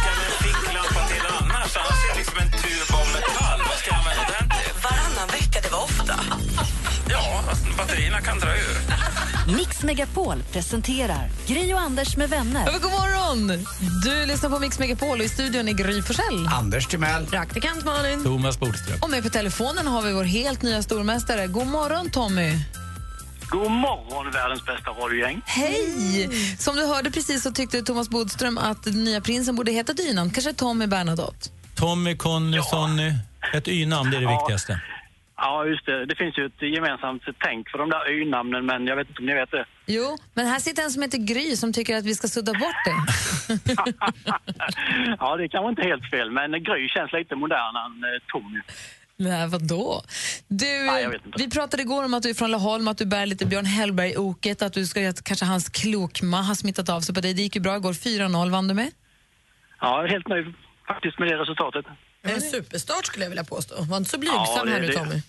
[7.77, 9.55] batterierna kan dra ur.
[9.57, 12.63] Mix Megapol presenterar Gry och Anders med vänner.
[12.65, 13.65] Ja, god morgon!
[14.03, 16.47] Du lyssnar på Mix Megapol och i studion är Gry Forssell.
[16.53, 17.25] Anders Timell.
[17.25, 18.23] Praktikant Malin.
[18.23, 18.97] Thomas Bodström.
[19.01, 21.47] Och med på telefonen har vi vår helt nya stormästare.
[21.47, 22.59] God morgon, Tommy.
[23.49, 25.41] God morgon, världens bästa radiogäng.
[25.45, 26.29] Hej!
[26.59, 30.29] Som du hörde precis så tyckte Thomas Bodström att den nya prinsen borde heta dynamn.
[30.31, 31.49] Kanske Tommy Bernadotte.
[31.75, 33.13] Tommy, Conny, Sonny.
[33.53, 34.39] Ett y-namn, det är det Ja.
[34.39, 34.81] viktigaste.
[35.37, 36.05] Ja, just det.
[36.05, 39.25] Det finns ju ett gemensamt tänk för de där y-namnen, men jag vet inte om
[39.25, 39.65] ni vet det.
[39.85, 42.85] Jo, men här sitter en som heter Gry som tycker att vi ska sudda bort
[42.85, 42.95] det.
[45.19, 48.61] Ja, det är kanske inte helt fel, men Gry känns lite modernare än eh, Tommy.
[49.17, 50.01] Nej, vadå?
[50.47, 53.45] Du, Nej, vi pratade igår om att du är från Laholm, att du bär lite
[53.45, 57.33] Björn Hellberg-oket, att du ska, att kanske hans klokma har smittat av sig på dig.
[57.33, 57.93] Det gick ju bra igår.
[57.93, 58.91] 4-0 vann du med.
[59.81, 60.53] Ja, jag är helt nöjd
[60.87, 61.85] faktiskt med det resultatet.
[62.25, 63.75] En superstart skulle jag vilja påstå.
[63.83, 65.21] Var inte så blygsam Ja, det- här nu Tommy.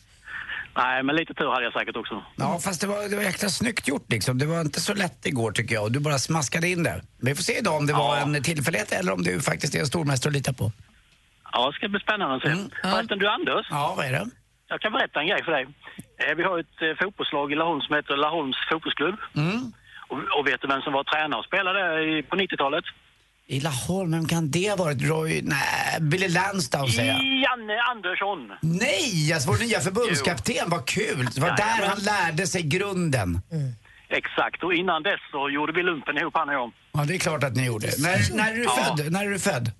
[0.76, 2.24] Nej, men lite tur hade jag säkert också.
[2.36, 4.38] Ja, fast det var, det var jäkla snyggt gjort liksom.
[4.38, 7.02] Det var inte så lätt igår tycker jag och du bara smaskade in det.
[7.22, 9.86] Vi får se idag om det var en tillfällighet eller om du faktiskt är en
[9.86, 10.72] stormästare att lita på.
[11.52, 12.48] Ja, det ska bli spännande att se.
[12.82, 13.66] Förresten, du Anders.
[13.70, 14.26] Ja, vad är det?
[14.68, 15.66] Jag kan berätta en grej för dig.
[16.18, 19.16] Eh, Vi har ett eh, fotbollslag i Laholm som heter Laholms fotbollsklubb.
[19.36, 19.72] Mm.
[20.08, 21.80] Och, och vet du vem som var tränare och spelade
[22.30, 22.84] på 90-talet?
[23.48, 25.02] I Laholm, vem kan det ha varit?
[25.02, 25.40] Roy...
[25.42, 27.22] Nej, Billy Lansdown säger jag.
[27.24, 28.38] Janne Andersson.
[28.62, 31.28] Nej, alltså vår nya förbundskapten, vad kul!
[31.34, 33.40] Det var där han lärde sig grunden.
[34.08, 36.72] Exakt, och innan dess så gjorde vi lumpen ihop han och jag.
[36.92, 37.86] Ja, det är klart att ni gjorde.
[37.98, 38.70] När, när är du Ja.
[38.96, 39.12] född?
[39.12, 39.70] När är du född?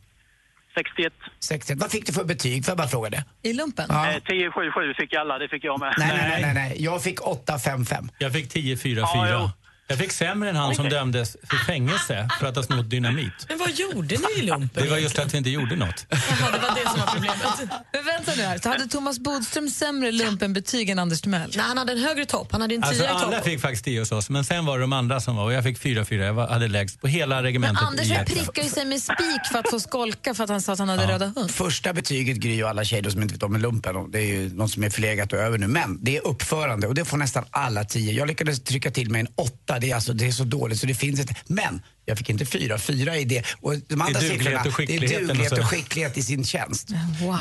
[0.75, 1.13] 61.
[1.41, 1.79] 61.
[1.81, 2.65] Vad fick du för betyg?
[2.65, 3.25] Får jag bara fråga det?
[3.43, 3.87] I lumpen?
[3.89, 4.11] Ja.
[4.13, 5.95] Eh, 10, 7, 7 fick alla, det fick jag med.
[5.99, 6.85] Nej, nej, nej, nej, nej.
[6.85, 8.09] Jag fick 8, 5, 5.
[8.19, 9.05] Jag fick 10, 4, 4.
[9.05, 9.51] Ja, jo.
[9.89, 13.33] Jag fick sämre än han som dömdes för fängelse för att ha snott dynamit.
[13.49, 14.85] Men vad gjorde ni i lumpen?
[14.85, 16.07] Det var just att vi inte gjorde något.
[16.11, 17.83] Jaha, det var det som var problemet.
[17.93, 21.53] Men vänta nu här, så hade Thomas Bodström sämre lumpenbetyg än Anders Timell?
[21.57, 22.49] Nej, han hade en högre topp.
[22.53, 23.45] Han hade en Alltså tia i alla topp.
[23.45, 25.65] fick faktiskt 10 hos oss, men sen var det de andra som var och jag
[25.65, 26.25] fick 4, 4.
[26.25, 28.27] Jag var, hade lägst på hela Men regementet Anders i hjärtat.
[28.35, 30.89] prickade ju sig med spik för att få skolka för att han sa att han
[30.89, 31.51] hade röda hund.
[31.51, 34.55] Första betyget Gry och alla tjejer som inte vet om en lumpen, det är ju
[34.55, 35.67] något som är förlegat och över nu.
[35.67, 38.13] Men det är uppförande och det får nästan alla 10.
[38.13, 39.29] Jag lyckades trycka till mig en
[39.77, 41.35] 8, det är, alltså, det är så dåligt så det finns inte.
[41.47, 43.43] Men jag fick inte fyra, fyra i det.
[43.61, 46.89] Och de andra duglighet siffrorna, och det är duglighet och skicklighet i sin tjänst.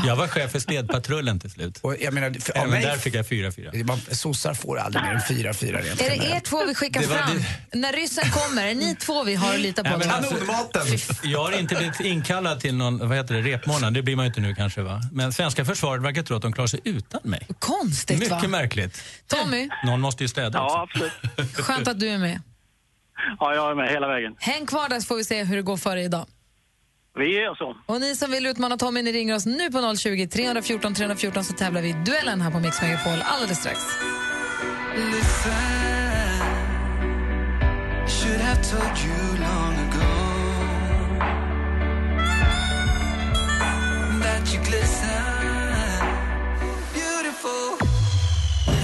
[0.06, 1.78] Jag var chef för städpatrullen till slut.
[1.82, 3.72] Och jag menar, för, Även mig- där fick jag fyra, fyra.
[3.74, 6.76] Det var- Sossar får aldrig mer än fyra, fyra rent Är det er två vi
[6.76, 7.44] skickar Det fram?
[7.74, 9.98] När ryssen kommer, är det ni två vi har att lita på?
[9.98, 10.36] Nej, alltså!
[11.24, 14.28] Jag har inte blivit inkallad till någon vad heter det, repmånad, det blir man ju
[14.28, 15.02] inte nu kanske va.
[15.12, 17.48] Men svenska försvaret verkar tro att de klarar sig utan mig.
[17.60, 18.48] Konstigt Mycket va?
[18.48, 19.04] märkligt.
[19.28, 20.58] Tommy, Någon måste ju städa.
[20.58, 21.56] Ja, absolut.
[21.66, 22.42] skönt att du är med.
[23.40, 24.36] Ja, jag är med hela vägen.
[24.40, 26.26] Häng kvar där så får vi se hur det går för dig idag.
[27.18, 27.76] Vi gör så.
[27.86, 31.54] Och ni som vill utmana Tommy, ni ringer oss nu på 020 314 314 så
[31.54, 33.80] tävlar vi i duellen här på Mix Megapol alldeles strax.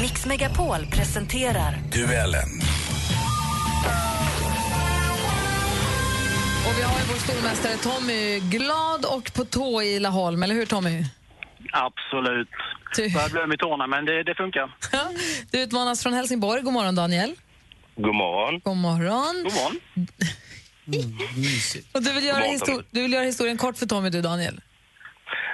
[0.01, 2.49] Mix Megapol presenterar Duellen.
[6.67, 10.65] Och vi har ju vår stormästare Tommy glad och på tå i Laholm, eller hur
[10.65, 11.03] Tommy?
[11.71, 12.49] Absolut.
[12.97, 14.75] Börjar blöm i tårna, men det, det funkar.
[15.51, 16.61] Du utmanas från Helsingborg.
[16.61, 17.35] God morgon Daniel.
[17.95, 18.59] God morgon.
[18.63, 19.43] God morgon.
[19.43, 19.79] God morgon.
[21.93, 24.61] Och du vill, göra morgon, du vill göra historien kort för Tommy du Daniel.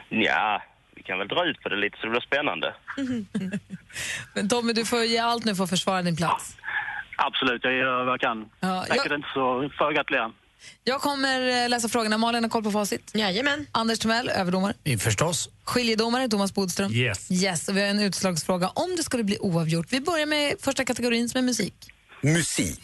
[0.09, 0.61] Ja,
[0.95, 2.73] vi kan väl dra ut på det lite så det blir spännande.
[4.35, 6.57] Men Tommy du får ge allt nu för att försvara din plats.
[7.17, 8.49] Absolut, jag gör vad jag kan.
[8.59, 9.27] Ja, jag- det inte
[9.77, 10.31] så gratulera.
[10.84, 12.18] Jag kommer eh, läsa frågorna.
[12.18, 13.11] Malin har koll på facit.
[13.14, 13.65] Jajamän.
[13.72, 14.73] Anders Timell, överdomare.
[14.99, 15.49] Förstås.
[15.64, 16.94] Skiljedomare, Thomas Bodström.
[16.94, 17.31] Yes.
[17.31, 19.88] Yes, och vi har en utslagsfråga om det skulle bli oavgjort.
[19.89, 21.73] Vi börjar med första kategorin som är musik.
[22.22, 22.81] Musik.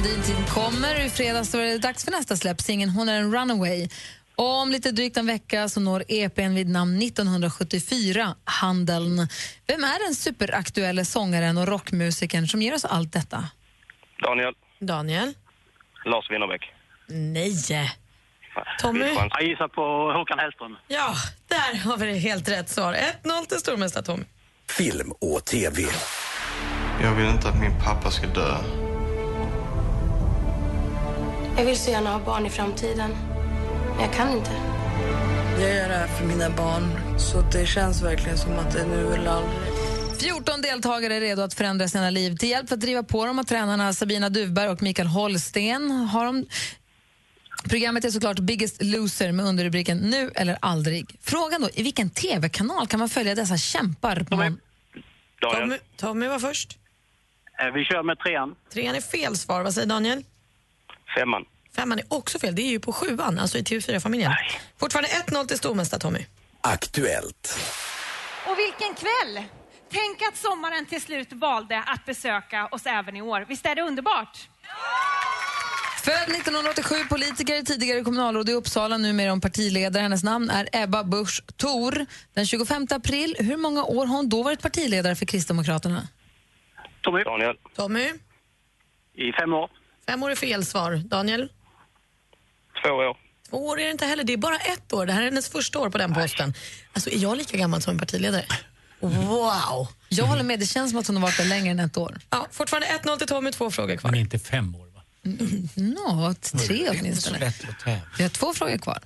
[0.00, 1.06] April släppte han Din tid kommer.
[1.06, 3.88] I fredags var det dags för nästa släpp, singeln Hon är en runaway.
[4.36, 9.28] Och om lite drygt en vecka så når EPn vid namn 1974, Handeln.
[9.66, 13.44] Vem är den superaktuella sångaren och rockmusikern som ger oss allt detta?
[14.22, 15.34] Daniel, Daniel?
[16.04, 16.62] Lars Winnerbäck.
[17.08, 17.90] Nej.
[18.78, 19.08] Tommy?
[19.30, 20.76] Jag gissar på Håkan Hellström.
[20.88, 21.14] Ja,
[21.48, 22.94] där har vi det helt rätt svar.
[23.22, 24.24] 1-0 till stormästare Tommy.
[24.68, 25.82] Film och TV.
[27.02, 28.56] Jag vill inte att min pappa ska dö.
[31.60, 33.10] Jag vill så gärna ha barn i framtiden.
[33.96, 34.50] Men jag kan inte.
[35.60, 38.86] Jag gör det här för mina barn, så det känns verkligen som att det är
[38.86, 39.58] nu eller aldrig.
[40.20, 42.36] 14 deltagare är redo att förändra sina liv.
[42.36, 45.90] Till hjälp för att driva på dem har tränarna Sabina Duvberg och Mikael Holsten.
[45.90, 46.46] Har de...
[47.68, 51.16] Programmet är såklart Biggest Loser med underrubriken Nu eller aldrig.
[51.22, 54.16] Frågan då, i vilken tv-kanal kan man följa dessa kämpar?
[54.30, 54.58] På mon-
[55.40, 55.78] Daniel.
[55.96, 56.78] Tommy var först.
[57.62, 58.54] Eh, Vi kör med trean.
[58.72, 59.62] Trean är fel svar.
[59.62, 60.24] Vad säger Daniel?
[61.14, 61.44] Femman.
[61.76, 62.54] Femman är också fel.
[62.54, 64.32] Det är ju på sjuan, alltså i TV4-familjen.
[64.80, 66.26] Fortfarande 1-0 till stormästare Tommy.
[66.60, 67.58] Aktuellt.
[68.46, 69.44] Och vilken kväll!
[69.92, 73.46] Tänk att sommaren till slut valde att besöka oss även i år.
[73.48, 74.48] Visst är det underbart?
[76.04, 80.02] Född 1987, politiker, tidigare kommunalråd i Uppsala, numera om partiledare.
[80.02, 82.06] Hennes namn är Ebba Busch Thor.
[82.34, 86.08] Den 25 april, hur många år har hon då varit partiledare för Kristdemokraterna?
[87.02, 87.22] Tommy.
[87.22, 87.56] Daniel.
[87.76, 88.12] Tommy?
[89.14, 89.70] I fem år.
[90.10, 91.02] Fem år är fel svar.
[91.04, 91.48] Daniel?
[92.84, 93.16] Två år.
[93.50, 94.24] Två år är det inte heller.
[94.24, 95.06] Det är bara ett år.
[95.06, 96.54] Det här är hennes första år på den posten.
[96.92, 98.44] Alltså, är jag lika gammal som en partiledare?
[99.00, 99.88] Wow!
[100.08, 102.18] Jag håller med, det känns som att hon har varit där längre än ett år.
[102.30, 104.10] Ja, fortfarande 1-0 till Tommy, två frågor kvar.
[104.10, 104.86] Men inte fem år.
[105.74, 107.52] Nå, tre åtminstone.
[108.16, 108.98] Vi har två frågor kvar.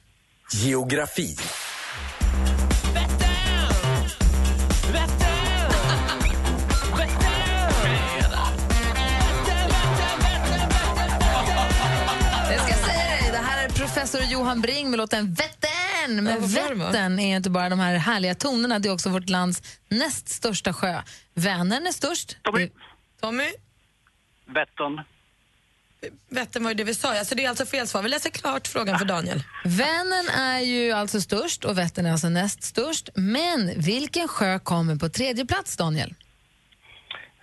[0.52, 1.36] Geografi.
[13.94, 16.24] Professor Johan Bring med låten Vättern.
[16.24, 20.28] Men Vättern är inte bara de här härliga tonerna, det är också vårt lands näst
[20.28, 21.02] största sjö.
[21.34, 22.36] Vänern är störst.
[22.42, 22.70] Tommy.
[23.20, 23.50] Tommy?
[24.46, 25.00] Vättern.
[26.28, 27.18] Vättern var ju det vi sa.
[27.18, 28.02] Alltså, det är alltså fel svar.
[28.02, 29.42] Vi läser klart frågan för Daniel.
[29.64, 33.08] Vänern är ju alltså störst och Vättern är alltså näst störst.
[33.14, 36.14] Men vilken sjö kommer på tredje plats, Daniel?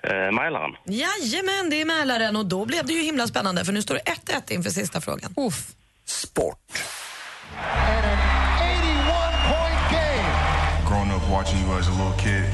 [0.03, 0.71] Eh, Mälaren.
[0.85, 4.01] Jajamän, det är Mälaren och då blev det ju himla spännande för nu står det
[4.01, 5.33] 1-1 inför sista frågan.
[5.37, 5.75] Uff.
[6.11, 6.57] Sport.
[10.87, 12.45] Growing up watching you as a little kid.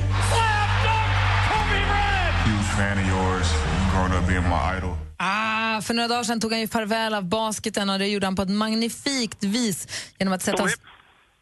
[2.46, 3.48] Huge fan of yours.
[3.92, 4.98] Growing up being my idol.
[5.18, 8.36] Ah, för några dagar sedan tog han ju farväl av basketen och det gjorde han
[8.36, 10.58] på ett magnifikt vis genom att sätta...
[10.58, 10.72] Tommy.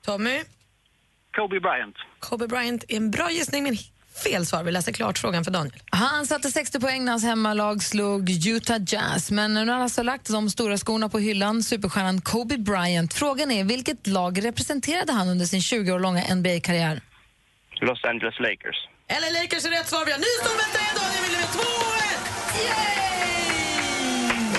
[0.06, 0.44] Tommy?
[1.36, 1.96] Kobe Bryant.
[2.20, 3.78] Kobe Bryant är en bra gissning men
[4.24, 4.64] fel svar.
[4.64, 5.76] Vi läser klart frågan för Daniel.
[5.90, 9.32] Han satte 60 poäng när hans hemmalag slog Utah Jazz.
[9.32, 13.14] Men nu har han alltså lagt de stora skorna på hyllan, superstjärnan Kobe Bryant.
[13.14, 17.02] Frågan är, vilket lag representerade han under sin 20 år långa NBA-karriär?
[17.82, 18.78] Los Angeles Lakers.
[19.10, 20.06] LA Lakers är rätt svar.
[20.06, 20.90] Vi har ny stormästare.
[21.00, 21.66] Daniel vinner med 2-1!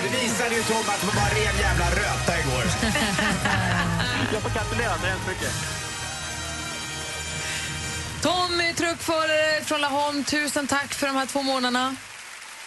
[0.02, 2.64] Det visade ju Tom att man var ren jävla röta igår.
[4.32, 5.85] Jag får gratulera så hemskt mycket.
[8.26, 11.96] Tommy, truckförare från Laholm, tusen tack för de här två månaderna.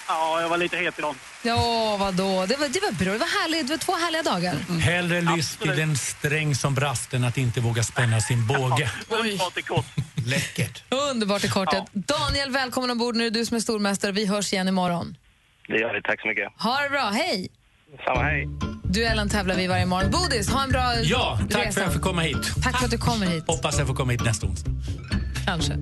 [0.08, 1.16] Ja, jag var lite het idag.
[1.44, 2.46] Ja, vadå?
[2.46, 3.14] Det var, det var bra.
[3.14, 3.68] Det var, härligt.
[3.68, 4.80] det var två härliga dagar.
[4.80, 8.92] Hellre lyss till den sträng som brast än att inte våga spänna sin båge.
[9.10, 9.86] Underbart i kort.
[10.28, 10.84] Läckert.
[10.90, 11.84] Underbart i kortet.
[11.94, 13.16] Daniel, välkommen ombord.
[13.16, 14.12] Nu är du som är stormästare.
[14.12, 15.18] Vi hörs igen imorgon.
[15.68, 16.02] Det gör vi.
[16.02, 16.52] Tack så mycket.
[16.58, 17.10] Ha det bra.
[17.10, 17.50] Hej!
[18.06, 18.48] Samma, hej.
[18.84, 20.12] Duellen tävlar vi varje morgon.
[20.12, 21.72] Bodis, ha en bra Ja, tack resa.
[21.72, 22.64] för att jag fick komma hit.
[22.64, 23.44] Tack för att du kommer hit.
[23.48, 24.72] Hoppas jag får komma hit nästa onsdag.
[25.50, 25.74] Kanske.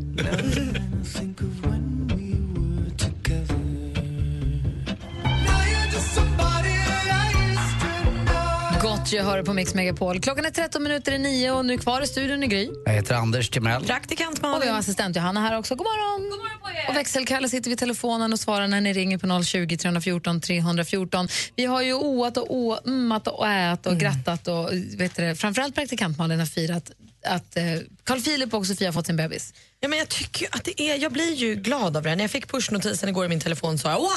[8.81, 10.19] Gott jag hör på Mix Megapol.
[10.19, 12.69] Klockan är 13 minuter i nio och nu är kvar i studion i Gry.
[12.85, 13.84] Jag heter Anders Timell.
[13.84, 15.76] Praktikant Och vi har assistent Johanna här också.
[15.76, 16.30] God morgon!
[16.30, 16.57] God morgon
[16.89, 21.27] och växelkalle sitter vid telefonen och svarar när ni ringer på 020 314 314.
[21.56, 26.18] Vi har ju oat och oammat och ät och grattat och vet du, framförallt praktikant
[26.18, 26.91] Malin har firat
[27.26, 27.64] att eh,
[28.03, 29.53] Carl Philip och Sofia har fått sin bebis.
[29.80, 32.15] Ja, men jag tycker att det är, jag blir ju glad av det.
[32.15, 34.10] När jag fick pushnotisen igår i min telefon sa jag wow!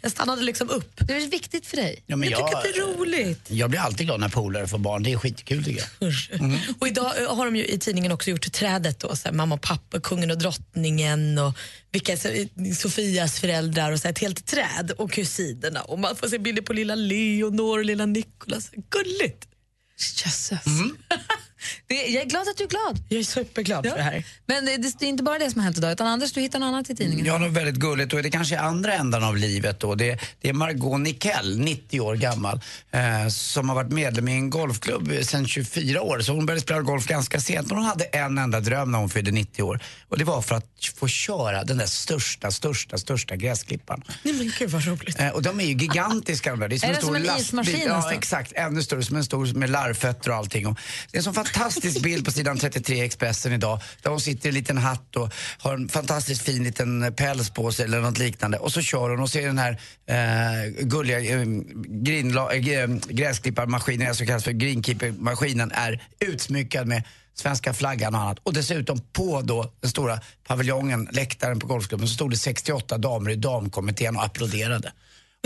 [0.00, 0.92] Jag stannade liksom upp.
[0.96, 2.02] Det är viktigt för dig.
[2.06, 3.50] Ja, men jag, tycker att det är roligt.
[3.50, 5.02] Jag blir alltid glad när polare får barn.
[5.02, 6.40] Det är skitkul tycker jag.
[6.40, 6.58] Mm.
[6.78, 9.54] Och idag eh, har de ju i tidningen också gjort trädet då, så här, mamma
[9.54, 11.58] och pappa, kungen och drottningen och
[11.92, 12.46] vilka, så, eh,
[12.76, 16.62] Sofias föräldrar och så här, ett helt träd och kusinerna och man får se bilder
[16.62, 18.70] på lilla Leonor och lilla Nicolas.
[18.90, 19.48] Gulligt!
[19.98, 20.64] Jösses.
[21.86, 22.98] Det, jag är glad att du är glad.
[23.08, 24.24] Jag är superglad för det här.
[24.46, 26.58] Men det, det är inte bara det som har hänt idag, utan Anders, du hittar
[26.58, 27.26] något annat i tidningen.
[27.26, 29.94] Ja, något väldigt gulligt och det kanske är andra ändan av livet då.
[29.94, 34.50] Det, det är Margot Nickel, 90 år gammal, eh, som har varit medlem i en
[34.50, 36.20] golfklubb sedan 24 år.
[36.20, 39.30] Så hon började spela golf ganska sent hon hade en enda dröm när hon fyllde
[39.30, 39.80] 90 år.
[40.08, 40.64] Och det var för att
[40.96, 44.02] få köra den där största, största, största gräsklipparen.
[44.22, 45.20] Nej men gud vad roligt.
[45.20, 46.68] Eh, och de är ju gigantiska de där.
[46.68, 47.44] Det är som Är en det stor som en lastbil.
[47.44, 48.12] ismaskin Ja, nästan?
[48.14, 48.52] exakt.
[48.54, 50.66] Ännu större, som en stor med larvfötter och allting.
[50.66, 50.78] Och
[51.10, 53.80] det är en sån fantastisk Fantastisk bild på sidan 33 i Expressen idag.
[54.02, 57.72] Där hon sitter i en liten hatt och har en fantastiskt fin liten päls på
[57.72, 58.58] sig eller något liknande.
[58.58, 61.46] Och så kör hon och ser den här eh, gulliga eh,
[61.86, 67.02] grinla, eh, eh gräsklipparmaskinen, alltså kallas för greenkeepermaskinen, är utsmyckad med
[67.34, 68.38] svenska flaggan och annat.
[68.42, 73.30] Och dessutom på då den stora paviljongen, läktaren på golfklubben, så stod det 68 damer
[73.30, 74.92] i damkommittén och applåderade.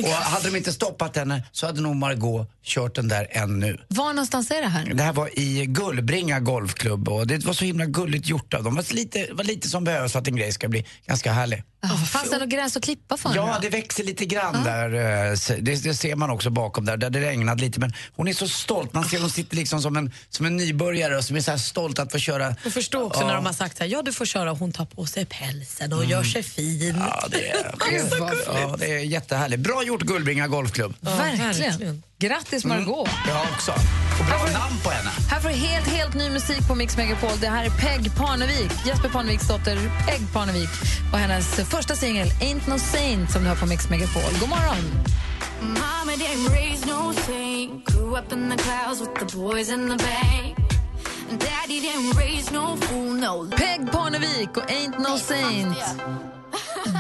[0.01, 3.79] Och hade de inte stoppat henne så hade nog Margot kört den där ännu.
[3.89, 4.95] Var någonstans är det här?
[4.95, 8.75] Det här var i Gullbringa golfklubb och det var så himla gulligt gjort av dem.
[8.75, 11.63] Det var lite, var lite som behövs för att en grej ska bli ganska härlig.
[11.83, 14.95] Oh, fanns det något gräs att klippa för Ja, det växer lite grann där.
[15.31, 17.81] eh, Det, det ser man också bakom där, där det regnade lite.
[17.81, 18.93] Men hon är så stolt.
[18.95, 21.99] Man ser hon sitter liksom som en, som en nybörjare och som är så stolt
[21.99, 22.57] att få köra.
[22.67, 23.27] Och förstå också Ja.
[23.27, 25.93] när de har sagt så här, ja du får köra hon tar på sig pälsen
[25.93, 26.97] och gör sig fin.
[26.99, 29.61] Ja, det är, det är, ja, det är jättehärligt.
[29.63, 30.95] Bra gjort Gullbringa golfklubb.
[31.01, 32.03] verkligen.
[32.23, 33.09] Grattis Margot.
[33.29, 33.73] Jag också.
[34.21, 35.11] Och bra namn på henne.
[35.31, 37.31] Här får du helt, helt ny musik på Mix Megapol.
[37.41, 39.77] Det här är Peg Parnevik, Jesper Parneviks dotter
[40.07, 40.69] Peg Parnevik
[41.13, 44.23] och hennes första singel Ain't No Saint som du har på Mix Megapol.
[44.41, 45.05] God morgon!
[45.61, 47.85] Mama didn't raise no saint.
[47.85, 50.59] Grew up in the clouds with the boys in the bank.
[51.31, 53.51] Daddy didn't raise no fool, no.
[53.57, 55.77] Peg Parnevik och Ain't No Saint.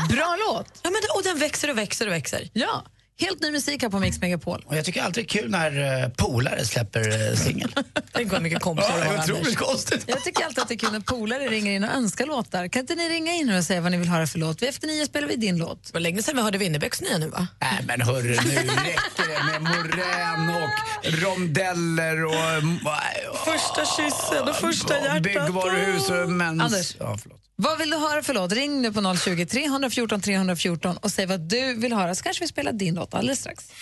[0.08, 0.80] Bra låt!
[0.82, 2.50] Ja, men, och den växer och växer och växer.
[2.52, 2.84] Ja,
[3.20, 4.62] helt ny musik här på Mix Megapol.
[4.66, 7.72] Och jag tycker alltid det är kul när uh, polare släpper uh, singel.
[8.12, 10.04] Tänk vad mycket kompisar Ja, det är konstigt.
[10.06, 12.68] Jag tycker alltid att det är kul när polare ringer in och önskar låtar.
[12.68, 14.62] Kan inte ni ringa in nu och säga vad ni vill höra för låt?
[14.62, 15.84] Vi Efter nio spelar vi din låt.
[15.84, 17.46] Det var länge sedan vi hörde Winnerbäcks nya nu va?
[17.60, 22.32] Nej men hörru, nu räcker det med morän och rondeller och...
[22.32, 25.22] och Första kyssen och första hjärtat.
[25.22, 26.62] Byggvaruhus och mens...
[26.62, 26.96] Anders.
[26.98, 27.42] Ja, förlåt.
[27.62, 28.52] Vad vill du höra för låt?
[28.52, 32.48] Ring nu på 020 314 314 och säg vad du vill höra så kanske vi
[32.48, 33.72] spelar din låt alldeles strax.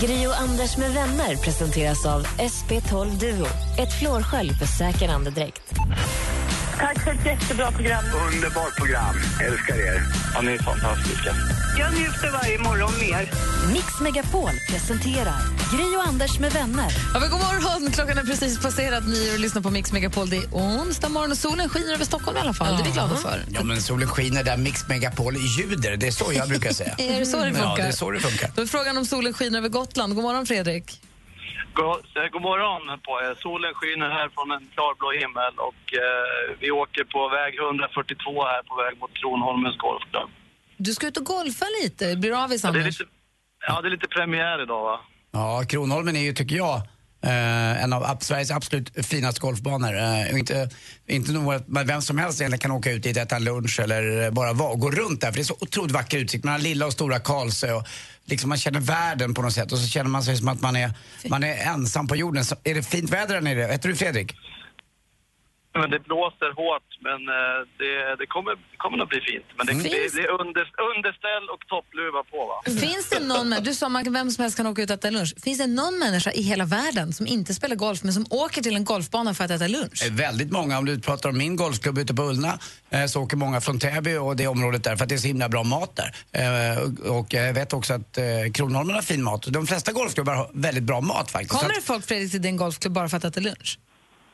[0.00, 3.46] Gri och Anders med vänner presenteras av SP12 Duo.
[3.78, 5.72] Ett flårskölj för säker andedräkt.
[6.78, 8.04] Tack för ett jättebra program.
[8.32, 9.14] Underbart program.
[9.46, 10.02] Älskar er.
[10.34, 11.34] Ja, ni är fantastiska.
[11.78, 13.30] Jag njuter varje morgon mer.
[13.72, 15.40] Mix Megapol presenterar
[15.76, 16.92] Gri och Anders med vänner.
[17.14, 17.92] Ja, men god morgon!
[17.92, 20.30] Klockan är precis passerat nio och lyssnar på Mix Megapol.
[20.30, 22.76] Det är onsdag morgon och solen skiner över Stockholm i alla fall.
[22.76, 23.44] Det är vi glada för.
[23.48, 26.94] Ja men solen skiner där Mix Megapol ljuder, det är så jag brukar säga.
[26.98, 27.60] Är det så det funkar?
[27.64, 28.50] Ja, det är så det funkar.
[28.54, 30.14] Då är frågan om solen skiner över Gotland.
[30.14, 31.00] God morgon Fredrik.
[31.80, 33.32] God, eh, god morgon på er.
[33.42, 38.62] Solen skiner här från en klarblå himmel och eh, vi åker på väg 142 här
[38.70, 40.30] på väg mot Kronholmens golfklubb.
[40.76, 42.16] Du ska ut och golfa lite.
[42.16, 43.04] Blir du avis, Ja, det är lite,
[43.68, 45.00] ja, det är lite premiär idag va?
[45.32, 46.76] Ja, Kronholmen är ju, tycker jag,
[47.24, 49.94] eh, en av Sveriges absolut finaste golfbanor.
[49.96, 50.68] Eh, inte,
[51.06, 54.52] inte nog att vem som helst egentligen kan åka ut dit, äta lunch eller bara
[54.52, 55.28] vara, gå runt där.
[55.28, 56.44] För det är så otroligt vacker utsikt.
[56.44, 57.86] Man har lilla och stora Karlsö och
[58.24, 59.72] liksom man känner världen på något sätt.
[59.72, 60.90] Och så känner man sig som att man är,
[61.28, 62.44] man är ensam på jorden.
[62.44, 63.72] Så, är det fint väder där nere?
[63.72, 64.36] Heter du Fredrik?
[65.80, 69.44] Men det blåser hårt men eh, det, det, kommer, det kommer nog bli fint.
[69.56, 69.84] Men det, Finns-
[70.14, 70.64] det, det är under,
[70.96, 72.56] underställ och toppluva på va?
[72.86, 75.34] Finns det någon, du sa att vem som helst kan åka ut och äta lunch.
[75.44, 78.76] Finns det någon människa i hela världen som inte spelar golf men som åker till
[78.76, 80.02] en golfbana för att äta lunch?
[80.06, 80.78] Eh, Väldigt många.
[80.78, 82.58] Om du pratar om min golfklubb ute på Ullna
[82.90, 85.26] eh, så åker många från Täby och det området där för att det är så
[85.26, 86.10] himla bra mat där.
[87.10, 88.18] Och- jag vet också att
[88.54, 89.46] Kronholmen har fin mat.
[89.48, 91.52] De flesta golfklubbar har väldigt bra mat faktiskt.
[91.60, 93.78] Kommer det folk, Fredrik, till din golfklubb bara för att äta lunch?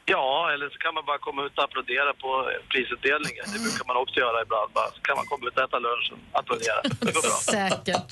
[0.05, 2.31] Ja, eller så kan man bara komma ut och applådera på
[2.73, 3.45] prisutdelningen.
[3.55, 4.69] Det brukar man också göra ibland.
[4.73, 6.79] Bara, så kan man komma ut och äta lunch och applådera.
[7.07, 7.39] Det går bra.
[7.59, 8.09] Säkert.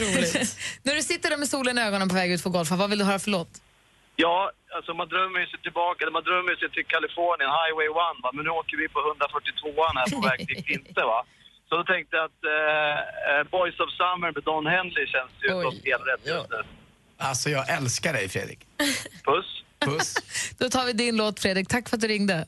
[0.00, 0.56] Roligt.
[0.86, 2.98] När du sitter där med solen i ögonen på väg ut för golfa, vad vill
[2.98, 3.52] du höra för låt?
[4.16, 7.94] Ja, alltså man drömmer ju sig tillbaka, eller man drömmer sig till Kalifornien, Highway 1
[8.24, 8.30] va.
[8.36, 11.20] Men nu åker vi på 142an här på väg till Klinte va.
[11.68, 12.94] Så då tänkte jag att eh,
[13.30, 16.60] eh, Boys of Summer med Don Henley känns ju som helt rätt just nu.
[17.18, 18.60] Alltså jag älskar dig Fredrik.
[19.24, 19.48] Puss.
[19.84, 20.14] Puss.
[20.58, 21.68] Då tar vi din låt, Fredrik.
[21.68, 22.46] Tack för att du ringde.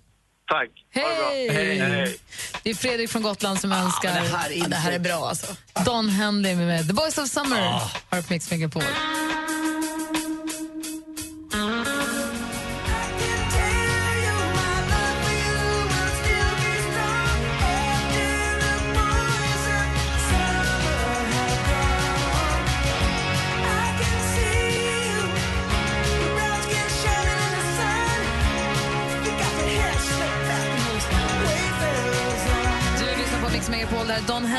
[0.49, 0.71] Tack.
[0.91, 1.49] Hej!
[1.51, 2.19] Hej, hej.
[2.63, 4.15] Det är Fredrik från Gotland som önskar...
[4.15, 5.57] men det här är Ja, det här är bra alltså.
[5.85, 7.61] Don Henley med The Boys of Summer
[8.09, 8.83] har på Mix Megapol.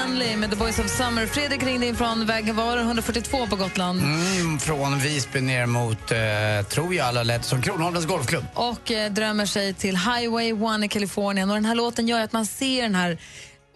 [0.07, 1.25] Henley med The Boys of Summer.
[1.25, 4.01] Fredrik ringde in från vägen var det 142 på Gotland.
[4.01, 8.45] Mm, från Visby ner mot, eh, tror jag alla lät som Kronholmens golfklubb.
[8.53, 11.49] och eh, drömmer sig till Highway 1 i Kalifornien.
[11.49, 13.17] Och den här låten gör att man ser den här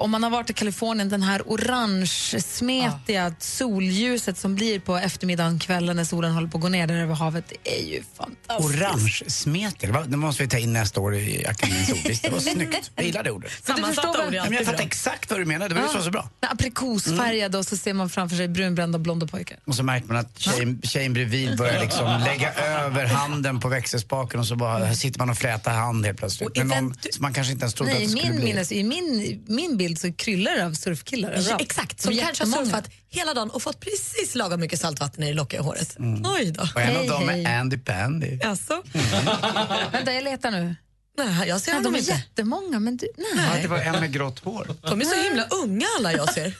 [0.01, 5.95] om man har varit i Kalifornien, den här orange-smetiga solljuset som blir på eftermiddagen, kvällen
[5.95, 7.45] när solen håller på att gå ner där över havet.
[7.63, 8.69] Det är ju fantastiskt.
[8.81, 10.03] Orange smeter, Va?
[10.07, 11.97] det måste vi ta in nästa år i Akademins ord.
[12.05, 12.91] Visst, det var snyggt.
[12.95, 13.51] Jag gillar det ordet.
[13.67, 15.87] Men du förstår väl- Ja, men jag fattar exakt vad du menar, det var ju
[15.87, 16.29] så, så bra.
[16.39, 19.57] Aprikosfärgade och så ser man framför sig brunbrända blonda pojkar.
[19.65, 24.39] Och så märker man att tjejen, tjejen bredvid börjar liksom lägga över handen på växelspaken
[24.39, 26.57] och så bara här sitter man och flätar hand helt plötsligt.
[26.57, 28.45] Med någon man kanske inte ens trodde Nej, att i det skulle min, bli.
[28.53, 31.61] minnes, I min, min bild så kryllar det av surfkillar överallt.
[31.61, 35.33] Exakt, som kanske har surfat hela dagen och fått precis lagom mycket saltvatten i det
[35.33, 35.99] lockiga håret.
[35.99, 36.23] Mm.
[36.25, 36.67] Oj då.
[36.75, 38.39] Och en av dem är Andy Pandy.
[38.43, 38.83] Alltså?
[39.91, 40.75] Vänta, jag letar nu.
[41.17, 42.11] Nej, jag ser ja, de är inte.
[42.11, 43.45] jättemånga, men du, nej.
[43.55, 44.67] Ja, det var en med grått hår.
[44.81, 46.53] De är så himla unga alla jag ser.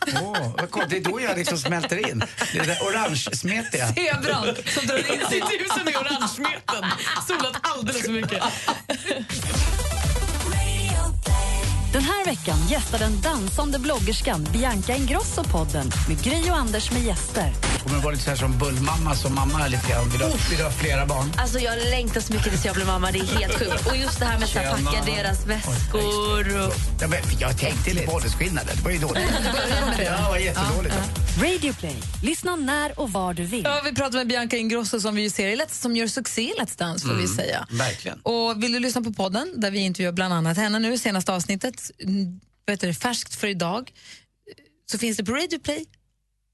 [0.69, 0.89] Coolt.
[0.89, 2.23] Det är då jag liksom smälter in.
[2.53, 3.87] Det är det orange-smetiga.
[3.87, 6.85] Zebran som drar in sitt husen i orange-smeten.
[7.27, 8.43] Solat alldeles för mycket.
[11.91, 17.03] Den här veckan gästar den dansande bloggerskan Bianca Ingrosso podden med Gry och Anders med
[17.03, 17.53] gäster.
[17.83, 20.09] Kommer det vara lite så här som bullmamma som mamma är lite grann.
[20.09, 21.31] Vill du, ha- vill du ha flera barn?
[21.37, 23.87] Alltså jag längtar så mycket tills jag blir mamma, det är helt sjukt.
[23.87, 26.73] Och just det här med att packa deras väskor och...
[27.01, 28.75] Ja, men jag tänkte inte på åldersskillnader.
[28.75, 29.23] Det var ju dåligt.
[30.05, 30.95] Ja, det var jättedåligt.
[31.41, 31.95] Radio Play.
[32.23, 33.63] Lyssna när och var du vill.
[33.63, 36.41] Ja, vi pratar med Bianca Ingrosso som vi ju ser i Let's, som gör succé
[36.41, 37.67] i Let's Dance får vi Mm, säga.
[37.71, 38.19] Verkligen.
[38.23, 41.80] Och vill du lyssna på podden där vi intervjuar bland annat henne nu, senaste avsnittet,
[41.99, 43.91] mm, heter det, färskt för idag,
[44.91, 45.85] så finns det på Radio Play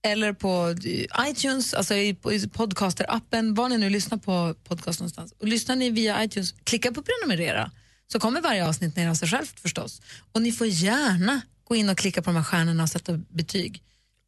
[0.06, 2.14] eller på eh, iTunes, alltså i,
[2.54, 5.34] podcaster-appen, var ni nu lyssnar på podcast någonstans.
[5.40, 7.72] Och lyssnar ni via iTunes, klicka på prenumerera
[8.12, 10.02] så kommer varje avsnitt ner av sig självt förstås.
[10.32, 13.84] Och ni får gärna gå in och klicka på de här stjärnorna och sätta betyg.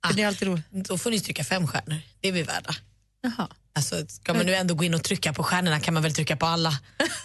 [0.08, 0.66] För det är alltid roligt.
[0.72, 2.02] Då får ni trycka fem stjärnor.
[2.20, 2.76] Det är vi värda.
[3.22, 3.48] Jaha.
[3.74, 6.36] Alltså, ska man nu ändå gå in och trycka på stjärnorna kan man väl trycka
[6.38, 6.80] på alla.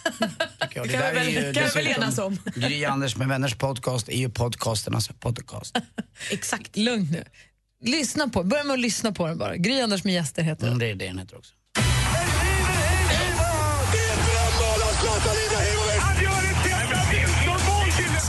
[0.75, 2.37] Ja, Det kan vi väl- kan vi väl enas om.
[2.55, 5.77] Gry Anders med vänners podcast är ju podcasternas podcast.
[6.31, 6.77] Exakt.
[6.77, 7.23] Lugn nu.
[7.91, 9.55] Lyssna på, börja med att lyssna på den bara.
[9.57, 10.67] Gry Anders med gäster heter den.
[10.73, 11.53] Mm, det är det den heter också.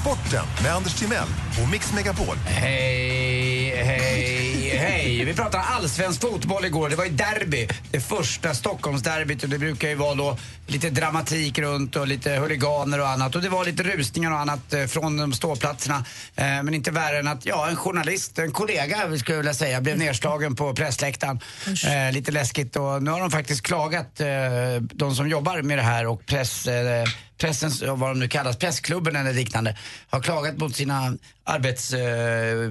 [0.00, 1.28] Sporten med Anders Timell
[1.62, 2.36] och Mix Megapol.
[2.46, 4.15] Hej, hej,
[4.76, 5.24] hej!
[5.24, 6.88] Vi pratade allsvensk fotboll igår.
[6.88, 7.68] Det var ju derby.
[7.90, 13.00] Det första Stockholmsderbyt och det brukar ju vara då lite dramatik runt och lite huliganer
[13.00, 13.34] och annat.
[13.34, 16.04] Och det var lite rusningar och annat eh, från de ståplatserna.
[16.36, 19.80] Eh, men inte värre än att, ja, en journalist, en kollega skulle jag vilja säga,
[19.80, 21.40] blev nedslagen på pressläktaren.
[21.66, 24.20] Eh, lite läskigt och nu har de faktiskt klagat,
[24.80, 26.68] de som jobbar med det här och press,
[27.38, 29.76] pressens, vad de nu kallas, pressklubben eller liknande,
[30.10, 31.92] har klagat mot sina arbets...
[31.92, 32.70] Eh,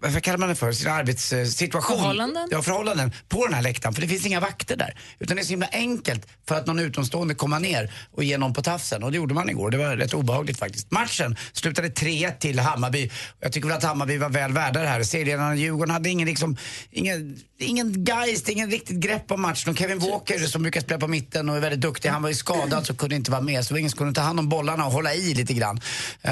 [0.00, 0.72] vad kallar man det för?
[0.72, 1.98] Sina arbetssituation.
[1.98, 2.48] Förhållanden?
[2.50, 3.94] Ja, förhållanden på den här läktaren.
[3.94, 4.98] För det finns inga vakter där.
[5.18, 8.54] Utan det är så himla enkelt för att någon utomstående komma ner och ge någon
[8.54, 9.02] på tafsen.
[9.02, 9.70] Och det gjorde man igår.
[9.70, 10.90] Det var rätt obehagligt faktiskt.
[10.90, 13.10] Matchen slutade 3-1 till Hammarby.
[13.40, 15.02] Jag tycker väl att Hammarby var väl värda det här.
[15.02, 16.56] Serieledarna Djurgården hade ingen liksom,
[16.90, 19.70] ingen, ingen geist, ingen riktigt grepp om matchen.
[19.70, 22.34] Och Kevin Walker som brukar spela på mitten och är väldigt duktig, han var ju
[22.34, 23.64] skadad så kunde inte vara med.
[23.64, 25.80] Så det var ingen som kunde ta hand om bollarna och hålla i lite grann.
[26.24, 26.30] Uh,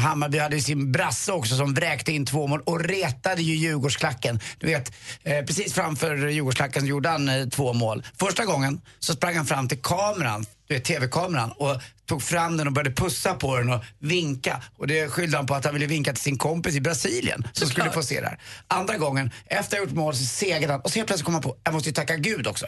[0.00, 4.40] Hammarby hade ju sin brasse också som vräkte in två mål och retade ju Djurgårdsklacken.
[4.58, 4.92] Du vet,
[5.28, 8.04] uh, precis framför Djurgårdsklacken gjorde han uh, två mål.
[8.18, 10.46] Första gången så sprang han fram till kameran,
[10.80, 14.62] TV-kameran och tog fram den och började pussa på den och vinka.
[14.76, 17.68] Och det skyllde han på att han ville vinka till sin kompis i Brasilien som
[17.68, 18.38] skulle få se det här.
[18.68, 21.34] Andra gången, efter att ha gjort mål så segade han och så helt plötsligt kom
[21.34, 22.66] han på, jag måste ju tacka Gud också.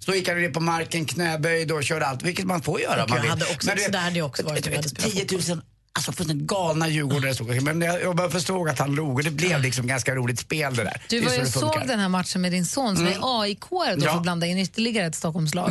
[0.00, 3.04] Så då gick han ner på marken, knäböjd och körde allt, vilket man får göra
[3.04, 3.30] om man vill.
[3.30, 4.64] hade också, Men du så där hade jag också varit.
[4.64, 5.62] du vet, hade spelat 10 000
[5.92, 9.30] Alltså fullständigt galna djurgårdare stod Men jag, jag bara förstod att han log och det
[9.30, 11.02] blev liksom ganska roligt spel det där.
[11.08, 13.18] Du var ju såg den här matchen med din son som Mm.
[13.22, 14.00] är aik då Ja.
[14.10, 15.70] för att blanda in ytterligare ett Stockholmslag.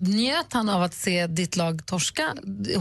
[0.00, 2.34] Njöt han av att se ditt lag torska?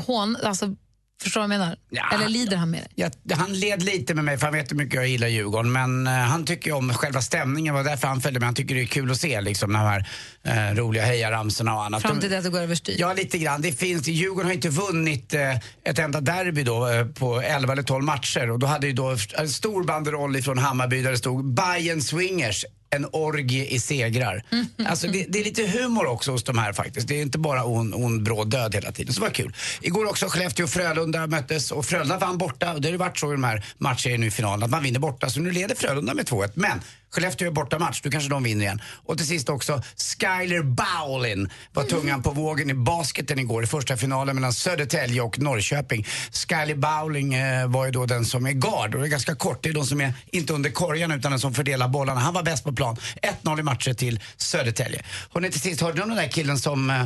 [0.05, 0.75] Hån, alltså,
[1.23, 1.77] förstår du vad jag menar?
[1.89, 2.03] Ja.
[2.13, 3.11] Eller lider han med det?
[3.23, 5.71] Ja, han led lite med mig för han vet hur mycket jag gillar Djurgården.
[5.71, 8.47] Men eh, han tycker om själva stämningen, var därför han följde med.
[8.47, 10.09] Han tycker det är kul att se liksom, de här
[10.43, 12.01] eh, roliga hejaramsorna och annat.
[12.01, 12.95] Fram till De- det att det går överstyr?
[12.99, 13.61] Ja, lite grann.
[13.61, 18.03] Det finns, Djurgården har inte vunnit eh, ett enda derby då på 11 eller 12
[18.03, 18.49] matcher.
[18.51, 22.65] Och då hade ju då en stor banderoll ifrån Hammarby där det stod Bayern Swingers.
[22.89, 24.43] En orgie i segrar.
[24.85, 27.07] Alltså det, det är lite humor också hos de här faktiskt.
[27.07, 29.13] Det är inte bara ond, ond bråd död hela tiden.
[29.13, 29.53] Så det var kul.
[29.81, 32.73] Igår också Skellefteå och Frölunda möttes och Frölunda vann borta.
[32.73, 34.99] Det har ju varit så i de här matcherna nu i finalen att man vinner
[34.99, 35.29] borta.
[35.29, 36.51] Så nu leder Frölunda med 2-1.
[36.53, 38.81] Men Skellefteå är borta match, då kanske de vinner igen.
[39.05, 39.81] Och till sist också
[40.19, 45.39] Skyler Bowlin var tungan på vågen i basketen igår i första finalen mellan Södertälje och
[45.39, 46.07] Norrköping.
[46.31, 49.63] Skyler Bowling eh, var ju då den som är guard och det är ganska kort.
[49.63, 52.19] Det är de som är inte under korgen utan den som fördelar bollarna.
[52.19, 52.97] Han var bäst på plan.
[53.43, 55.03] 1-0 i matcher till Södertälje.
[55.29, 57.05] Och till sist, hörde du om den där killen som, eh,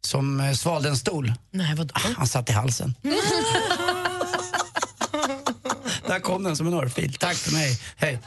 [0.00, 1.32] som eh, svalde en stol?
[1.50, 1.94] Nej, vadå?
[1.94, 2.94] Han satt i halsen.
[6.06, 7.14] Där kom den som en örfil.
[7.14, 7.80] Tack för mig.
[7.96, 8.18] Hej.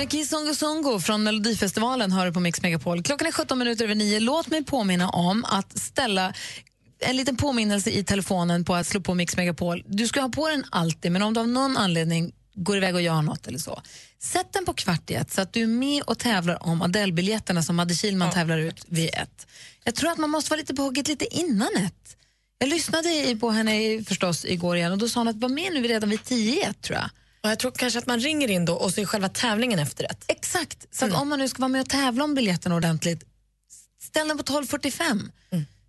[0.00, 3.02] Med Kizungu Zungu från Melodifestivalen hör du på Mix Megapol.
[3.02, 4.20] Klockan är 17 minuter över nio.
[4.20, 6.34] Låt mig påminna om att ställa
[6.98, 9.84] en liten påminnelse i telefonen på att slå på Mix Megapol.
[9.86, 13.02] Du ska ha på den alltid, men om du av någon anledning går iväg och
[13.02, 13.82] gör något eller så.
[14.18, 17.62] Sätt den på kvart i ett så att du är med och tävlar om Adele-biljetterna
[17.62, 19.46] som Madde Kihlman tävlar ut vid ett.
[19.84, 22.16] Jag tror att man måste vara lite på hugget lite innan ett.
[22.58, 25.82] Jag lyssnade på henne förstås igår igen och då sa hon att var med nu
[25.82, 27.10] redan vid tio i ett tror jag.
[27.42, 30.24] Och jag tror kanske att man ringer in då och så är själva tävlingen efterrätt.
[30.28, 30.86] Exakt.
[30.90, 33.24] Så att om man nu ska vara med och tävla om biljetten ordentligt,
[34.02, 35.30] ställ den på 12.45.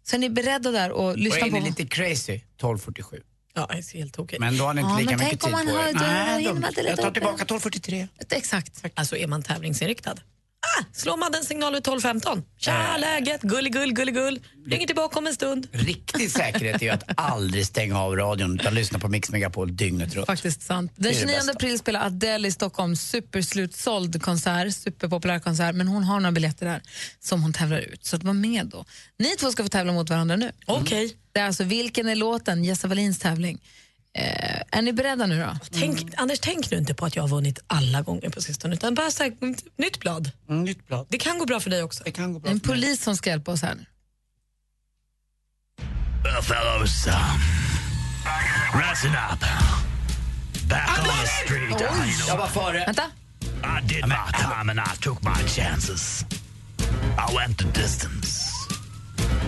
[0.03, 1.59] Så är ni beredda där och Och lyssna är på...
[1.59, 3.21] lite crazy, 12.47.
[3.53, 4.39] Ja, det är helt okej.
[4.39, 5.93] Men då har ni inte Ja, lika mycket tid på er.
[5.93, 7.53] Nej, leta Jag tar tillbaka det?
[7.53, 8.07] 12.43.
[8.29, 8.83] Exakt.
[8.93, 10.15] Alltså är man tävlingsinriktad.
[10.63, 12.43] Ah, slår man den signal vid 12.15.
[12.57, 13.41] Tja, läget?
[13.41, 14.39] Gulligull, gulligull.
[14.67, 15.67] Ringer tillbaka om en stund.
[15.71, 20.15] Riktig säkerhet är ju att aldrig stänga av radion utan lyssna på Mix Megapol dygnet
[20.15, 20.27] runt.
[20.27, 20.91] Faktiskt sant.
[20.95, 21.51] Det Den är det 29 bästa.
[21.51, 26.81] april spelar Adele i Stockholm superslutsåld konsert, superpopulär konsert, men hon har några biljetter där
[27.19, 28.05] som hon tävlar ut.
[28.05, 28.85] Så att var med då.
[29.19, 30.51] Ni två ska få tävla mot varandra nu.
[30.65, 31.17] Okej.
[31.33, 32.63] Det är alltså Vilken är låten?
[32.63, 33.61] Jessa Wallins tävling.
[34.13, 35.57] Eh, är ni beredda nu då?
[35.71, 38.95] Tänk, Anders, tänk nu inte på att jag har vunnit alla gånger på sistone, utan
[38.95, 40.31] bara så här, mm, nytt blad.
[40.49, 41.07] Mm, nytt blad.
[41.09, 42.03] Det kan gå bra för dig också.
[42.03, 43.85] Det kan gå är en polis som ska hjälpa oss här nu.
[46.23, 47.41] Um,
[48.73, 49.39] rising up.
[50.69, 52.85] Back on the street, uh, you know, Jag var före.
[52.85, 53.03] Vänta.
[53.63, 56.25] I did my time and I took my chances.
[57.17, 58.51] I went the distance.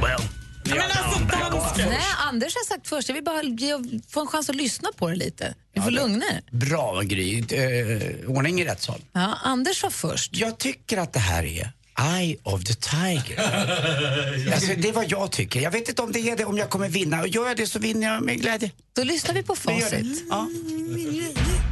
[0.01, 0.21] Well,
[0.65, 1.61] I'm back on.
[1.77, 3.09] Nej, Anders har sagt först.
[3.09, 3.73] Jag vill bara ge,
[4.09, 5.55] få en chans att lyssna på det lite.
[5.73, 6.41] Vi får lugna er.
[6.51, 9.01] Bra Gry, eh, ordning i rätt sal.
[9.13, 10.35] Ja, Anders var först.
[10.35, 13.37] Jag tycker att det här är Eye of the Tiger.
[14.53, 15.61] alltså, det är vad jag tycker.
[15.61, 17.21] Jag vet inte om det är det, om jag kommer vinna.
[17.21, 18.71] Och gör jag det så vinner jag med glädje.
[18.95, 20.23] Då lyssnar vi på facit.
[20.29, 20.47] Ja.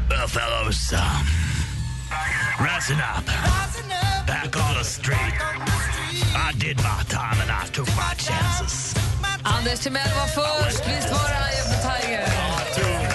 [0.10, 1.00] Well, fellows, um,
[2.60, 3.26] rising up.
[4.28, 6.01] Back on the street.
[6.36, 8.94] I did my time and I took my chances.
[9.44, 10.88] Anders Timell var först.
[10.88, 12.26] Visst var det Eye of the Tiger?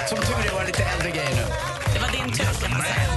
[0.08, 1.46] Som tur är var det lite äldre grejer nu.
[1.92, 3.15] Det var din tur kan man säga.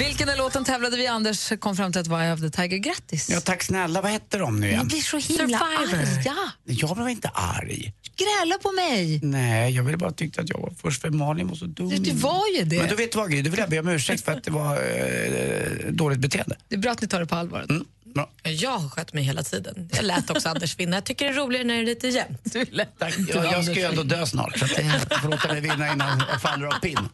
[0.00, 1.06] Vilken är låten tävlade vi?
[1.06, 2.78] Anders kom fram till att vara of the Tiger.
[2.78, 3.30] Grattis!
[3.30, 4.00] Ja, tack snälla.
[4.00, 4.88] Vad hette de nu Jag igen?
[4.88, 6.22] blir så himla arg.
[6.24, 6.50] Ja.
[6.64, 7.92] Jag blev inte arg.
[8.16, 9.20] Gräla på mig.
[9.22, 11.88] Nej, jag ville bara tyckte att jag var först för Malin var så dum.
[11.88, 12.78] Du, du var ju det.
[12.78, 14.50] Men då vet du vad Gry, då vill jag be om ursäkt för att det
[14.50, 16.56] var eh, dåligt beteende.
[16.68, 17.66] Det är bra att ni tar det på allvar.
[17.70, 17.84] Mm.
[18.14, 18.30] Bra.
[18.42, 19.88] Jag har skött mig hela tiden.
[19.92, 20.96] Jag lät också Anders vinna.
[20.96, 22.52] Jag tycker det är roligare när det är lite jämnt.
[22.98, 23.14] Tack.
[23.28, 24.78] Jag, jag ska ju ändå dö snart så att
[25.10, 27.08] jag får låta mig vinna innan jag faller av pinn.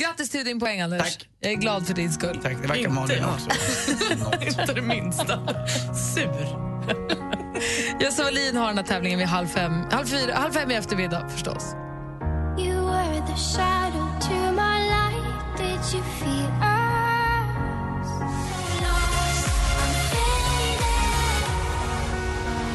[0.00, 1.18] Grattis till din poäng, Anders.
[1.40, 2.38] Jag är glad för din skull.
[2.42, 3.50] Tack, det verkar Malin också.
[4.60, 5.38] Inte det minsta.
[6.14, 6.70] Sur.
[8.00, 11.28] Jösse Wallin har den här tävlingen vid halv fem, halv fyra, halv fem i eftermiddag
[11.28, 11.74] förstås.
[12.58, 15.58] You were the shadow to my light.
[15.58, 16.69] Did you feel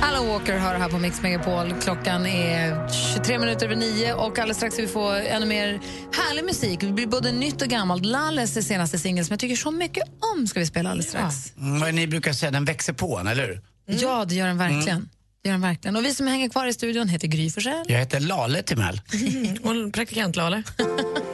[0.07, 1.73] Alan Walker har det här på Mix Megapol.
[1.81, 5.79] Klockan är 23 minuter över nio och alldeles strax ska vi få ännu mer
[6.13, 6.79] härlig musik.
[6.79, 8.05] Det blir både nytt och gammalt.
[8.05, 10.03] Lalles senaste singel som jag tycker så mycket
[10.35, 11.53] om ska vi spela alldeles strax.
[11.57, 13.61] Mm, vad ni brukar säga, den växer på en, eller hur?
[13.85, 14.97] Ja, det gör den verkligen.
[14.97, 15.09] Mm.
[15.43, 15.95] Det gör den verkligen.
[15.95, 17.85] Och vi som hänger kvar i studion heter Gry Forssell.
[17.87, 19.01] Jag heter Lale Timell.
[19.63, 20.63] Och praktikant Lale.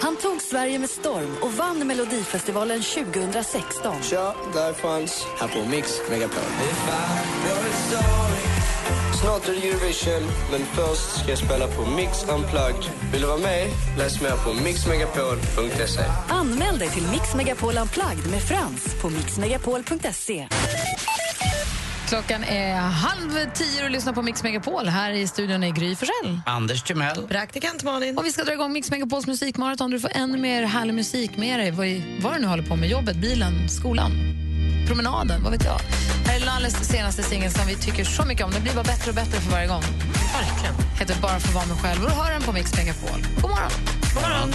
[0.00, 4.02] Han tog Sverige med storm och vann Melodifestivalen 2016.
[4.02, 6.42] Tja, där fanns här på Mix Megapol.
[9.22, 12.84] Snart är det Eurovision, men först ska jag spela på Mix Unplugged.
[13.12, 13.68] Vill du vara med?
[13.98, 16.02] Läs mer på mixmegapol.se.
[16.28, 20.48] Anmäl dig till Mix Megapol Unplugged med Frans på mixmegapol.se.
[22.08, 24.88] Klockan är halv tio och lyssnar på Mix Megapol.
[24.88, 26.40] Här i studion är Gry Forssell.
[26.46, 27.28] Anders Timell.
[27.28, 28.18] Praktikant Malin.
[28.18, 29.90] Och vi ska dra igång Mix Megapols musikmaraton.
[29.90, 31.70] Du får ännu mer härlig musik med dig.
[31.70, 31.86] Vad,
[32.22, 32.88] vad du nu håller på med.
[32.88, 34.12] Jobbet, bilen, skolan,
[34.86, 35.80] promenaden, vad vet jag.
[36.26, 38.50] Här är Lalles senaste singel som vi tycker så mycket om.
[38.50, 39.82] Den blir bara bättre och bättre för varje gång.
[40.32, 40.74] Verkligen.
[40.98, 42.04] Heter Bara för att vara mig själv.
[42.04, 43.20] Och du hör den på Mix Megapol.
[43.42, 43.70] God morgon.
[44.14, 44.50] God morgon.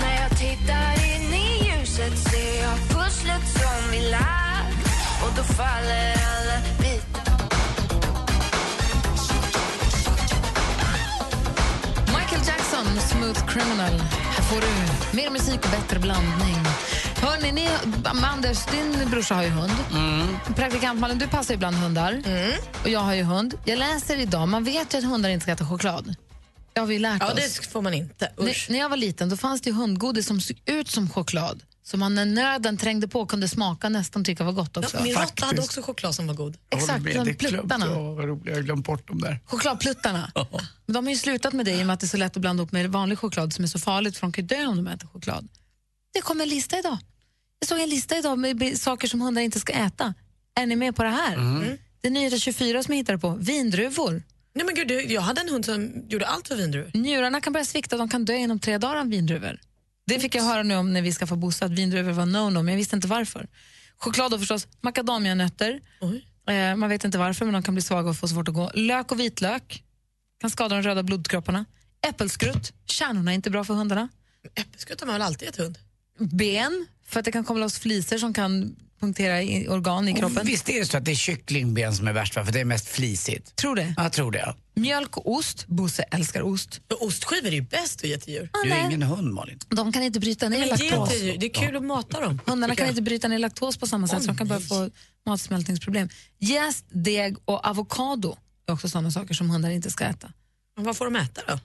[0.00, 4.41] När jag tittar in i ljuset ser jag pusslet som vi lagt
[5.22, 7.32] och då faller alla bitar
[12.06, 14.00] Michael Jackson, Smooth Criminal.
[14.10, 16.56] Här får du mer musik och bättre blandning.
[17.22, 17.68] Hörrni, ni,
[18.22, 19.72] Anders, din brorsa har ju hund.
[20.56, 22.22] Praktikant Malin, du passar ju bland hundar.
[22.82, 23.54] Och jag har ju hund.
[23.64, 26.14] Jag läser idag, man vet ju att hundar inte ska äta choklad.
[26.72, 27.34] Det har vi lärt Ja, oss.
[27.60, 28.32] det får man inte.
[28.40, 28.66] Usch.
[28.68, 31.62] När, när jag var liten då fanns det hundgodis som såg ut som choklad.
[31.84, 34.96] Som man när nöden trängde på kunde smaka nästan tycka var gott också.
[34.96, 36.56] Ja, min råtta hade också choklad som var god.
[36.70, 37.86] Exakt, de pluttarna.
[37.86, 39.40] Vad roligt, jag har glömt bort dem där.
[39.44, 40.32] Chokladpluttarna.
[40.86, 42.36] Men de har ju slutat med det i och med att det är så lätt
[42.36, 44.66] att blanda upp med vanlig choklad som är så farligt för de kan ju dö
[44.66, 45.48] om de äter choklad.
[46.14, 46.98] Det kom en lista idag.
[47.58, 50.14] Jag såg en lista idag med saker som hundar inte ska äta.
[50.54, 51.34] Är ni med på det här?
[51.34, 51.78] Mm.
[52.00, 53.30] Det är Nyheter 24 som jag hittade på.
[53.30, 54.22] Vindruvor.
[54.54, 56.90] Nej, men gud, jag hade en hund som gjorde allt för vindruvor.
[56.94, 59.60] Njurarna kan börja svikta, de kan dö inom tre dagar av vindruvor.
[60.06, 62.68] Det fick jag höra nu om när vi skaffade Bosse, att vindruvor var no-no, men
[62.68, 63.48] jag visste inte varför.
[63.98, 65.80] Choklad då förstås, macadamianötter.
[66.48, 68.70] Eh, man vet inte varför, men de kan bli svaga och få svårt att gå.
[68.74, 69.84] Lök och vitlök
[70.40, 71.64] kan skada de röda blodkropparna.
[72.08, 74.08] Äppelskrutt, kärnorna är inte bra för hundarna.
[74.54, 75.78] Äppelskrutt har man väl alltid gett hund?
[76.18, 80.38] Ben, för att det kan komma loss flisor som kan punktera i organ i kroppen.
[80.38, 82.64] Och visst är det så att det är kycklingben som är värst för det är
[82.64, 83.56] mest flisigt?
[83.56, 83.94] Tror det.
[83.96, 84.54] Jag tror det.
[84.74, 84.80] Ja.
[84.80, 86.80] Mjölk och ost, Bosse älskar ost.
[87.00, 88.50] Ostskivor är ju bäst att ge till djur.
[88.64, 89.58] Du är ingen hund Malin.
[89.68, 91.14] De kan inte bryta ner laktos.
[91.22, 91.36] djur.
[91.38, 92.40] Det är kul att mata dem.
[92.46, 94.90] Hundarna kan inte bryta ner laktos på samma sätt så de kan börja få
[95.26, 96.08] matsmältningsproblem.
[96.38, 98.36] Jäst, deg och avokado
[98.66, 100.32] är också sådana saker som hundar inte ska äta.
[100.76, 101.58] Men vad får de äta då?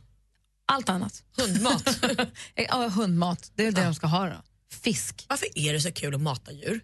[0.65, 1.23] Allt annat.
[1.37, 1.83] Hundmat?
[2.55, 3.51] ja, hundmat.
[3.55, 4.35] Det är det de ska ha då.
[4.83, 5.25] Fisk.
[5.29, 6.81] Varför är det så kul att mata djur?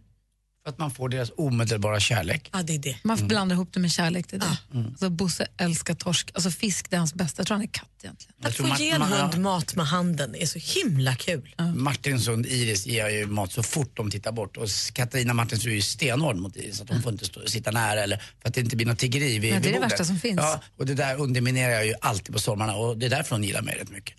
[0.63, 2.49] För att man får deras omedelbara kärlek.
[2.53, 2.97] Ja, det är det.
[3.03, 4.27] Man blandar ihop det med kärlek.
[4.29, 4.57] Det är det.
[4.73, 4.87] Mm.
[4.87, 6.31] Alltså, Bosse älskar torsk.
[6.33, 7.39] Alltså, fisk det är hans bästa.
[7.39, 8.33] Jag tror han är katt egentligen.
[8.43, 11.55] Att få ge en hund mat med handen är så himla kul.
[11.75, 14.57] Martins hund Iris ger ju mat så fort de tittar bort.
[14.57, 16.81] Och Katarina Martins är ju stenhård mot Iris.
[16.81, 19.39] Att hon får inte stå, sitta nära eller för att det inte blir något tiggeri
[19.39, 20.39] vid, Nej, det är det värsta som finns.
[20.41, 23.43] Ja, och det där underminerar jag ju alltid på sommarna och det är därför hon
[23.43, 24.15] gillar mig rätt mycket.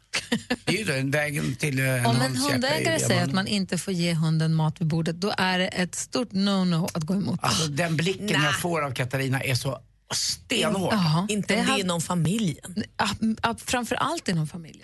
[0.65, 3.47] Det är ju den vägen till eh, en Om en hundägare säger man- att man
[3.47, 7.15] inte får ge hunden mat vid bordet, då är det ett stort no-no att gå
[7.15, 7.41] emot.
[7.43, 8.45] Alltså den blicken Nej.
[8.45, 9.81] jag får av Katarina är så
[10.15, 10.93] stenhård.
[10.93, 12.85] Jaha, Inte om det är inom familjen.
[12.97, 13.09] Ja,
[13.43, 14.83] ja, framför allt inom familjen.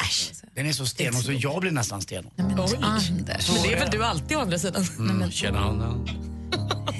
[0.54, 2.32] Den är så stenhård så jag blir nästan stenhård.
[2.38, 2.78] Oj.
[2.82, 3.10] Anders.
[3.10, 3.24] Men
[3.62, 4.84] det är väl du alltid å andra sidan?
[4.98, 6.08] Mm, tjena hunden.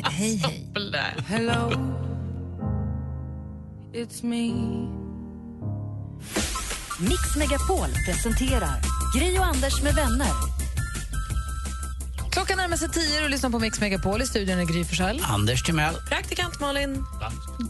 [0.05, 0.67] Hej, hej.
[1.27, 1.71] Hello,
[3.95, 4.53] it's me.
[7.09, 8.81] Mix Megapol presenterar
[9.19, 10.60] Gri och Anders med vänner.
[12.31, 15.21] Klockan närmar sig tio och lyssnar på Mix Megapol i studion är Gry Forssell.
[15.23, 15.95] Anders Timell.
[16.09, 17.05] Praktikant Malin.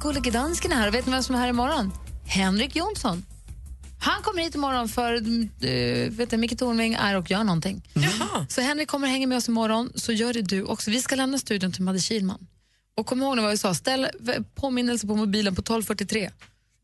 [0.01, 0.91] Gullige dansken är här.
[0.91, 1.93] Vet ni vem som är här imorgon?
[2.27, 3.25] Henrik Jonsson.
[4.01, 7.89] Han kommer hit imorgon för uh, vet du, Micke Tornving är och gör någonting.
[8.49, 10.91] Så Henrik kommer hänga med oss imorgon, så gör det du också.
[10.91, 12.47] Vi ska lämna studion till Madde Kihlman.
[12.97, 14.09] Och kom ihåg vad vi sa, ställ
[14.55, 16.31] påminnelse på mobilen på 1243.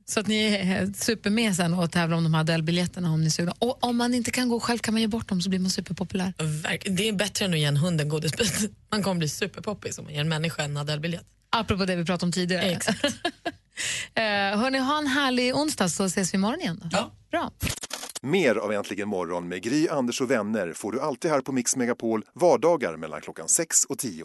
[0.08, 3.26] Så att ni är super med sen och tävlar om de här Adele-biljetterna om ni
[3.26, 3.54] är sugna.
[3.58, 5.70] Och om man inte kan gå själv kan man ge bort dem så blir man
[5.70, 6.32] superpopulär.
[6.84, 8.72] Det är bättre än att ge en hund en godisbit.
[8.90, 11.24] Man kommer bli superpoppis om man ger en människa en Adele-biljett.
[11.50, 12.62] Apropå det vi pratade om tidigare.
[12.62, 13.04] Exakt.
[14.14, 14.22] eh,
[14.58, 16.80] hörni, ha en härlig onsdag så ses vi imorgon igen.
[16.82, 16.88] Då.
[16.92, 17.12] Ja.
[17.30, 17.50] Bra.
[18.22, 21.76] Mer av Äntligen morgon med Gry, Anders och vänner får du alltid här på Mix
[21.76, 24.24] Megapol vardagar mellan klockan 6 och 10.